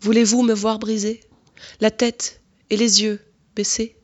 Voulez-vous 0.00 0.42
me 0.42 0.54
voir 0.54 0.80
briser? 0.80 1.20
La 1.80 1.92
tête 1.92 2.42
et 2.68 2.76
les 2.76 3.02
yeux 3.04 3.20
baissés, 3.54 3.96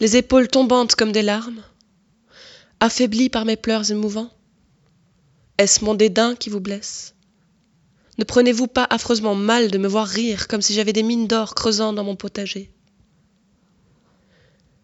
les 0.00 0.16
épaules 0.16 0.48
tombantes 0.48 0.94
comme 0.94 1.12
des 1.12 1.20
larmes? 1.20 1.62
Affaibli 2.80 3.28
par 3.28 3.44
mes 3.44 3.56
pleurs 3.56 3.90
émouvants? 3.90 4.32
Est-ce 5.58 5.84
mon 5.84 5.92
dédain 5.92 6.34
qui 6.34 6.48
vous 6.48 6.60
blesse? 6.60 7.14
Ne 8.16 8.24
prenez-vous 8.24 8.68
pas 8.68 8.86
affreusement 8.88 9.34
mal 9.34 9.70
de 9.70 9.76
me 9.76 9.86
voir 9.86 10.06
rire 10.06 10.48
comme 10.48 10.62
si 10.62 10.72
j'avais 10.72 10.94
des 10.94 11.02
mines 11.02 11.26
d'or 11.26 11.54
creusant 11.54 11.92
dans 11.92 12.04
mon 12.04 12.16
potager? 12.16 12.72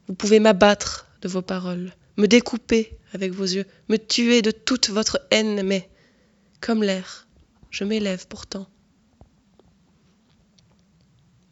Vous 0.09 0.15
pouvez 0.15 0.41
m'abattre 0.41 1.07
de 1.21 1.29
vos 1.29 1.43
paroles, 1.43 1.93
me 2.17 2.27
découper 2.27 2.97
avec 3.13 3.33
vos 3.33 3.45
yeux, 3.45 3.67
me 3.89 3.99
tuer 3.99 4.41
de 4.41 4.51
toute 4.51 4.89
votre 4.89 5.21
haine, 5.31 5.63
mais, 5.63 5.89
comme 6.61 6.83
l'air, 6.83 7.29
je 7.71 7.85
m'élève 7.85 8.27
pourtant. 8.27 8.67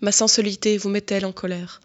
Ma 0.00 0.12
sensualité 0.12 0.78
vous 0.78 0.88
met-elle 0.88 1.26
en 1.26 1.32
colère? 1.32 1.80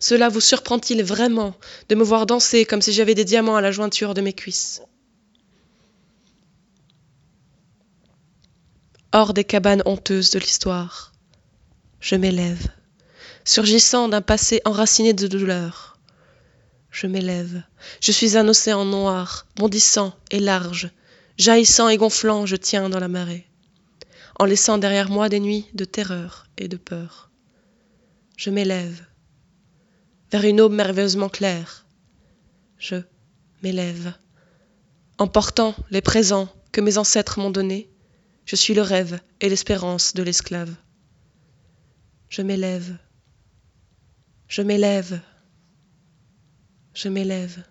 Cela 0.00 0.28
vous 0.28 0.40
surprend-il 0.40 1.02
vraiment 1.02 1.54
de 1.88 1.94
me 1.94 2.04
voir 2.04 2.26
danser 2.26 2.64
comme 2.64 2.82
si 2.82 2.92
j'avais 2.92 3.14
des 3.14 3.24
diamants 3.24 3.56
à 3.56 3.60
la 3.60 3.72
jointure 3.72 4.14
de 4.14 4.20
mes 4.20 4.32
cuisses? 4.32 4.82
Hors 9.12 9.32
des 9.32 9.44
cabanes 9.44 9.82
honteuses 9.86 10.30
de 10.30 10.38
l'histoire. 10.38 11.12
Je 12.00 12.16
m'élève, 12.16 12.68
surgissant 13.44 14.08
d'un 14.08 14.22
passé 14.22 14.60
enraciné 14.64 15.12
de 15.12 15.26
douleur. 15.26 15.95
Je 16.96 17.06
m'élève, 17.06 17.62
je 18.00 18.10
suis 18.10 18.38
un 18.38 18.48
océan 18.48 18.86
noir, 18.86 19.46
bondissant 19.56 20.14
et 20.30 20.40
large, 20.40 20.88
jaillissant 21.36 21.90
et 21.90 21.98
gonflant, 21.98 22.46
je 22.46 22.56
tiens 22.56 22.88
dans 22.88 22.98
la 22.98 23.06
marée, 23.06 23.46
en 24.38 24.46
laissant 24.46 24.78
derrière 24.78 25.10
moi 25.10 25.28
des 25.28 25.38
nuits 25.38 25.66
de 25.74 25.84
terreur 25.84 26.46
et 26.56 26.68
de 26.68 26.78
peur. 26.78 27.30
Je 28.38 28.48
m'élève, 28.48 29.04
vers 30.32 30.44
une 30.44 30.58
aube 30.58 30.72
merveilleusement 30.72 31.28
claire. 31.28 31.84
Je 32.78 32.96
m'élève, 33.62 34.14
emportant 35.18 35.74
les 35.90 36.00
présents 36.00 36.48
que 36.72 36.80
mes 36.80 36.96
ancêtres 36.96 37.38
m'ont 37.38 37.50
donnés. 37.50 37.90
Je 38.46 38.56
suis 38.56 38.72
le 38.72 38.80
rêve 38.80 39.20
et 39.42 39.50
l'espérance 39.50 40.14
de 40.14 40.22
l'esclave. 40.22 40.74
Je 42.30 42.40
m'élève, 42.40 42.96
je 44.48 44.62
m'élève, 44.62 45.20
je 46.96 47.08
m'élève. 47.10 47.62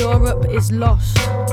Europe 0.00 0.46
is 0.50 0.72
lost. 0.72 1.18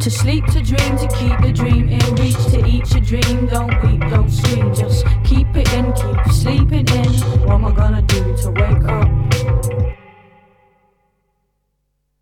To 0.00 0.10
sleep, 0.10 0.46
to 0.46 0.62
dream, 0.62 0.96
to 0.96 1.08
keep 1.08 1.38
the 1.42 1.52
dream 1.52 1.90
in 1.90 2.14
reach, 2.14 2.42
to 2.46 2.64
eat 2.66 2.90
your 2.90 3.02
dream. 3.02 3.46
Don't 3.48 3.82
weep, 3.82 4.00
don't 4.08 4.30
scream, 4.30 4.74
just 4.74 5.04
keep 5.24 5.46
it 5.54 5.70
in, 5.74 5.92
keep 5.92 6.32
sleeping 6.32 6.88
in. 6.88 7.12
What 7.44 7.56
am 7.56 7.66
I 7.66 7.72
gonna 7.72 8.00
do 8.00 8.34
to 8.38 8.50
wake 8.50 8.84
up? 8.84 9.59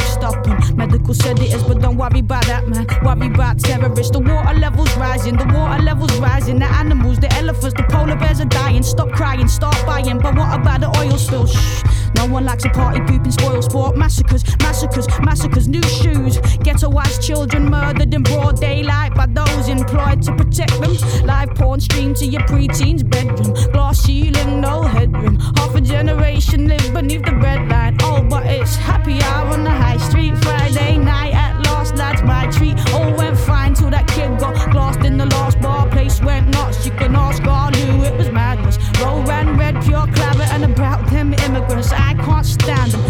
stopping. 0.00 0.58
Medical 0.76 1.14
said 1.14 1.38
it 1.38 1.52
is, 1.52 1.62
but 1.62 1.80
don't 1.80 1.96
worry 1.96 2.20
about 2.20 2.46
that, 2.46 2.68
man. 2.68 2.86
Worry 3.02 3.32
about 3.32 3.58
terrorists. 3.58 4.10
The 4.10 4.20
water 4.20 4.58
levels 4.58 4.94
rising, 4.96 5.36
the 5.36 5.46
water 5.46 5.82
levels 5.82 6.14
rising. 6.18 6.58
The 6.58 6.66
animals, 6.66 7.18
the 7.18 7.32
elephants, 7.34 7.74
the 7.76 7.84
polar 7.90 8.16
bears 8.16 8.40
are 8.40 8.46
dying. 8.46 8.82
Stop 8.82 9.10
crying, 9.10 9.48
start 9.48 9.76
buying. 9.86 10.18
But 10.18 10.34
what 10.34 10.58
about 10.58 10.80
the 10.80 10.88
oil 10.98 11.18
spill? 11.18 11.46
Shh. 11.46 11.82
No 12.16 12.26
one 12.26 12.44
likes 12.44 12.64
a 12.64 12.68
party 12.70 13.00
pooping 13.00 13.32
spoil 13.32 13.62
sport. 13.62 13.96
Massacres, 13.96 14.44
massacres, 14.58 15.06
massacres. 15.20 15.68
New 15.68 15.82
shoes. 15.82 16.36
Ghettoized 16.66 17.22
children 17.22 17.70
murdered 17.70 18.12
in 18.12 18.22
broad 18.22 18.60
daylight 18.60 19.14
by 19.14 19.26
those 19.26 19.68
employed 19.68 20.22
to 20.22 20.34
protect 20.34 20.78
them. 20.80 20.94
Live 21.26 21.54
porn 21.54 21.80
streamed 21.80 22.16
to 22.16 22.26
your 22.26 22.44
preteen's 22.46 23.02
bedroom. 23.02 23.54
Glass 23.72 24.00
ceiling, 24.00 24.60
no 24.60 24.82
headroom. 24.82 25.38
Half 25.56 25.74
a 25.74 25.80
generation 25.80 26.68
live 26.68 26.92
beneath 26.92 27.24
the 27.24 27.36
red 27.36 27.68
line. 27.68 27.96
Oh, 28.02 28.22
but 28.28 28.44
it's 28.46 28.76
happy 28.76 29.22
hour 29.22 29.54
on 29.54 29.64
the 29.64 29.70
high 29.70 29.89
street. 29.96 30.36
Friday 30.38 30.98
night 30.98 31.34
at 31.34 31.60
last, 31.66 31.96
that's 31.96 32.22
my 32.22 32.46
treat. 32.50 32.76
All 32.92 33.12
went 33.16 33.38
fine 33.38 33.74
till 33.74 33.90
that 33.90 34.06
kid 34.08 34.38
got 34.38 34.54
glassed 34.70 35.04
in 35.04 35.16
the 35.16 35.26
last 35.26 35.60
bar. 35.60 35.88
Place 35.88 36.20
went 36.20 36.48
nuts. 36.48 36.84
You 36.84 36.92
can 36.92 37.14
ask 37.14 37.42
all 37.44 37.70
knew 37.70 38.04
it 38.04 38.16
was 38.16 38.30
madness. 38.30 38.78
Roll 39.00 39.22
ran 39.22 39.56
red, 39.56 39.82
pure 39.82 40.06
clabber, 40.14 40.46
and 40.54 40.64
about 40.64 41.08
them 41.10 41.34
immigrants. 41.34 41.92
I 41.92 42.14
can't 42.14 42.46
stand 42.46 42.92
them. 42.92 43.09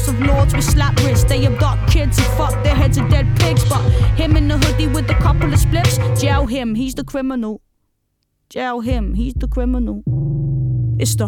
of 0.07 0.19
Lords 0.21 0.53
with 0.53 0.63
slap 0.63 0.97
wrists. 1.03 1.25
They 1.25 1.45
abduct 1.45 1.91
kids 1.91 2.17
and 2.17 2.27
fuck 2.37 2.63
their 2.63 2.75
heads 2.75 2.97
of 2.97 3.09
dead 3.09 3.27
pigs. 3.39 3.67
But 3.67 3.81
him 4.15 4.37
in 4.37 4.47
the 4.47 4.57
hoodie 4.57 4.87
with 4.87 5.09
a 5.09 5.15
couple 5.15 5.53
of 5.53 5.59
spliffs, 5.59 5.97
jail 6.19 6.45
him, 6.45 6.75
he's 6.75 6.95
the 6.95 7.03
criminal. 7.03 7.61
Jail 8.49 8.81
him, 8.81 9.13
he's 9.13 9.33
the 9.33 9.47
criminal. 9.47 10.03
It's 10.99 11.15
the 11.15 11.27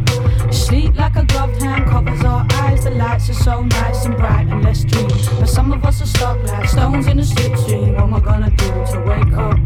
Sleep 0.51 0.95
like 0.97 1.15
a 1.15 1.23
gloved 1.23 1.61
hand 1.61 1.85
covers 1.89 2.23
our 2.23 2.45
eyes. 2.53 2.83
The 2.83 2.91
lights 2.91 3.29
are 3.29 3.33
so 3.33 3.63
nice 3.63 4.05
and 4.05 4.15
bright 4.15 4.47
and 4.47 4.63
let's 4.63 4.83
dream. 4.83 5.07
But 5.39 5.47
some 5.47 5.71
of 5.71 5.83
us 5.85 6.01
are 6.01 6.05
stuck 6.05 6.43
like 6.43 6.67
stones 6.69 7.07
in 7.07 7.19
a 7.19 7.23
slipstream. 7.23 7.93
What 7.95 8.03
am 8.03 8.13
I 8.13 8.19
gonna 8.19 8.49
do 8.49 8.67
to 8.91 9.03
wake 9.07 9.33
up? 9.33 9.57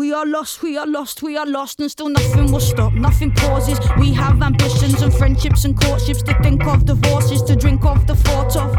We 0.00 0.14
are 0.14 0.24
lost, 0.24 0.62
we 0.62 0.78
are 0.78 0.86
lost, 0.86 1.22
we 1.22 1.36
are 1.36 1.44
lost, 1.44 1.78
and 1.78 1.90
still 1.90 2.08
nothing 2.08 2.50
will 2.50 2.60
stop, 2.60 2.94
nothing 2.94 3.32
pauses. 3.32 3.78
We 3.98 4.14
have 4.14 4.40
ambitions 4.40 5.02
and 5.02 5.12
friendships 5.12 5.66
and 5.66 5.78
courtships 5.78 6.22
to 6.22 6.32
think 6.42 6.64
of, 6.64 6.86
divorces 6.86 7.42
to 7.42 7.54
drink 7.54 7.84
of, 7.84 8.06
the 8.06 8.16
thought 8.16 8.56
of 8.56 8.72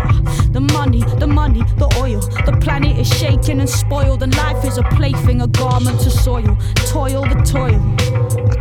the 0.52 0.62
money, 0.62 1.04
the 1.20 1.28
money, 1.28 1.62
the 1.78 1.86
oil. 2.00 2.22
The 2.46 2.58
planet 2.60 2.98
is 2.98 3.08
shaken 3.08 3.60
and 3.60 3.70
spoiled, 3.70 4.24
and 4.24 4.36
life 4.36 4.66
is 4.66 4.80
a 4.80 4.84
plaything, 4.84 5.42
a 5.44 5.48
garment 5.48 6.00
to 6.02 6.10
soil. 6.10 6.58
Toil, 6.88 7.22
the 7.22 7.42
toil. 7.46 8.11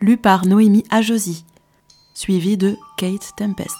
lu 0.00 0.16
par 0.16 0.46
Noémie 0.46 0.84
Ajosi, 0.90 1.44
suivi 2.12 2.56
de 2.56 2.76
Kate 2.98 3.32
Tempest. 3.36 3.76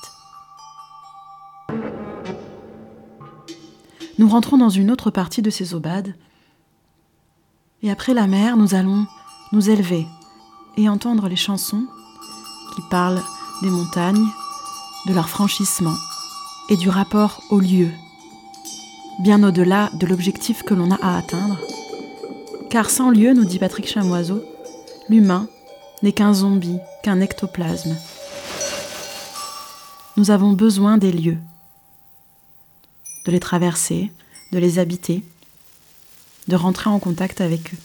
Nous 4.18 4.28
rentrons 4.28 4.56
dans 4.56 4.70
une 4.70 4.90
autre 4.90 5.10
partie 5.10 5.42
de 5.42 5.50
ces 5.50 5.74
aubades, 5.74 6.14
et 7.82 7.90
après 7.90 8.14
la 8.14 8.26
mer, 8.26 8.56
nous 8.56 8.74
allons 8.74 9.06
nous 9.52 9.68
élever 9.68 10.06
et 10.78 10.88
entendre 10.88 11.28
les 11.28 11.36
chansons 11.36 11.86
qui 12.74 12.82
parlent 12.90 13.22
des 13.62 13.70
montagnes, 13.70 14.26
de 15.06 15.12
leur 15.12 15.28
franchissement 15.28 15.94
et 16.70 16.76
du 16.76 16.88
rapport 16.88 17.42
au 17.50 17.60
lieu, 17.60 17.90
bien 19.20 19.42
au-delà 19.42 19.90
de 19.94 20.06
l'objectif 20.06 20.62
que 20.62 20.74
l'on 20.74 20.90
a 20.90 20.98
à 21.02 21.18
atteindre. 21.18 21.58
Car 22.70 22.88
sans 22.88 23.10
lieu, 23.10 23.34
nous 23.34 23.44
dit 23.44 23.58
Patrick 23.58 23.86
Chamoiseau, 23.86 24.42
l'humain 25.08 25.48
n'est 26.02 26.12
qu'un 26.12 26.34
zombie, 26.34 26.78
qu'un 27.02 27.20
ectoplasme. 27.20 27.96
Nous 30.16 30.30
avons 30.30 30.52
besoin 30.52 30.98
des 30.98 31.12
lieux, 31.12 31.38
de 33.24 33.32
les 33.32 33.40
traverser, 33.40 34.10
de 34.52 34.58
les 34.58 34.78
habiter, 34.78 35.22
de 36.48 36.56
rentrer 36.56 36.90
en 36.90 36.98
contact 36.98 37.40
avec 37.40 37.74
eux. 37.74 37.78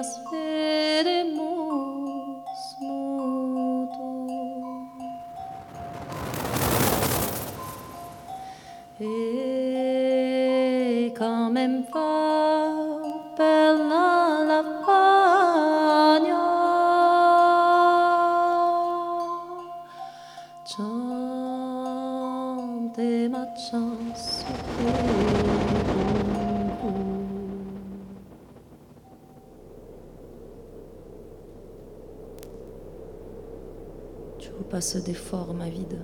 Me 0.00 0.06
más 0.06 0.49
Tu 34.80 34.86
passes 34.86 35.04
des 35.04 35.12
formes 35.12 35.62
vides. 35.64 35.98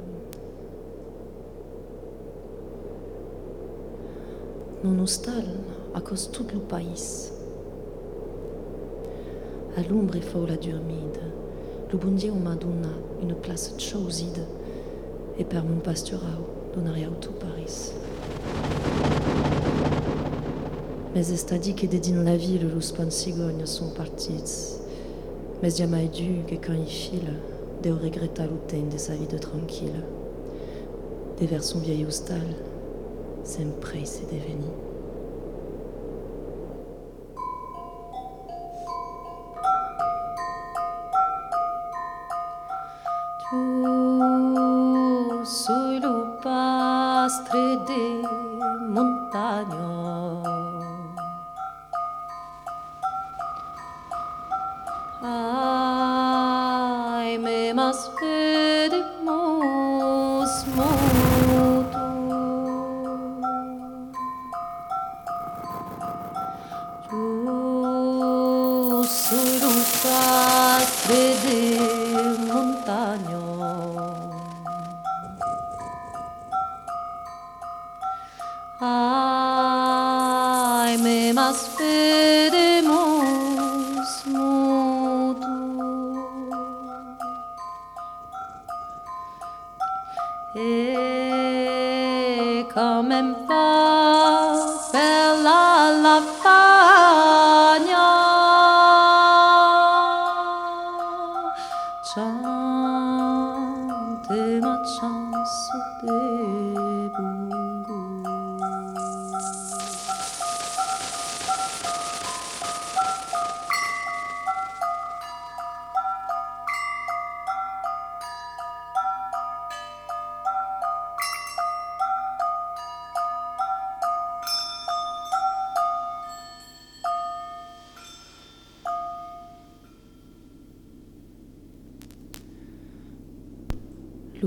Non 4.85 4.91
nostal 4.91 5.47
a 5.95 6.01
cause 6.03 6.31
tout 6.31 6.45
le 6.53 6.61
pays. 6.61 7.31
À 9.79 9.83
l'ombre 9.89 10.21
faut 10.21 10.45
la 10.45 10.57
dormide. 10.57 11.23
Le 11.91 11.97
bon 11.97 12.11
Dieu 12.11 12.33
m'a 12.33 12.55
donné 12.55 12.89
une 13.23 13.35
place 13.37 13.73
choiside. 13.79 14.45
Et 15.39 15.45
per 15.45 15.63
mon 15.63 15.81
pasturao 15.81 16.45
donaria 16.75 17.09
tout 17.19 17.33
Paris. 17.33 17.95
Mais 21.15 21.33
est 21.33 21.55
dit 21.55 21.75
que 21.75 21.87
dedans 21.87 22.23
la 22.23 22.37
ville, 22.37 22.69
los 22.69 22.93
pansigognes 22.93 23.65
sont 23.65 23.95
partis. 23.95 24.77
Mais 25.63 25.71
jamais 25.71 26.09
dû 26.09 26.43
que 26.47 26.57
quand 26.57 26.75
il 26.75 26.87
file, 26.87 27.33
de 27.83 27.91
regretta 27.91 28.47
l'outain 28.47 28.83
de 28.91 28.99
sa 28.99 29.15
vie 29.15 29.27
de 29.27 29.39
tranquille. 29.39 30.03
Des 31.39 31.47
vers 31.47 31.63
son 31.63 31.79
vieil 31.79 32.05
hostal, 32.05 32.43
sempre 33.45 33.93
c'est 34.05 34.27
devenu. 34.27 34.71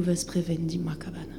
Luves 0.10 0.24
prevendi 0.24 0.80
ma 0.80 0.96
cabana. 0.98 1.38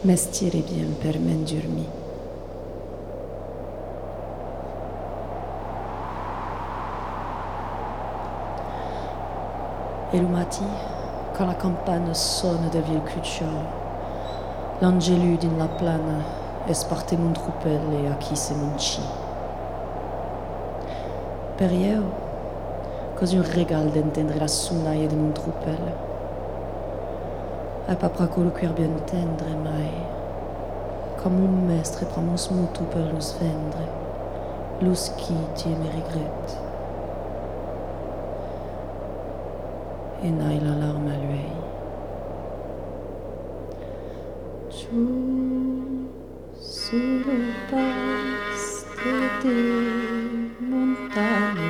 Mestiere 0.00 0.58
bien 0.62 0.96
per 0.98 1.16
mendurmi. 1.20 1.86
Et 10.12 10.18
le 10.18 10.26
matin, 10.26 10.64
quand 11.36 11.46
la 11.46 11.54
campagne 11.54 12.12
sonne 12.14 12.68
de 12.72 12.80
ville 12.80 13.04
cucciole, 13.04 13.48
l'angelu 14.82 15.38
in 15.40 15.56
la 15.56 15.68
plana 15.68 16.24
esparte 16.68 17.16
mon 17.16 17.30
troupel 17.30 17.92
e 17.92 18.08
a 18.08 18.16
chi 18.16 18.34
se 18.34 18.54
mon 18.54 18.76
ci. 18.76 19.00
Per 21.56 21.70
io, 21.70 22.26
così 23.18 23.36
un 23.36 23.44
regalo 23.52 23.90
d'entendre 23.90 24.38
la 24.38 24.46
sunaia 24.46 25.08
de 25.08 25.16
mon 25.16 25.32
troupel. 25.32 25.76
A 27.88 27.96
pas 27.96 28.10
pra 28.10 28.28
le 28.36 28.50
cuir 28.50 28.72
bien 28.74 28.94
tendre 29.06 29.56
mai, 29.64 29.90
comme 31.20 31.42
un 31.42 31.66
mestre 31.66 32.04
prend 32.06 32.22
mon 32.22 32.36
smuto 32.36 32.84
per 32.84 33.10
los 33.12 33.34
vendre, 33.40 33.82
los 34.82 35.10
qui 35.16 35.34
tie 35.56 35.74
me 35.74 35.88
regrette. 35.88 36.56
Et 40.22 40.30
n'aille 40.30 40.60
la 40.60 40.76
larme 40.76 41.08
à 41.08 41.16
lui. 41.26 41.46
Giù 44.70 46.08
sullo 46.54 47.36
pasto 47.68 49.10
di 49.42 50.52
montagna 50.60 51.67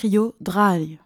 trio 0.00 0.34
Draai. 0.40 0.98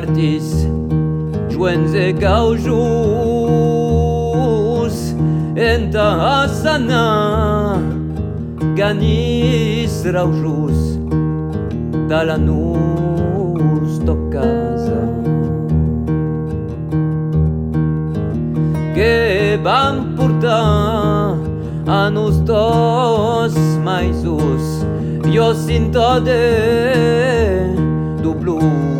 partis 0.00 0.66
Joens 1.50 1.92
e 1.94 2.12
gaujus 2.12 2.70
En 5.56 5.90
ta 5.90 6.42
asana 6.42 7.76
Ganis 8.76 10.04
raujus 10.04 10.98
Da 12.08 12.22
la 12.22 12.38
nus 12.38 13.98
to 14.06 14.16
casa 14.32 15.02
Que 18.94 19.58
vam 19.62 20.14
portar 20.16 21.36
A 21.86 22.10
nos 22.10 22.40
dos 22.40 23.54
maisus 23.84 24.86
Jo 25.28 25.54
sinto 25.54 26.20
de 26.20 27.74
Du 28.22 28.34
blues 28.34 28.99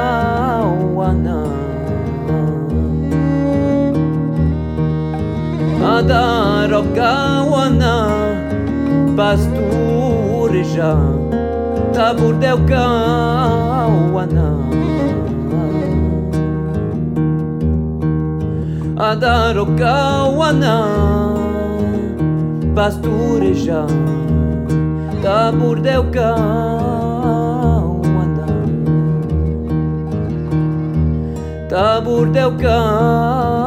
da 6.01 6.67
rocauana 6.67 8.07
Pastureja 9.15 10.95
Tabur 11.93 12.33
deu 12.35 12.57
cauana 12.65 14.47
A 18.97 19.15
da 19.15 19.53
rocauana 19.53 20.75
Pastureja 22.75 23.85
Tabur 25.21 25.79
deu 25.79 26.03
cauana 26.11 26.37
Tabur 31.69 32.27
deu 32.27 32.51
cauana 32.57 33.60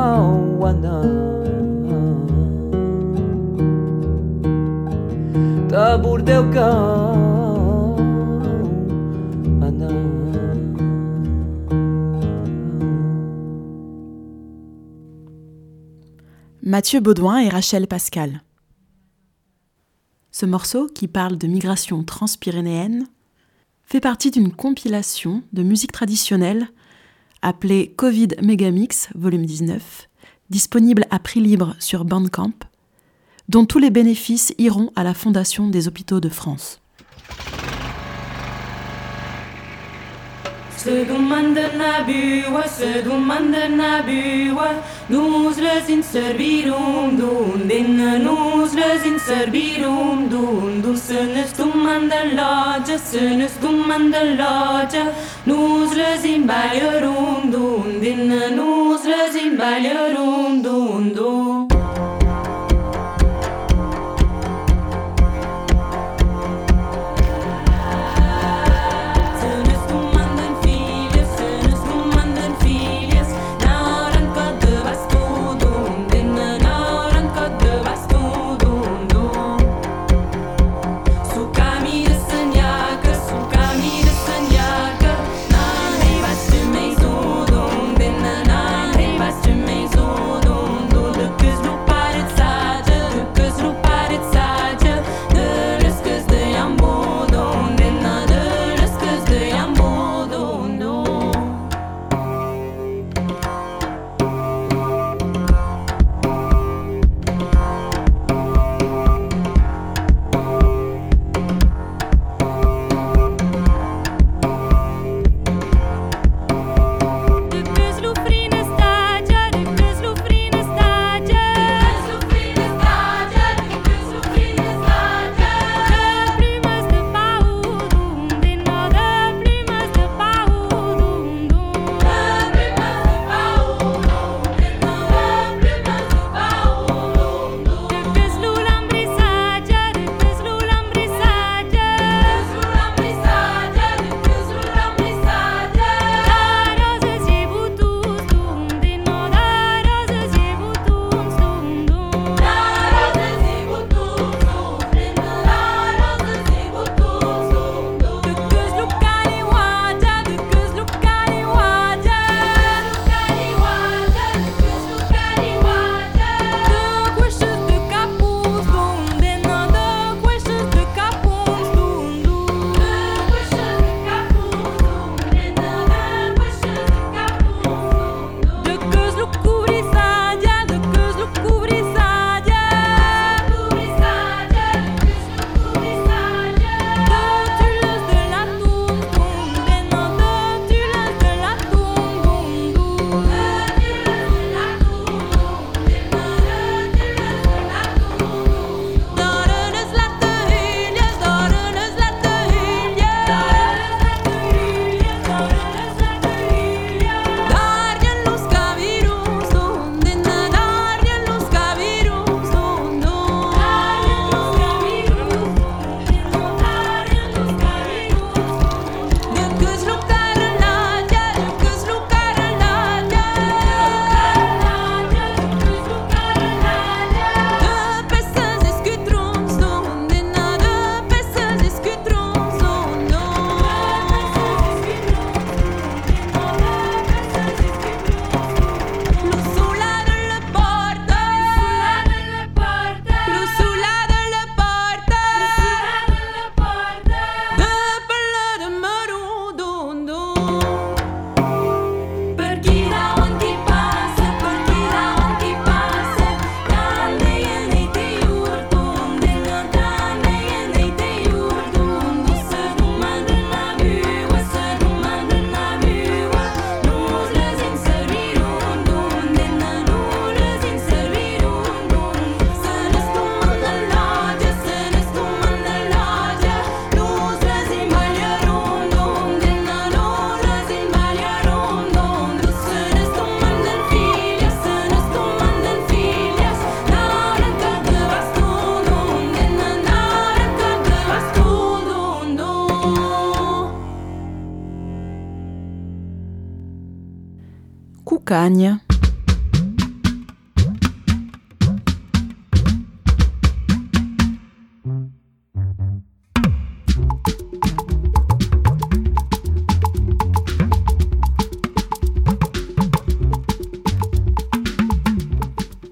Mathieu 16.62 16.98
Baudouin 16.98 17.38
et 17.38 17.48
Rachel 17.48 17.86
Pascal. 17.86 18.42
Ce 20.32 20.44
morceau, 20.46 20.88
qui 20.88 21.06
parle 21.06 21.38
de 21.38 21.46
migration 21.46 22.02
transpyrénéenne, 22.02 23.06
fait 23.84 24.00
partie 24.00 24.32
d'une 24.32 24.50
compilation 24.50 25.44
de 25.52 25.62
musique 25.62 25.92
traditionnelle 25.92 26.66
appelée 27.40 27.94
Covid 27.96 28.28
Megamix 28.42 29.10
Volume 29.14 29.46
19, 29.46 30.08
disponible 30.50 31.04
à 31.10 31.20
prix 31.20 31.40
libre 31.40 31.76
sur 31.78 32.04
Bandcamp, 32.04 32.54
dont 33.48 33.64
tous 33.64 33.78
les 33.78 33.90
bénéfices 33.90 34.54
iront 34.58 34.90
à 34.96 35.04
la 35.04 35.14
Fondation 35.14 35.68
des 35.68 35.88
hôpitaux 35.88 36.20
de 36.20 36.28
France. 36.28 36.80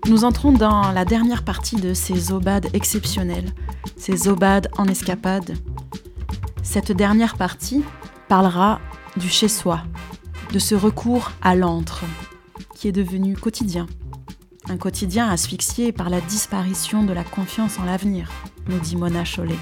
Nous 0.09 0.25
entrons 0.25 0.51
dans 0.51 0.91
la 0.91 1.05
dernière 1.05 1.45
partie 1.45 1.77
de 1.77 1.95
ces 1.95 2.33
obades 2.33 2.67
exceptionnelles, 2.73 3.53
ces 3.97 4.27
obades 4.27 4.69
en 4.77 4.87
escapade. 4.87 5.55
Cette 6.65 6.91
dernière 6.91 7.37
partie 7.37 7.85
parlera 8.27 8.81
du 9.17 9.29
chez-soi, 9.29 9.83
de 10.53 10.59
ce 10.59 10.75
recours 10.75 11.31
à 11.41 11.55
l'antre, 11.55 12.05
est 12.89 12.93
devenu 12.93 13.37
quotidien. 13.37 13.87
Un 14.69 14.77
quotidien 14.77 15.29
asphyxié 15.29 15.93
par 15.93 16.11
la 16.11 16.21
disparition 16.21 17.05
de 17.05 17.13
la 17.13 17.25
confiance 17.25 17.79
en 17.79 17.85
l'avenir, 17.85 18.31
nous 18.69 18.79
dit 18.79 18.97
Mona 18.97 19.25
Chollet. 19.25 19.59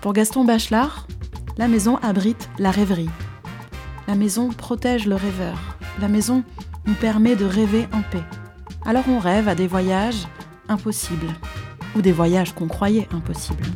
Pour 0.00 0.12
Gaston 0.12 0.44
Bachelard, 0.44 1.06
la 1.58 1.68
maison 1.68 1.96
abrite 1.98 2.48
la 2.58 2.70
rêverie. 2.70 3.10
La 4.08 4.14
maison 4.14 4.48
protège 4.48 5.06
le 5.06 5.14
rêveur. 5.14 5.76
La 6.00 6.08
maison 6.08 6.42
nous 6.86 6.94
permet 6.94 7.36
de 7.36 7.44
rêver 7.44 7.86
en 7.92 8.02
paix. 8.02 8.24
Alors 8.84 9.04
on 9.08 9.18
rêve 9.18 9.48
à 9.48 9.54
des 9.54 9.68
voyages 9.68 10.26
impossibles, 10.68 11.32
ou 11.94 12.02
des 12.02 12.12
voyages 12.12 12.54
qu'on 12.54 12.68
croyait 12.68 13.08
impossibles. 13.12 13.66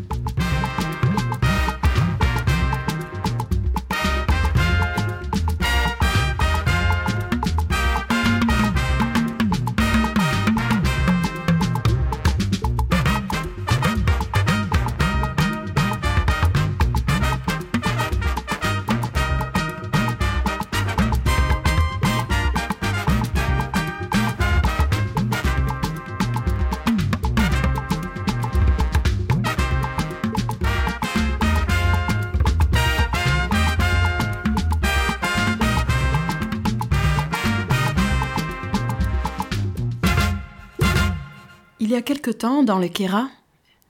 Temps, 42.37 42.63
dans 42.63 42.79
le 42.79 42.89
Kera, 42.89 43.29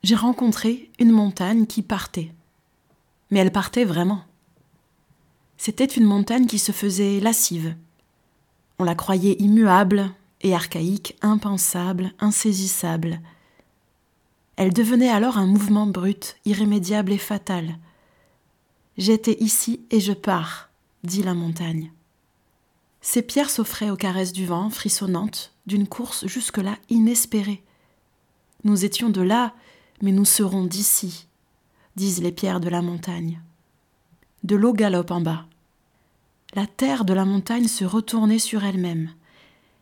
j'ai 0.02 0.14
rencontré 0.14 0.90
une 0.98 1.10
montagne 1.10 1.66
qui 1.66 1.82
partait. 1.82 2.32
Mais 3.30 3.40
elle 3.40 3.52
partait 3.52 3.84
vraiment. 3.84 4.22
C'était 5.56 5.84
une 5.84 6.04
montagne 6.04 6.46
qui 6.46 6.58
se 6.58 6.72
faisait 6.72 7.20
lascive. 7.20 7.74
On 8.78 8.84
la 8.84 8.94
croyait 8.94 9.36
immuable 9.38 10.10
et 10.42 10.54
archaïque, 10.54 11.16
impensable, 11.22 12.12
insaisissable. 12.20 13.20
Elle 14.56 14.72
devenait 14.72 15.10
alors 15.10 15.38
un 15.38 15.46
mouvement 15.46 15.86
brut, 15.86 16.36
irrémédiable 16.44 17.12
et 17.12 17.18
fatal. 17.18 17.78
J'étais 18.96 19.36
ici 19.40 19.80
et 19.90 20.00
je 20.00 20.12
pars, 20.12 20.70
dit 21.04 21.22
la 21.22 21.34
montagne. 21.34 21.90
Ces 23.00 23.22
pierres 23.22 23.50
s'offraient 23.50 23.90
aux 23.90 23.96
caresses 23.96 24.32
du 24.32 24.46
vent, 24.46 24.70
frissonnantes, 24.70 25.52
d'une 25.66 25.86
course 25.86 26.26
jusque-là 26.26 26.76
inespérée. 26.88 27.62
Nous 28.64 28.84
étions 28.84 29.10
de 29.10 29.20
là, 29.20 29.54
mais 30.02 30.12
nous 30.12 30.24
serons 30.24 30.64
d'ici, 30.64 31.28
disent 31.96 32.22
les 32.22 32.32
pierres 32.32 32.60
de 32.60 32.68
la 32.68 32.82
montagne. 32.82 33.40
De 34.44 34.56
l'eau 34.56 34.72
galope 34.72 35.10
en 35.10 35.20
bas. 35.20 35.46
La 36.54 36.66
terre 36.66 37.04
de 37.04 37.12
la 37.12 37.24
montagne 37.24 37.68
se 37.68 37.84
retournait 37.84 38.38
sur 38.38 38.64
elle-même, 38.64 39.10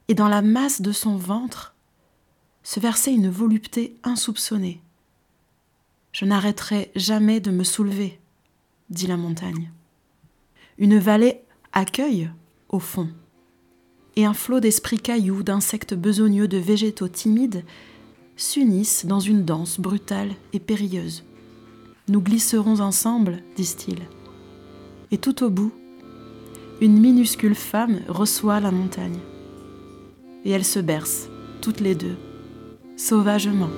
et 0.09 0.15
dans 0.15 0.29
la 0.29 0.43
masse 0.43 0.81
de 0.81 0.93
son 0.93 1.17
ventre 1.17 1.75
se 2.63 2.81
versait 2.81 3.15
une 3.15 3.31
volupté 3.31 3.97
insoupçonnée. 4.03 4.81
Je 6.13 6.25
n'arrêterai 6.25 6.91
jamais 6.95 7.41
de 7.41 7.51
me 7.51 7.65
soulever, 7.65 8.19
dit 8.91 9.07
la 9.07 9.17
montagne. 9.17 9.71
Une 10.79 10.99
vallée 10.99 11.41
accueille, 11.73 12.31
au 12.69 12.79
fond, 12.79 13.11
et 14.17 14.25
un 14.25 14.35
flot 14.35 14.61
d'esprits 14.61 15.01
cailloux, 15.01 15.43
d'insectes 15.43 15.95
besogneux, 15.95 16.49
de 16.49 16.59
végétaux 16.59 17.09
timides 17.09 17.65
s'unissent 18.37 19.07
dans 19.07 19.21
une 19.21 19.45
danse 19.45 19.79
brutale 19.79 20.33
et 20.53 20.61
périlleuse. 20.61 21.25
Nous 22.09 22.21
glisserons 22.21 22.81
ensemble, 22.81 23.43
disent-ils. 23.57 24.03
Et 25.11 25.19
tout 25.19 25.43
au 25.43 25.51
bout, 25.51 25.73
une 26.81 26.99
minuscule 27.01 27.55
femme 27.55 28.01
reçoit 28.09 28.61
la 28.61 28.71
montagne. 28.71 29.19
Et 30.45 30.51
elles 30.51 30.65
se 30.65 30.81
bercent, 30.81 31.29
toutes 31.61 31.81
les 31.81 31.95
deux, 31.95 32.17
sauvagement. 32.97 33.71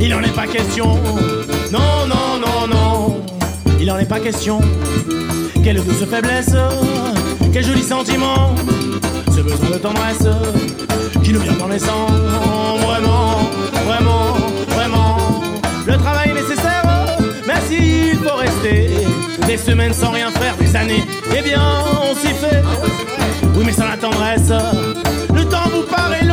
Il 0.00 0.10
n'en 0.10 0.20
est 0.20 0.34
pas 0.34 0.46
question. 0.46 0.98
Non, 1.72 2.06
non, 2.06 2.38
non, 2.38 2.66
non, 2.68 3.24
il 3.80 3.86
n'en 3.86 3.98
est 3.98 4.08
pas 4.08 4.20
question. 4.20 4.60
Quelle 5.62 5.82
douce 5.82 6.04
faiblesse, 6.08 6.54
quel 7.52 7.64
joli 7.64 7.82
sentiment. 7.82 8.54
Ce 9.34 9.40
besoin 9.40 9.70
de 9.70 9.78
tendresse 9.78 10.26
qui 11.22 11.32
nous 11.32 11.40
vient 11.40 11.56
les 11.68 11.78
sangs. 11.78 12.06
Vraiment, 12.86 13.50
vraiment, 13.84 14.36
vraiment. 14.68 15.16
Le 15.86 15.96
travail 15.96 16.30
est 16.30 16.34
nécessaire, 16.34 16.84
mais 17.46 17.60
s'il 17.68 18.18
faut 18.18 18.36
rester 18.36 18.90
des 19.46 19.56
semaines 19.56 19.92
sans 19.92 20.10
rien 20.10 20.30
faire, 20.30 20.56
des 20.56 20.74
années, 20.76 21.04
eh 21.36 21.42
bien, 21.42 21.62
on 22.10 22.14
s'y 22.14 22.32
fait. 22.34 22.62
Oui, 23.54 23.64
mais 23.64 23.72
sans 23.72 23.88
la 23.88 23.96
tendresse, 23.96 24.52
le 25.34 25.44
temps 25.44 25.68
vous 25.72 25.82
paraît 25.82 26.24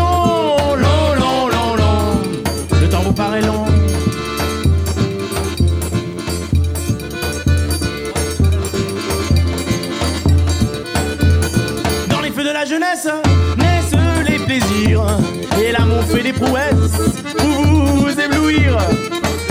l'amour 15.73 16.03
fait 16.03 16.23
des 16.23 16.33
prouesses 16.33 16.99
pour 17.37 17.65
vous 17.65 18.19
éblouir. 18.19 18.77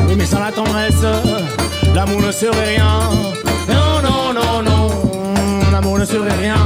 Oui, 0.08 0.14
mais 0.16 0.24
sans 0.24 0.38
la 0.38 0.52
tendresse, 0.52 1.04
l'amour 1.94 2.22
ne 2.22 2.30
serait 2.30 2.76
rien. 2.76 3.00
Non, 3.68 4.00
non, 4.02 4.32
non, 4.32 4.62
non, 4.62 5.70
l'amour 5.72 5.98
ne 5.98 6.04
serait 6.04 6.36
rien. 6.40 6.56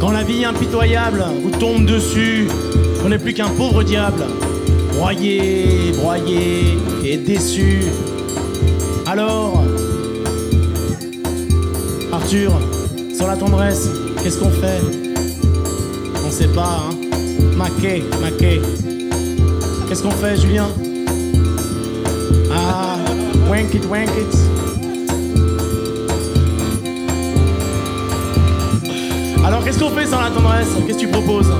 Quand 0.00 0.10
la 0.10 0.22
vie 0.22 0.44
impitoyable 0.44 1.24
vous 1.42 1.50
tombe 1.50 1.86
dessus, 1.86 2.46
on 3.04 3.08
n'est 3.08 3.18
plus 3.18 3.32
qu'un 3.32 3.48
pauvre 3.48 3.82
diable, 3.82 4.24
broyé, 4.92 5.92
broyé 5.96 6.78
et 7.04 7.16
déçu. 7.16 7.84
Alors, 9.06 9.62
Sans 13.16 13.28
la 13.28 13.36
tendresse, 13.36 13.88
qu'est-ce 14.22 14.40
qu'on 14.40 14.50
fait? 14.50 14.80
Sait 16.30 16.48
pas, 16.48 16.80
hein. 16.80 16.94
Maquet, 17.56 18.02
maquet. 18.20 18.60
Qu'est-ce 19.88 20.02
qu'on 20.02 20.10
fait, 20.10 20.36
Julien? 20.36 20.66
Ah, 22.52 22.96
wank 23.48 23.72
it, 23.72 23.84
wank 23.88 24.08
it. 24.18 24.36
Alors, 29.46 29.62
qu'est-ce 29.62 29.78
qu'on 29.78 29.90
fait 29.90 30.06
sans 30.06 30.20
la 30.20 30.30
tendresse? 30.30 30.66
Qu'est-ce 30.88 30.98
que 30.98 31.02
tu 31.02 31.08
proposes? 31.08 31.52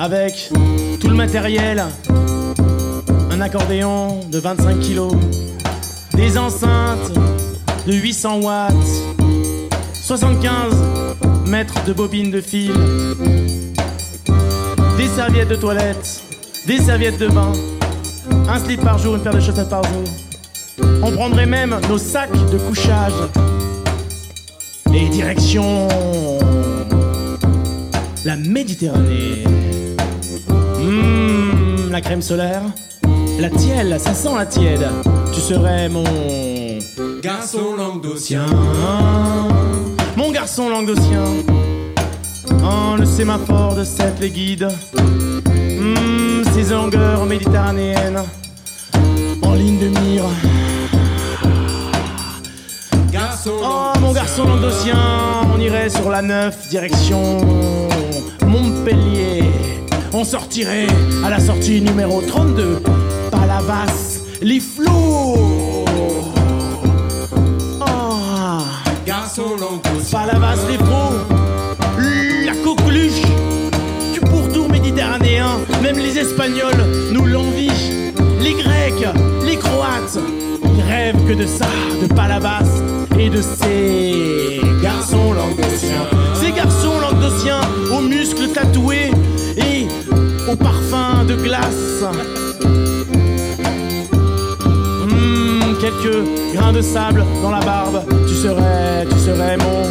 Avec 0.00 0.50
tout 0.98 1.08
le 1.08 1.14
matériel, 1.14 1.84
un 3.30 3.40
accordéon 3.42 4.20
de 4.32 4.38
25 4.38 4.80
kilos, 4.80 5.12
des 6.14 6.38
enceintes 6.38 7.12
de 7.86 7.92
800 7.92 8.40
watts, 8.40 8.74
75 9.92 10.74
mètres 11.46 11.84
de 11.84 11.92
bobines 11.92 12.30
de 12.30 12.40
fil, 12.40 12.72
des 14.96 15.08
serviettes 15.08 15.48
de 15.48 15.56
toilette, 15.56 16.22
des 16.66 16.78
serviettes 16.78 17.18
de 17.18 17.28
bain, 17.28 17.52
un 18.48 18.58
slip 18.58 18.80
par 18.80 18.96
jour, 18.96 19.16
une 19.16 19.22
paire 19.22 19.34
de 19.34 19.40
chaussettes 19.40 19.68
par 19.68 19.82
jour. 19.84 20.04
On 21.02 21.12
prendrait 21.12 21.46
même 21.46 21.78
nos 21.90 21.98
sacs 21.98 22.32
de 22.50 22.56
couchage. 22.56 23.12
Et 24.94 25.08
direction 25.10 25.88
la 28.24 28.36
Méditerranée. 28.36 29.59
La 32.10 32.16
crème 32.16 32.22
solaire, 32.22 32.62
la 33.38 33.50
tielle, 33.50 33.96
ça 34.00 34.14
sent 34.14 34.34
la 34.36 34.44
tiède. 34.44 34.84
Tu 35.32 35.40
serais 35.40 35.88
mon 35.88 36.02
Garçon 37.22 37.76
languedocien. 37.78 38.46
mon 40.16 40.32
garçon 40.32 40.68
languedocien. 40.70 41.22
Oh, 42.64 42.96
le 42.98 43.04
sémaphore 43.04 43.76
de 43.76 43.84
cette 43.84 44.18
les 44.18 44.30
guide. 44.30 44.66
Mmh, 44.96 46.42
ces 46.52 46.74
longueurs 46.74 47.26
méditerranéennes 47.26 48.24
en 49.42 49.54
ligne 49.54 49.78
de 49.78 50.00
mire. 50.00 50.24
Garçon 53.12 53.52
Oh 53.62 53.92
mon 54.00 54.10
garçon 54.10 54.48
languedocien, 54.48 54.98
on 55.54 55.60
irait 55.60 55.88
sur 55.88 56.10
la 56.10 56.22
9 56.22 56.70
direction 56.70 57.38
Montpellier. 58.48 59.39
On 60.20 60.24
sortirait 60.24 60.86
à 61.24 61.30
la 61.30 61.40
sortie 61.40 61.80
numéro 61.80 62.20
32, 62.20 62.82
Palavas, 63.30 64.20
les 64.42 64.60
flots. 64.60 65.86
Languedocien. 69.38 70.18
Palavas, 70.18 70.58
les 70.68 70.76
flots, 70.76 72.04
la 72.44 72.52
coqueluche, 72.62 73.22
du 74.12 74.20
pourtour 74.20 74.68
méditerranéen, 74.68 75.58
même 75.82 75.96
les 75.96 76.18
Espagnols 76.18 76.84
nous 77.12 77.24
l'envient. 77.24 77.72
Les 78.42 78.52
Grecs, 78.52 79.08
les 79.46 79.56
Croates, 79.56 80.18
ils 80.62 80.82
rêvent 80.82 81.26
que 81.26 81.32
de 81.32 81.46
ça, 81.46 81.66
de 82.02 82.12
Palavas 82.12 82.68
et 83.18 83.30
de 83.30 83.40
ces 83.40 84.60
garçons 84.82 85.32
languedociens. 85.32 86.06
Ces 86.34 86.52
garçons 86.52 87.00
languedociens 87.00 87.60
aux 87.96 88.02
muscles 88.02 88.48
tatoués 88.48 89.10
et 89.56 89.79
au 90.50 90.56
parfum 90.56 91.24
de 91.26 91.34
glace. 91.34 92.04
Hmm, 95.04 95.74
quelques 95.80 96.24
grains 96.54 96.72
de 96.72 96.80
sable 96.80 97.24
dans 97.42 97.50
la 97.50 97.60
barbe, 97.60 98.02
tu 98.26 98.34
serais, 98.34 99.06
tu 99.10 99.18
serais 99.18 99.56
mon, 99.56 99.84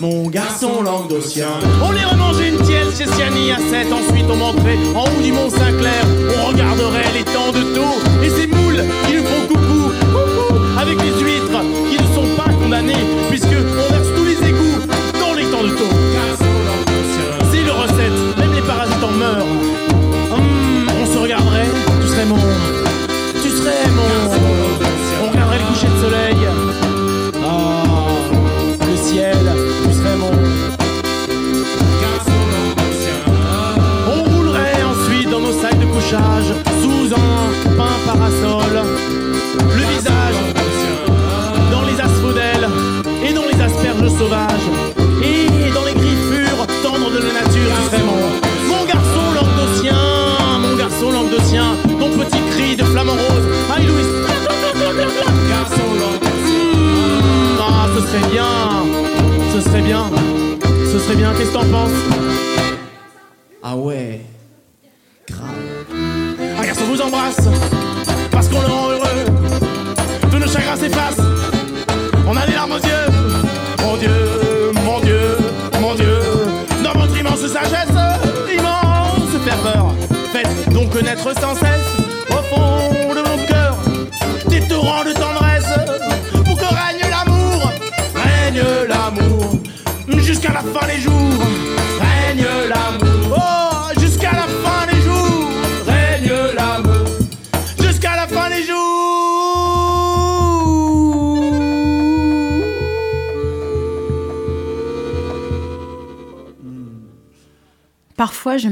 mon 0.00 0.28
garçon 0.28 0.82
languedocien. 0.82 1.48
On 1.82 1.92
irait 1.92 2.16
manger 2.16 2.48
une 2.48 2.60
tienne 2.62 2.88
chez 2.96 3.06
Siani 3.06 3.52
à 3.52 3.58
7, 3.58 3.92
ensuite 3.92 4.26
on 4.30 4.36
monterait 4.36 4.78
en 4.94 5.04
haut 5.04 5.22
du 5.22 5.32
Mont 5.32 5.50
Saint-Clair, 5.50 6.04
on 6.42 6.48
regarderait 6.48 7.12
les 7.14 7.24
temps 7.24 7.52
de 7.52 7.74
taux 7.74 8.22
et 8.22 8.30
ces 8.30 8.46
moules 8.46 8.84
qui 9.06 9.16
nous 9.16 9.24
font 9.24 9.46
coucou, 9.48 9.90
coucou, 10.00 10.58
avec 10.78 11.00
les 11.02 11.24
huîtres 11.24 11.83
tu 22.36 22.73
ce 59.84 60.98
serait 60.98 61.16
bien. 61.16 61.32
Qu'est-ce 61.34 61.48
que 61.48 61.54
t'en 61.54 61.64
penses? 61.66 62.23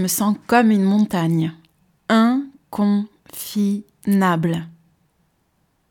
Me 0.02 0.08
sens 0.08 0.36
comme 0.48 0.72
une 0.72 0.82
montagne, 0.82 1.52
inconfinable. 2.08 4.66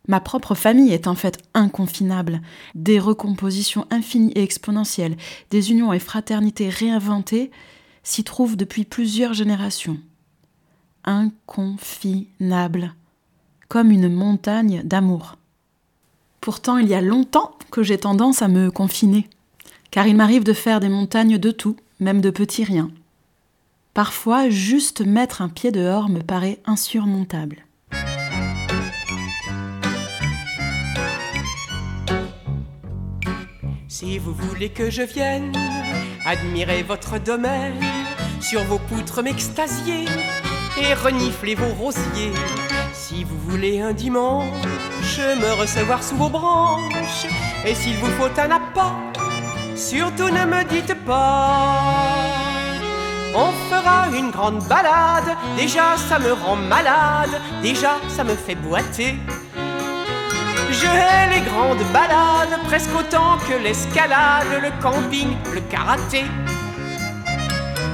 Ma 0.08 0.20
propre 0.20 0.54
famille 0.54 0.92
est 0.92 1.08
en 1.08 1.16
fait 1.16 1.38
inconfinable. 1.54 2.42
Des 2.76 3.00
recompositions 3.00 3.88
infinies 3.90 4.34
et 4.36 4.44
exponentielles, 4.44 5.16
des 5.50 5.72
unions 5.72 5.94
et 5.94 6.00
fraternités 6.00 6.68
réinventées 6.68 7.52
s'y 8.04 8.26
trouvent 8.26 8.58
depuis 8.58 8.84
plusieurs 8.84 9.34
générations. 9.34 9.98
Inconfinable, 11.06 12.94
comme 13.70 13.92
une 13.92 14.10
montagne 14.10 14.82
d'amour. 14.84 15.38
Pourtant, 16.42 16.78
il 16.78 16.90
y 16.90 16.96
a 16.96 17.02
longtemps 17.02 17.56
que 17.72 17.84
j'ai 17.84 17.98
tendance 17.98 18.42
à 18.42 18.50
me 18.50 18.72
confiner, 18.72 19.30
car 19.92 20.08
il 20.08 20.18
m'arrive 20.18 20.44
de 20.44 20.54
faire 20.54 20.82
des 20.82 20.90
montagnes 20.90 21.38
de 21.38 21.52
tout, 21.52 21.78
même 22.02 22.20
de 22.20 22.32
petits 22.32 22.66
riens. 22.66 22.92
Parfois, 23.94 24.50
juste 24.50 25.02
mettre 25.02 25.42
un 25.42 25.50
pied 25.50 25.72
dehors 25.72 26.10
me 26.10 26.22
paraît 26.22 26.60
insurmontable. 26.66 27.66
Si 33.88 34.18
vous 34.18 34.34
voulez 34.34 34.70
que 34.70 34.90
je 34.90 35.02
vienne 35.02 35.52
admirer 36.26 36.84
votre 36.84 37.20
domaine, 37.20 37.84
sur 38.40 38.64
vos 38.64 38.80
poutres 38.80 39.22
m'extasier 39.22 40.06
et 40.80 40.94
renifler 40.94 41.56
vos 41.56 41.74
rosiers. 41.74 42.34
Si 42.94 43.24
vous 43.24 43.38
voulez 43.48 43.82
un 43.82 43.94
dimanche 43.94 44.48
me 45.20 45.60
recevoir 45.60 46.04
sous 46.04 46.16
vos 46.16 46.30
branches, 46.30 47.28
et 47.66 47.76
s'il 47.76 47.98
vous 47.98 48.12
faut 48.12 48.40
un 48.40 48.52
appât, 48.52 48.96
surtout 49.76 50.30
ne 50.30 50.46
me 50.46 50.64
dites 50.70 50.96
pas. 51.06 52.51
On 53.34 53.52
fera 53.70 54.08
une 54.18 54.30
grande 54.30 54.64
balade, 54.68 55.38
déjà 55.56 55.96
ça 55.96 56.20
me 56.20 56.34
rend 56.34 56.58
malade, 56.58 57.30
déjà 57.62 57.98
ça 58.10 58.24
me 58.24 58.36
fait 58.36 58.56
boiter. 58.56 59.16
Je 60.70 60.86
hais 60.86 61.40
les 61.40 61.42
grandes 61.50 61.84
balades, 61.94 62.60
presque 62.66 62.94
autant 62.98 63.38
que 63.48 63.62
l'escalade, 63.64 64.48
le 64.62 64.72
camping, 64.82 65.30
le 65.54 65.62
karaté. 65.62 66.26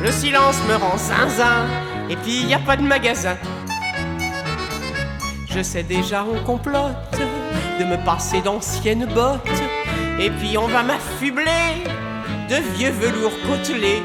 Le 0.02 0.12
silence 0.12 0.58
me 0.68 0.76
rend 0.76 0.98
zinzin, 0.98 1.66
et 2.10 2.16
puis 2.16 2.44
y 2.46 2.54
a 2.54 2.60
pas 2.60 2.76
de 2.76 2.84
magasin. 2.84 3.38
Je 5.50 5.62
sais 5.62 5.84
déjà, 5.84 6.24
on 6.24 6.44
complote 6.44 7.20
de 7.80 7.84
me 7.84 8.04
passer 8.06 8.42
d'anciennes 8.42 9.06
bottes, 9.06 9.62
et 10.20 10.32
puis 10.32 10.58
on 10.58 10.68
va 10.68 10.82
m'affubler 10.82 11.84
de 12.50 12.56
vieux 12.76 12.92
velours 12.92 13.34
côtelés. 13.48 14.02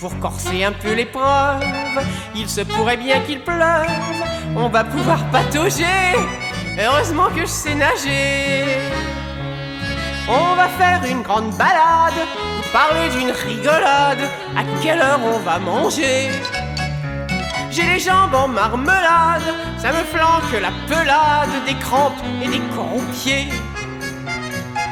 Pour 0.00 0.18
corser 0.18 0.62
un 0.64 0.72
peu 0.72 0.92
l'épreuve, 0.92 1.64
il 2.34 2.48
se 2.48 2.60
pourrait 2.60 2.98
bien 2.98 3.20
qu'il 3.20 3.40
pleuve, 3.40 3.86
on 4.54 4.68
va 4.68 4.84
pouvoir 4.84 5.24
patauger. 5.30 6.12
Heureusement 6.78 7.28
que 7.34 7.40
je 7.40 7.46
sais 7.46 7.74
nager. 7.74 8.64
On 10.28 10.54
va 10.54 10.68
faire 10.68 11.02
une 11.10 11.22
grande 11.22 11.50
balade, 11.56 12.20
parler 12.72 13.08
d'une 13.08 13.30
rigolade. 13.30 14.28
À 14.54 14.64
quelle 14.82 15.00
heure 15.00 15.20
on 15.24 15.38
va 15.38 15.58
manger? 15.58 16.30
J'ai 17.70 17.84
les 17.84 17.98
jambes 17.98 18.34
en 18.34 18.48
marmelade, 18.48 19.54
ça 19.78 19.92
me 19.92 20.04
flanque 20.04 20.60
la 20.60 20.72
pelade 20.86 21.64
des 21.66 21.74
crampes 21.74 22.22
et 22.42 22.48
des 22.48 22.60
corps-pieds. 22.74 23.48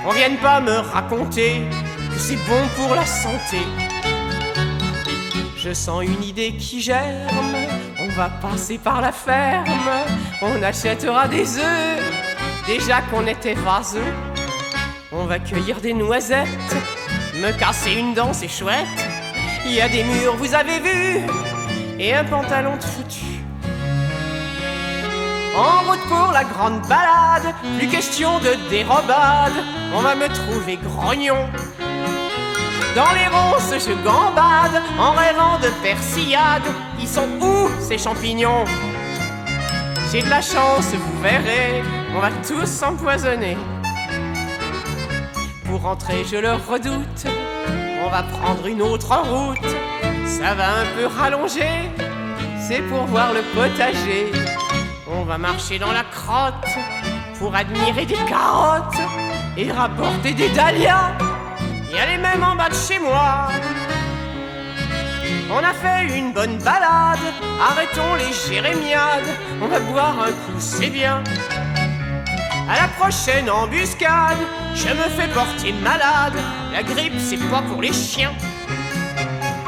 On 0.07 0.13
vienne 0.13 0.39
pas 0.39 0.61
me 0.61 0.79
raconter 0.79 1.69
que 2.11 2.19
c'est 2.19 2.37
bon 2.49 2.63
pour 2.77 2.95
la 2.95 3.05
santé. 3.05 3.59
Je 5.65 5.73
sens 5.73 6.05
une 6.05 6.23
idée 6.23 6.53
qui 6.57 6.83
germe, 6.83 7.57
on 7.99 8.09
va 8.09 8.29
passer 8.29 8.77
par 8.77 9.01
la 9.01 9.13
ferme, 9.13 9.65
on 10.43 10.63
achètera 10.63 11.27
des 11.27 11.57
œufs, 11.57 12.03
déjà 12.67 13.01
qu'on 13.01 13.27
était 13.27 13.55
vaseux. 13.55 14.13
On 15.11 15.25
va 15.25 15.39
cueillir 15.39 15.81
des 15.81 15.95
noisettes, 15.95 16.77
me 17.37 17.51
casser 17.59 17.93
une 17.93 18.13
dent, 18.13 18.35
c'est 18.35 18.47
chouette. 18.47 18.85
Il 19.65 19.73
y 19.73 19.81
a 19.81 19.89
des 19.89 20.05
murs, 20.05 20.37
vous 20.37 20.55
avez 20.55 20.81
vu, 20.81 21.21
et 21.99 22.13
un 22.13 22.25
pantalon 22.25 22.77
de 22.77 22.83
foutu. 22.83 23.25
En 25.57 25.91
route 25.91 26.07
pour 26.09 26.31
la 26.31 26.45
grande 26.45 26.83
balade, 26.89 27.55
plus 27.79 27.89
question 27.89 28.39
de 28.41 28.69
dérobade, 28.69 29.55
on 29.95 30.03
va 30.03 30.15
me 30.15 30.29
trouver 30.29 30.77
grognon. 30.77 31.49
Dans 32.95 33.11
les 33.11 33.27
ronces, 33.27 33.75
je 33.85 33.93
gambade 34.05 34.81
en 35.01 35.11
rêvant 35.11 35.59
de 35.59 35.69
persillade. 35.83 36.63
Ils 37.01 37.09
sont 37.09 37.29
où 37.41 37.69
ces 37.81 37.99
champignons? 37.99 38.65
J'ai 40.13 40.23
de 40.23 40.31
la 40.31 40.41
chance, 40.41 40.95
vous 40.95 41.21
verrez, 41.21 41.83
on 42.15 42.21
va 42.21 42.31
tous 42.47 42.67
s'empoisonner. 42.67 43.57
Pour 45.65 45.83
rentrer, 45.83 46.25
je 46.25 46.37
le 46.37 46.53
redoute, 46.53 47.27
on 48.05 48.11
va 48.11 48.23
prendre 48.23 48.65
une 48.69 48.81
autre 48.81 49.13
route. 49.29 49.59
Ça 50.25 50.55
va 50.55 50.69
un 50.69 50.87
peu 50.97 51.07
rallonger, 51.07 51.91
c'est 52.61 52.83
pour 52.83 53.07
voir 53.07 53.33
le 53.33 53.43
potager. 53.57 54.31
On 55.11 55.25
va 55.25 55.37
marcher 55.37 55.81
dans 55.81 55.91
la 55.91 56.05
crotte 56.05 56.69
pour 57.41 57.57
admirer 57.57 58.07
des 58.07 58.15
carottes 58.15 59.01
et 59.57 59.73
rapporter 59.73 60.33
des 60.33 60.49
dahlias. 60.51 61.34
Y 61.95 61.99
a 62.01 62.07
les 62.07 62.43
en 62.43 62.57
bas 62.57 62.69
de 62.69 62.75
chez 62.75 62.99
moi. 62.99 63.49
On 65.49 65.59
a 65.59 65.73
fait 65.73 66.19
une 66.19 66.33
bonne 66.33 66.59
balade, 66.59 67.21
arrêtons 67.63 68.17
les 68.19 68.33
jérémiades. 68.33 69.29
On 69.63 69.69
va 69.69 69.79
boire 69.79 70.21
un 70.21 70.33
coup, 70.33 70.59
c'est 70.59 70.91
bien. 70.91 71.23
À 72.69 72.81
la 72.83 72.89
prochaine 72.99 73.49
embuscade, 73.49 74.39
je 74.75 74.89
me 74.89 75.09
fais 75.17 75.29
porter 75.29 75.73
malade. 75.85 76.35
La 76.73 76.83
grippe, 76.83 77.21
c'est 77.21 77.49
pas 77.49 77.63
pour 77.63 77.81
les 77.81 77.93
chiens. 77.93 78.33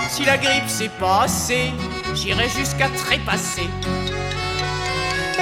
Si 0.08 0.24
la 0.24 0.36
grippe, 0.36 0.66
c'est 0.66 0.90
pas 0.98 1.22
assez, 1.22 1.72
j'irai 2.12 2.48
jusqu'à 2.48 2.88
trépasser. 2.88 3.68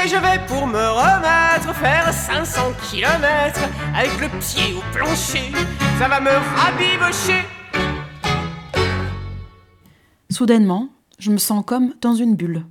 Et 0.05 0.09
je 0.09 0.17
vais 0.17 0.45
pour 0.47 0.67
me 0.67 0.77
remettre 0.77 1.75
faire 1.77 2.13
500 2.13 2.73
km 2.91 3.61
avec 3.95 4.21
le 4.21 4.29
pied 4.39 4.75
au 4.75 4.83
plancher. 4.93 5.51
Ça 5.99 6.09
va 6.09 6.21
me 6.21 6.29
rabibocher. 6.29 7.41
Soudainement, 10.29 10.91
je 11.19 11.31
me 11.31 11.39
sens 11.39 11.65
comme 11.65 11.95
dans 12.03 12.15
une 12.15 12.35
bulle. 12.35 12.67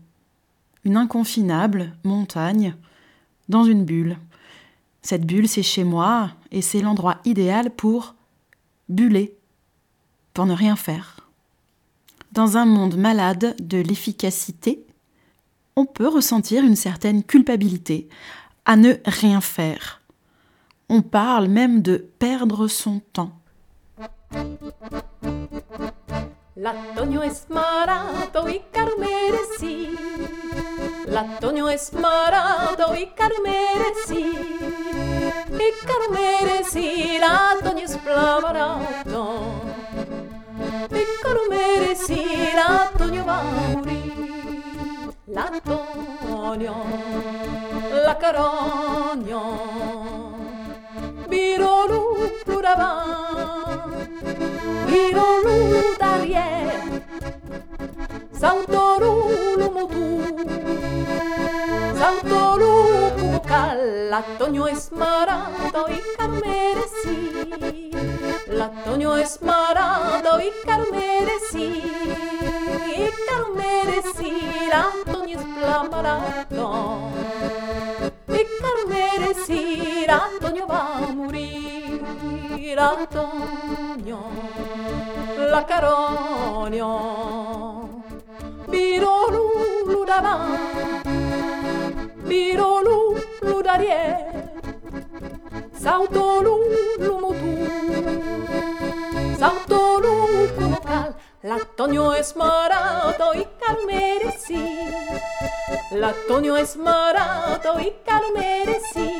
Une 0.83 0.95
inconfinable 0.95 1.93
montagne 2.03 2.75
dans 3.49 3.63
une 3.63 3.83
bulle. 3.83 4.17
Cette 5.01 5.25
bulle, 5.25 5.47
c'est 5.47 5.63
chez 5.63 5.83
moi 5.83 6.29
et 6.51 6.61
c'est 6.61 6.81
l'endroit 6.81 7.17
idéal 7.25 7.71
pour 7.71 8.13
buller, 8.89 9.35
pour 10.35 10.45
ne 10.45 10.53
rien 10.53 10.75
faire. 10.75 11.21
Dans 12.31 12.57
un 12.57 12.65
monde 12.65 12.97
malade 12.97 13.55
de 13.59 13.79
l'efficacité, 13.79 14.85
on 15.75 15.85
peut 15.85 16.07
ressentir 16.07 16.63
une 16.63 16.75
certaine 16.75 17.23
culpabilité 17.23 18.07
à 18.65 18.75
ne 18.75 18.93
rien 19.05 19.41
faire. 19.41 20.01
On 20.89 21.01
parle 21.01 21.47
même 21.47 21.81
de 21.81 21.97
perdre 22.19 22.67
son 22.67 23.01
temps. 23.13 23.31
L'otoño 26.55 27.23
es 27.23 27.47
marato 27.49 28.47
y 28.47 28.61
carmeresí. 28.71 29.89
L'otoño 31.07 31.67
es 31.67 31.91
marato 31.93 32.95
y 32.95 33.07
carmeresí. 33.07 34.33
Y 35.49 35.69
carmeresí, 35.85 37.17
l'otoño 37.19 37.85
es 37.85 38.03
blamarato. 38.03 39.41
Y 40.91 41.03
carmeresí, 41.23 42.23
l'otoño 42.55 43.25
va 43.25 43.39
a 43.39 43.43
morir. 43.43 43.92
L'otoño, 45.33 46.75
la 48.05 48.15
carogno. 48.17 49.41
Birolu 51.27 52.01
pluravan, 52.45 53.89
birolu 54.85 55.57
d'arrière, 55.99 56.85
Sautorulu 58.39 59.67
mutu, 59.75 60.07
Sautorulu 61.97 63.09
cucal, 63.17 63.81
l'otoño 64.11 64.67
es 64.67 64.91
marato 64.91 65.87
y 65.89 65.99
carmeresí, 66.15 67.17
l'otoño 68.49 69.17
es 69.17 69.41
marato 69.41 70.39
y 70.39 70.51
carmeresí, 70.63 71.81
y 72.73 73.09
carmeresí, 73.27 74.33
l'otoño 74.71 75.39
es 75.39 75.45
blamarato. 75.55 76.67
E 78.27 78.47
carmeresí, 78.61 80.05
l'otoño 80.07 80.67
va 80.67 80.81
a 80.95 81.13
morir, 81.13 82.01
l'otoño, 82.75 84.19
la 85.51 85.63
caronio, 85.65 86.91
birolu 88.67 90.05
davanti, 90.05 91.19
birolu 92.29 92.99
d'arrière, 93.63 94.43
sautolu 95.83 96.55
mutu, 96.73 97.15
sautolu 99.39 99.82
l'otoño 101.43 102.13
es 102.13 102.35
marato 102.37 103.33
y 103.33 103.45
carmeresí, 103.59 104.65
l'otoño 105.91 106.55
es 106.55 106.77
marato 106.77 107.79
y 107.81 107.93
carmeresí, 108.05 109.11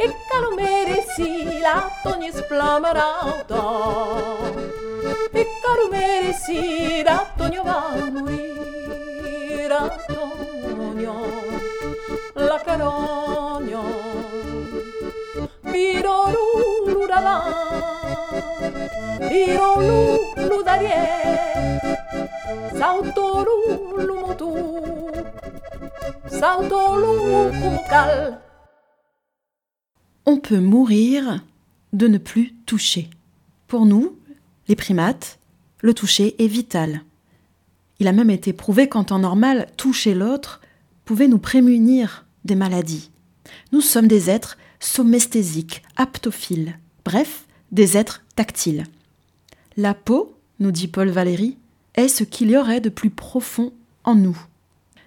y 0.00 0.08
carmeresí, 0.30 1.60
l'otoño 1.62 2.26
es 2.26 2.48
blamarato, 2.48 4.38
y 5.32 5.46
carmeresí, 5.62 7.04
l'otoño 7.04 7.62
va 7.64 7.92
a 7.92 8.10
morir, 8.10 9.68
l'otoño, 9.70 11.14
la 12.34 12.58
carogno, 12.58 14.07
On 30.26 30.36
peut 30.38 30.60
mourir 30.60 31.42
de 31.92 32.06
ne 32.06 32.18
plus 32.18 32.54
toucher. 32.66 33.08
Pour 33.66 33.86
nous, 33.86 34.16
les 34.68 34.76
primates, 34.76 35.38
le 35.80 35.94
toucher 35.94 36.36
est 36.42 36.46
vital. 36.46 37.02
Il 37.98 38.06
a 38.08 38.12
même 38.12 38.30
été 38.30 38.52
prouvé 38.52 38.88
qu'en 38.88 39.04
temps 39.04 39.18
normal, 39.18 39.68
toucher 39.76 40.14
l'autre 40.14 40.60
pouvait 41.04 41.28
nous 41.28 41.38
prémunir 41.38 42.26
des 42.44 42.54
maladies. 42.54 43.10
Nous 43.72 43.80
sommes 43.80 44.08
des 44.08 44.30
êtres 44.30 44.58
somesthésiques, 44.80 45.82
aptophiles, 45.96 46.78
bref, 47.04 47.46
des 47.72 47.96
êtres 47.96 48.24
tactiles. 48.36 48.84
La 49.76 49.94
peau, 49.94 50.34
nous 50.60 50.72
dit 50.72 50.88
Paul 50.88 51.08
Valéry, 51.08 51.56
est 51.94 52.08
ce 52.08 52.24
qu'il 52.24 52.50
y 52.50 52.56
aurait 52.56 52.80
de 52.80 52.88
plus 52.88 53.10
profond 53.10 53.72
en 54.04 54.14
nous. 54.14 54.38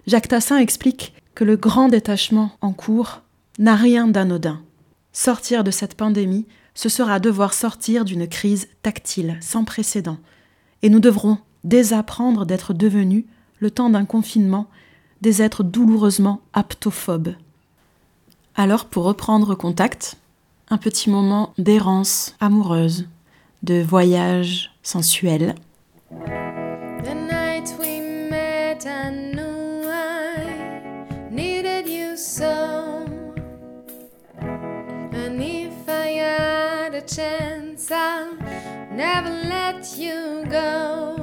Jacques 0.06 0.28
Tassin 0.28 0.58
explique 0.58 1.14
que 1.34 1.44
le 1.44 1.56
grand 1.56 1.88
détachement 1.88 2.52
en 2.60 2.72
cours 2.72 3.22
n'a 3.58 3.76
rien 3.76 4.08
d'anodin. 4.08 4.60
Sortir 5.12 5.64
de 5.64 5.70
cette 5.70 5.94
pandémie, 5.94 6.46
ce 6.74 6.88
sera 6.88 7.20
devoir 7.20 7.54
sortir 7.54 8.04
d'une 8.04 8.26
crise 8.26 8.68
tactile 8.82 9.38
sans 9.40 9.64
précédent. 9.64 10.18
Et 10.82 10.88
nous 10.88 11.00
devrons 11.00 11.38
désapprendre 11.64 12.46
d'être 12.46 12.74
devenus, 12.74 13.24
le 13.58 13.70
temps 13.70 13.90
d'un 13.90 14.04
confinement, 14.04 14.68
des 15.20 15.42
êtres 15.42 15.62
douloureusement 15.62 16.40
aptophobes. 16.52 17.34
Alors, 18.54 18.84
pour 18.84 19.04
reprendre 19.04 19.54
contact, 19.54 20.16
un 20.68 20.76
petit 20.76 21.08
moment 21.08 21.54
d'errance 21.56 22.36
amoureuse, 22.38 23.08
de 23.62 23.82
voyage 23.82 24.70
sensuel. 24.82 25.54
The 26.10 27.14
night 27.14 27.74
we 27.78 28.00
met, 28.30 28.84
I 28.86 29.10
knew 29.10 29.88
I 29.88 31.30
needed 31.30 31.88
you 31.88 32.16
so. 32.16 33.06
And 35.12 35.40
if 35.40 35.88
I 35.88 36.18
had 36.18 36.94
a 36.94 37.02
chance, 37.02 37.90
I'll 37.90 38.36
never 38.94 39.30
let 39.48 39.96
you 39.96 40.44
go. 40.50 41.16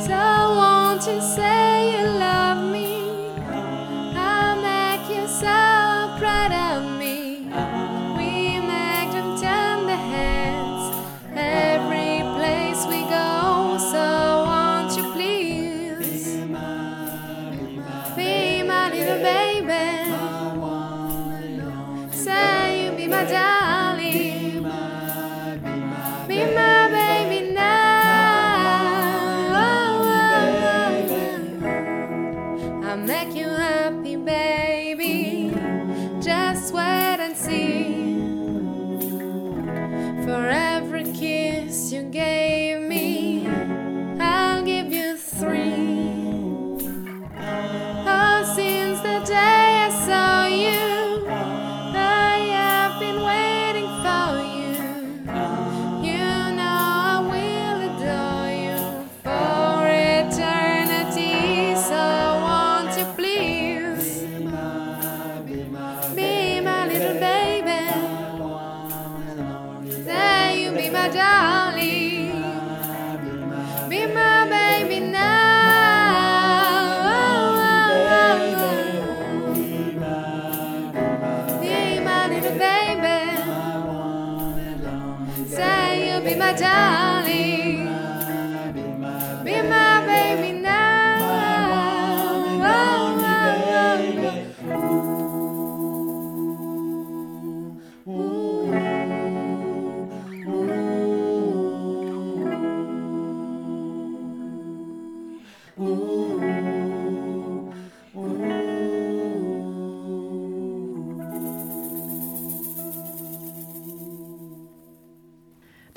So 0.00 0.12
won't 0.12 1.06
you 1.06 1.20
say 1.20 2.00
you 2.00 2.15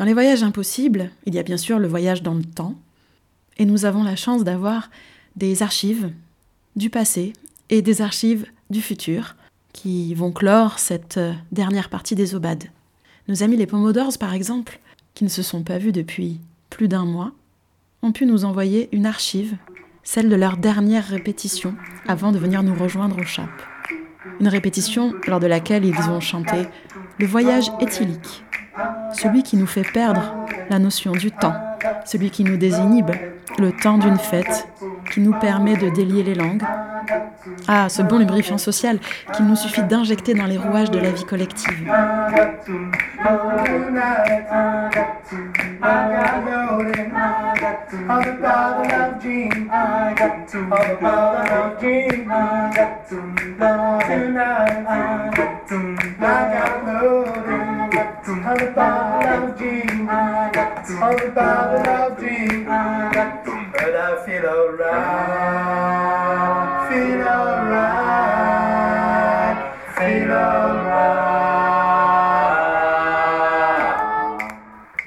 les 0.10 0.14
voyages 0.14 0.42
impossibles, 0.42 1.12
il 1.28 1.36
y 1.36 1.38
a 1.38 1.44
bien 1.44 1.56
sûr 1.56 1.78
le 1.78 1.88
voyage 1.88 2.24
dans 2.24 2.34
le 2.34 2.44
temps, 2.44 2.74
et 3.60 3.66
nous 3.66 3.86
avons 3.86 4.02
la 4.02 4.16
chance 4.16 4.44
d'avoir 4.44 4.90
des 5.36 5.62
archives 5.62 6.12
du 6.76 6.90
passé 6.90 7.34
et 7.70 7.84
des 7.84 8.02
archives 8.02 8.48
du 8.72 8.82
futur 8.82 9.36
qui 9.72 10.16
vont 10.16 10.32
clore 10.32 10.80
cette 10.80 11.18
euh, 11.18 11.34
dernière 11.52 11.90
partie 11.90 12.16
des 12.16 12.34
obades. 12.34 12.64
Nos 13.28 13.44
amis 13.44 13.56
les 13.56 13.68
Pomodores, 13.68 14.18
par 14.18 14.34
exemple, 14.34 14.80
qui 15.14 15.26
ne 15.26 15.30
se 15.30 15.44
sont 15.44 15.62
pas 15.62 15.78
vus 15.78 15.92
depuis 15.92 16.40
plus 16.72 16.88
d'un 16.88 17.06
mois, 17.06 17.32
ont 18.02 18.12
pu 18.12 18.26
nous 18.26 18.46
envoyer 18.46 18.90
une 18.92 19.06
archive, 19.06 19.58
celle 20.02 20.28
de 20.28 20.36
leur 20.36 20.58
dernière 20.58 21.06
répétition, 21.06 21.76
avant 22.08 22.32
de 22.32 22.40
venir 22.40 22.64
nous 22.64 22.74
rejoindre 22.74 23.20
au 23.20 23.26
CHAP. 23.26 23.52
Une 24.40 24.48
répétition 24.48 25.14
lors 25.28 25.40
de 25.40 25.46
laquelle 25.46 25.86
ils 25.86 26.10
ont 26.10 26.20
chanté 26.20 26.66
Le 27.20 27.28
voyage 27.28 27.72
éthylique, 27.80 28.44
celui 29.14 29.44
qui 29.44 29.58
nous 29.58 29.68
fait 29.68 29.90
perdre 29.92 30.36
la 30.70 30.80
notion 30.80 31.12
du 31.12 31.32
temps, 31.32 31.56
celui 32.06 32.30
qui 32.30 32.44
nous 32.44 32.58
désinhibe, 32.58 33.12
le 33.58 33.72
temps 33.72 33.98
d'une 33.98 34.18
fête, 34.18 34.68
qui 35.12 35.22
nous 35.22 35.34
permet 35.34 35.76
de 35.76 35.90
délier 35.90 36.24
les 36.24 36.36
langues. 36.36 36.64
Ah, 37.68 37.90
ce 37.90 38.02
bon 38.02 38.20
lubrifiant 38.20 38.58
social 38.58 39.00
qu'il 39.34 39.46
nous 39.46 39.56
suffit 39.56 39.84
d'injecter 39.84 40.34
dans 40.34 40.46
les 40.46 40.58
rouages 40.58 40.92
de 40.92 41.00
la 41.00 41.12
vie 41.12 41.26
collective. 41.26 41.88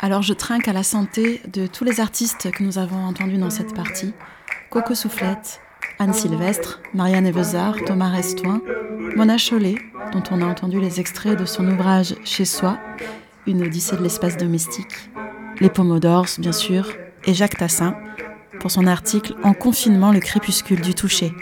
Alors 0.00 0.22
je 0.22 0.32
trinque 0.32 0.66
à 0.66 0.72
la 0.72 0.82
santé 0.82 1.40
de 1.46 1.68
tous 1.68 1.84
les 1.84 2.00
artistes 2.00 2.50
que 2.50 2.64
nous 2.64 2.78
avons 2.78 3.04
entendus 3.04 3.38
dans 3.38 3.50
cette 3.50 3.72
partie. 3.72 4.12
Coco 4.68 4.96
Soufflette, 4.96 5.60
Anne 5.98 6.12
Sylvestre, 6.12 6.81
Marianne 6.94 7.27
Evezard, 7.27 7.77
Thomas 7.86 8.10
Restoin, 8.10 8.60
Mona 9.16 9.39
Chollet, 9.39 9.77
dont 10.12 10.23
on 10.31 10.43
a 10.43 10.47
entendu 10.47 10.81
les 10.81 11.01
extraits 11.01 11.39
de 11.39 11.44
son 11.44 11.66
ouvrage 11.69 12.14
Chez 12.24 12.44
soi, 12.44 12.78
une 13.47 13.62
odyssée 13.62 13.97
de 13.97 14.02
l'espace 14.02 14.36
domestique, 14.36 15.10
les 15.60 15.70
Pomodores, 15.70 16.27
bien 16.39 16.52
sûr, 16.52 16.89
et 17.24 17.35
Jacques 17.35 17.59
Tassin, 17.59 17.94
pour 18.60 18.70
son 18.70 18.86
article 18.86 19.35
En 19.43 19.55
confinement, 19.55 20.12
le 20.12 20.20
crépuscule 20.20 20.81
du 20.81 20.94
toucher. 20.94 21.32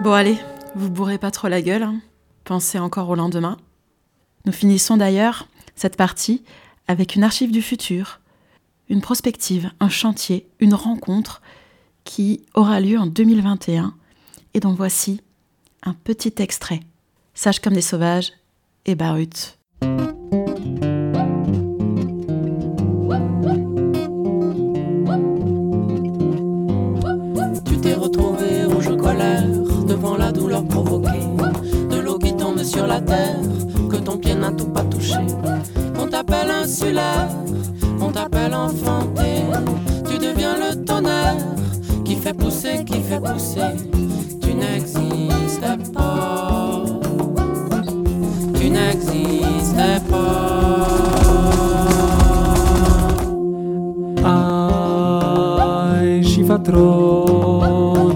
Bon 0.00 0.12
allez, 0.12 0.38
vous 0.74 0.90
bourrez 0.90 1.18
pas 1.18 1.30
trop 1.30 1.48
la 1.48 1.60
gueule, 1.60 1.82
hein. 1.82 1.96
pensez 2.44 2.78
encore 2.78 3.08
au 3.10 3.16
lendemain. 3.16 3.56
Nous 4.46 4.52
finissons 4.52 4.96
d'ailleurs 4.96 5.48
cette 5.74 5.96
partie 5.96 6.44
avec 6.86 7.16
une 7.16 7.24
archive 7.24 7.50
du 7.50 7.62
futur, 7.62 8.20
une 8.88 9.00
prospective, 9.00 9.70
un 9.80 9.88
chantier, 9.88 10.48
une 10.60 10.74
rencontre 10.74 11.42
qui 12.04 12.42
aura 12.54 12.80
lieu 12.80 12.98
en 12.98 13.06
2021 13.06 13.94
et 14.54 14.60
dont 14.60 14.72
voici 14.72 15.20
un 15.82 15.94
petit 15.94 16.34
extrait. 16.38 16.80
Sage 17.34 17.60
comme 17.60 17.74
des 17.74 17.82
sauvages 17.82 18.32
et 18.86 18.94
Barut. 18.94 19.58
Tu 27.64 27.80
t'es 27.80 27.94
retrouvé 27.94 28.64
rouge 28.64 28.96
colère 28.96 29.46
devant 29.86 30.16
la 30.16 30.32
douleur 30.32 30.66
provoquée 30.66 31.20
de 31.90 32.00
l'eau 32.00 32.18
qui 32.18 32.34
tombe 32.34 32.62
sur 32.62 32.86
la 32.86 33.00
terre 33.00 33.40
que 33.90 33.96
ton 33.96 34.16
pied 34.16 34.34
n'a 34.34 34.50
tout 34.52 34.68
pas 34.68 34.84
touché. 34.84 35.18
On 35.98 36.08
t'appelle 36.08 36.50
insulaire, 36.50 37.28
Tu 40.08 40.18
deviens 40.18 40.56
le 40.56 40.84
tonnerre 40.84 41.36
qui 42.04 42.16
fait 42.16 42.34
pousser, 42.34 42.84
qui 42.84 43.00
fait 43.00 43.20
pousser. 43.20 43.76
Tu 44.40 44.54
n'existais 44.54 45.78
pas, 45.94 46.82
tu 48.54 48.70
n'existais 48.70 50.00
pas. 50.10 50.48
Ai 56.00 56.22
și 56.22 56.42
fa 56.42 56.58
tro 56.58 58.12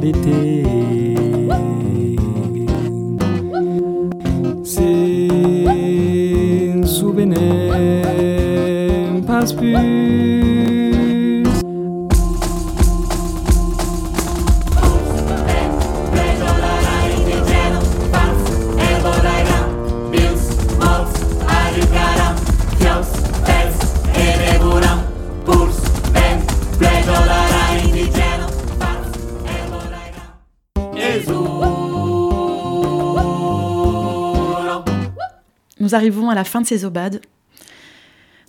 Nous 35.83 35.97
arrivons 35.97 36.31
à 36.31 36.37
la 36.37 36.45
fin 36.45 36.61
de 36.61 36.67
ces 36.67 36.85
obades. 36.85 37.21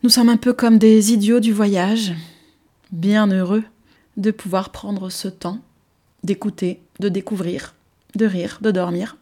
Nous 0.03 0.11
sommes 0.11 0.29
un 0.29 0.37
peu 0.37 0.53
comme 0.53 0.77
des 0.77 1.13
idiots 1.13 1.39
du 1.39 1.51
voyage, 1.51 2.13
bien 2.91 3.25
heureux 3.25 3.63
de 4.17 4.29
pouvoir 4.29 4.69
prendre 4.69 5.09
ce 5.09 5.29
temps 5.29 5.57
d'écouter, 6.23 6.79
de 6.99 7.09
découvrir, 7.09 7.73
de 8.15 8.27
rire, 8.27 8.59
de 8.61 8.69
dormir, 8.69 9.17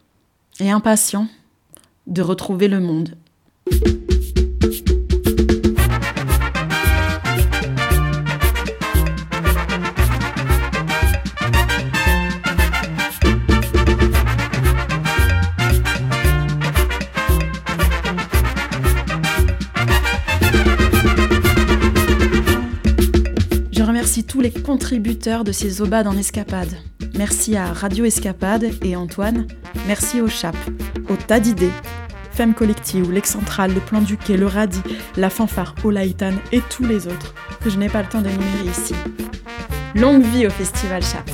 et 0.60 0.70
impatients 0.70 1.30
de 2.06 2.22
retrouver 2.22 2.68
le 2.68 2.82
monde. 2.82 3.16
Remercie 24.02 24.24
tous 24.24 24.42
les 24.42 24.50
contributeurs 24.50 25.44
de 25.44 25.52
ces 25.52 25.80
obades 25.80 26.08
en 26.08 26.18
escapade. 26.18 26.76
Merci 27.20 27.56
à 27.56 27.72
Radio 27.72 28.04
Escapade 28.04 28.72
et 28.82 28.96
Antoine. 28.96 29.46
Merci 29.86 30.22
au 30.22 30.28
CHAP, 30.28 30.56
au 31.08 31.16
Tas 31.16 31.40
d'idées, 31.40 31.70
Femme 32.32 32.56
Collective, 32.56 33.12
l'Excentrale, 33.12 33.76
le 33.76 33.80
Plan 33.80 34.02
du 34.02 34.18
Quai, 34.18 34.38
le 34.38 34.48
Radis, 34.48 34.82
la 35.18 35.30
Fanfare, 35.30 35.76
Olaïtan 35.84 36.34
et 36.52 36.62
tous 36.62 36.84
les 36.84 37.06
autres 37.06 37.36
que 37.64 37.70
je 37.70 37.78
n'ai 37.78 37.90
pas 37.90 38.02
le 38.02 38.08
temps 38.08 38.22
d'énumérer 38.22 38.72
ici. 38.72 38.96
Longue 39.94 40.24
vie 40.24 40.48
au 40.48 40.50
Festival 40.50 41.04
CHAP. 41.04 41.30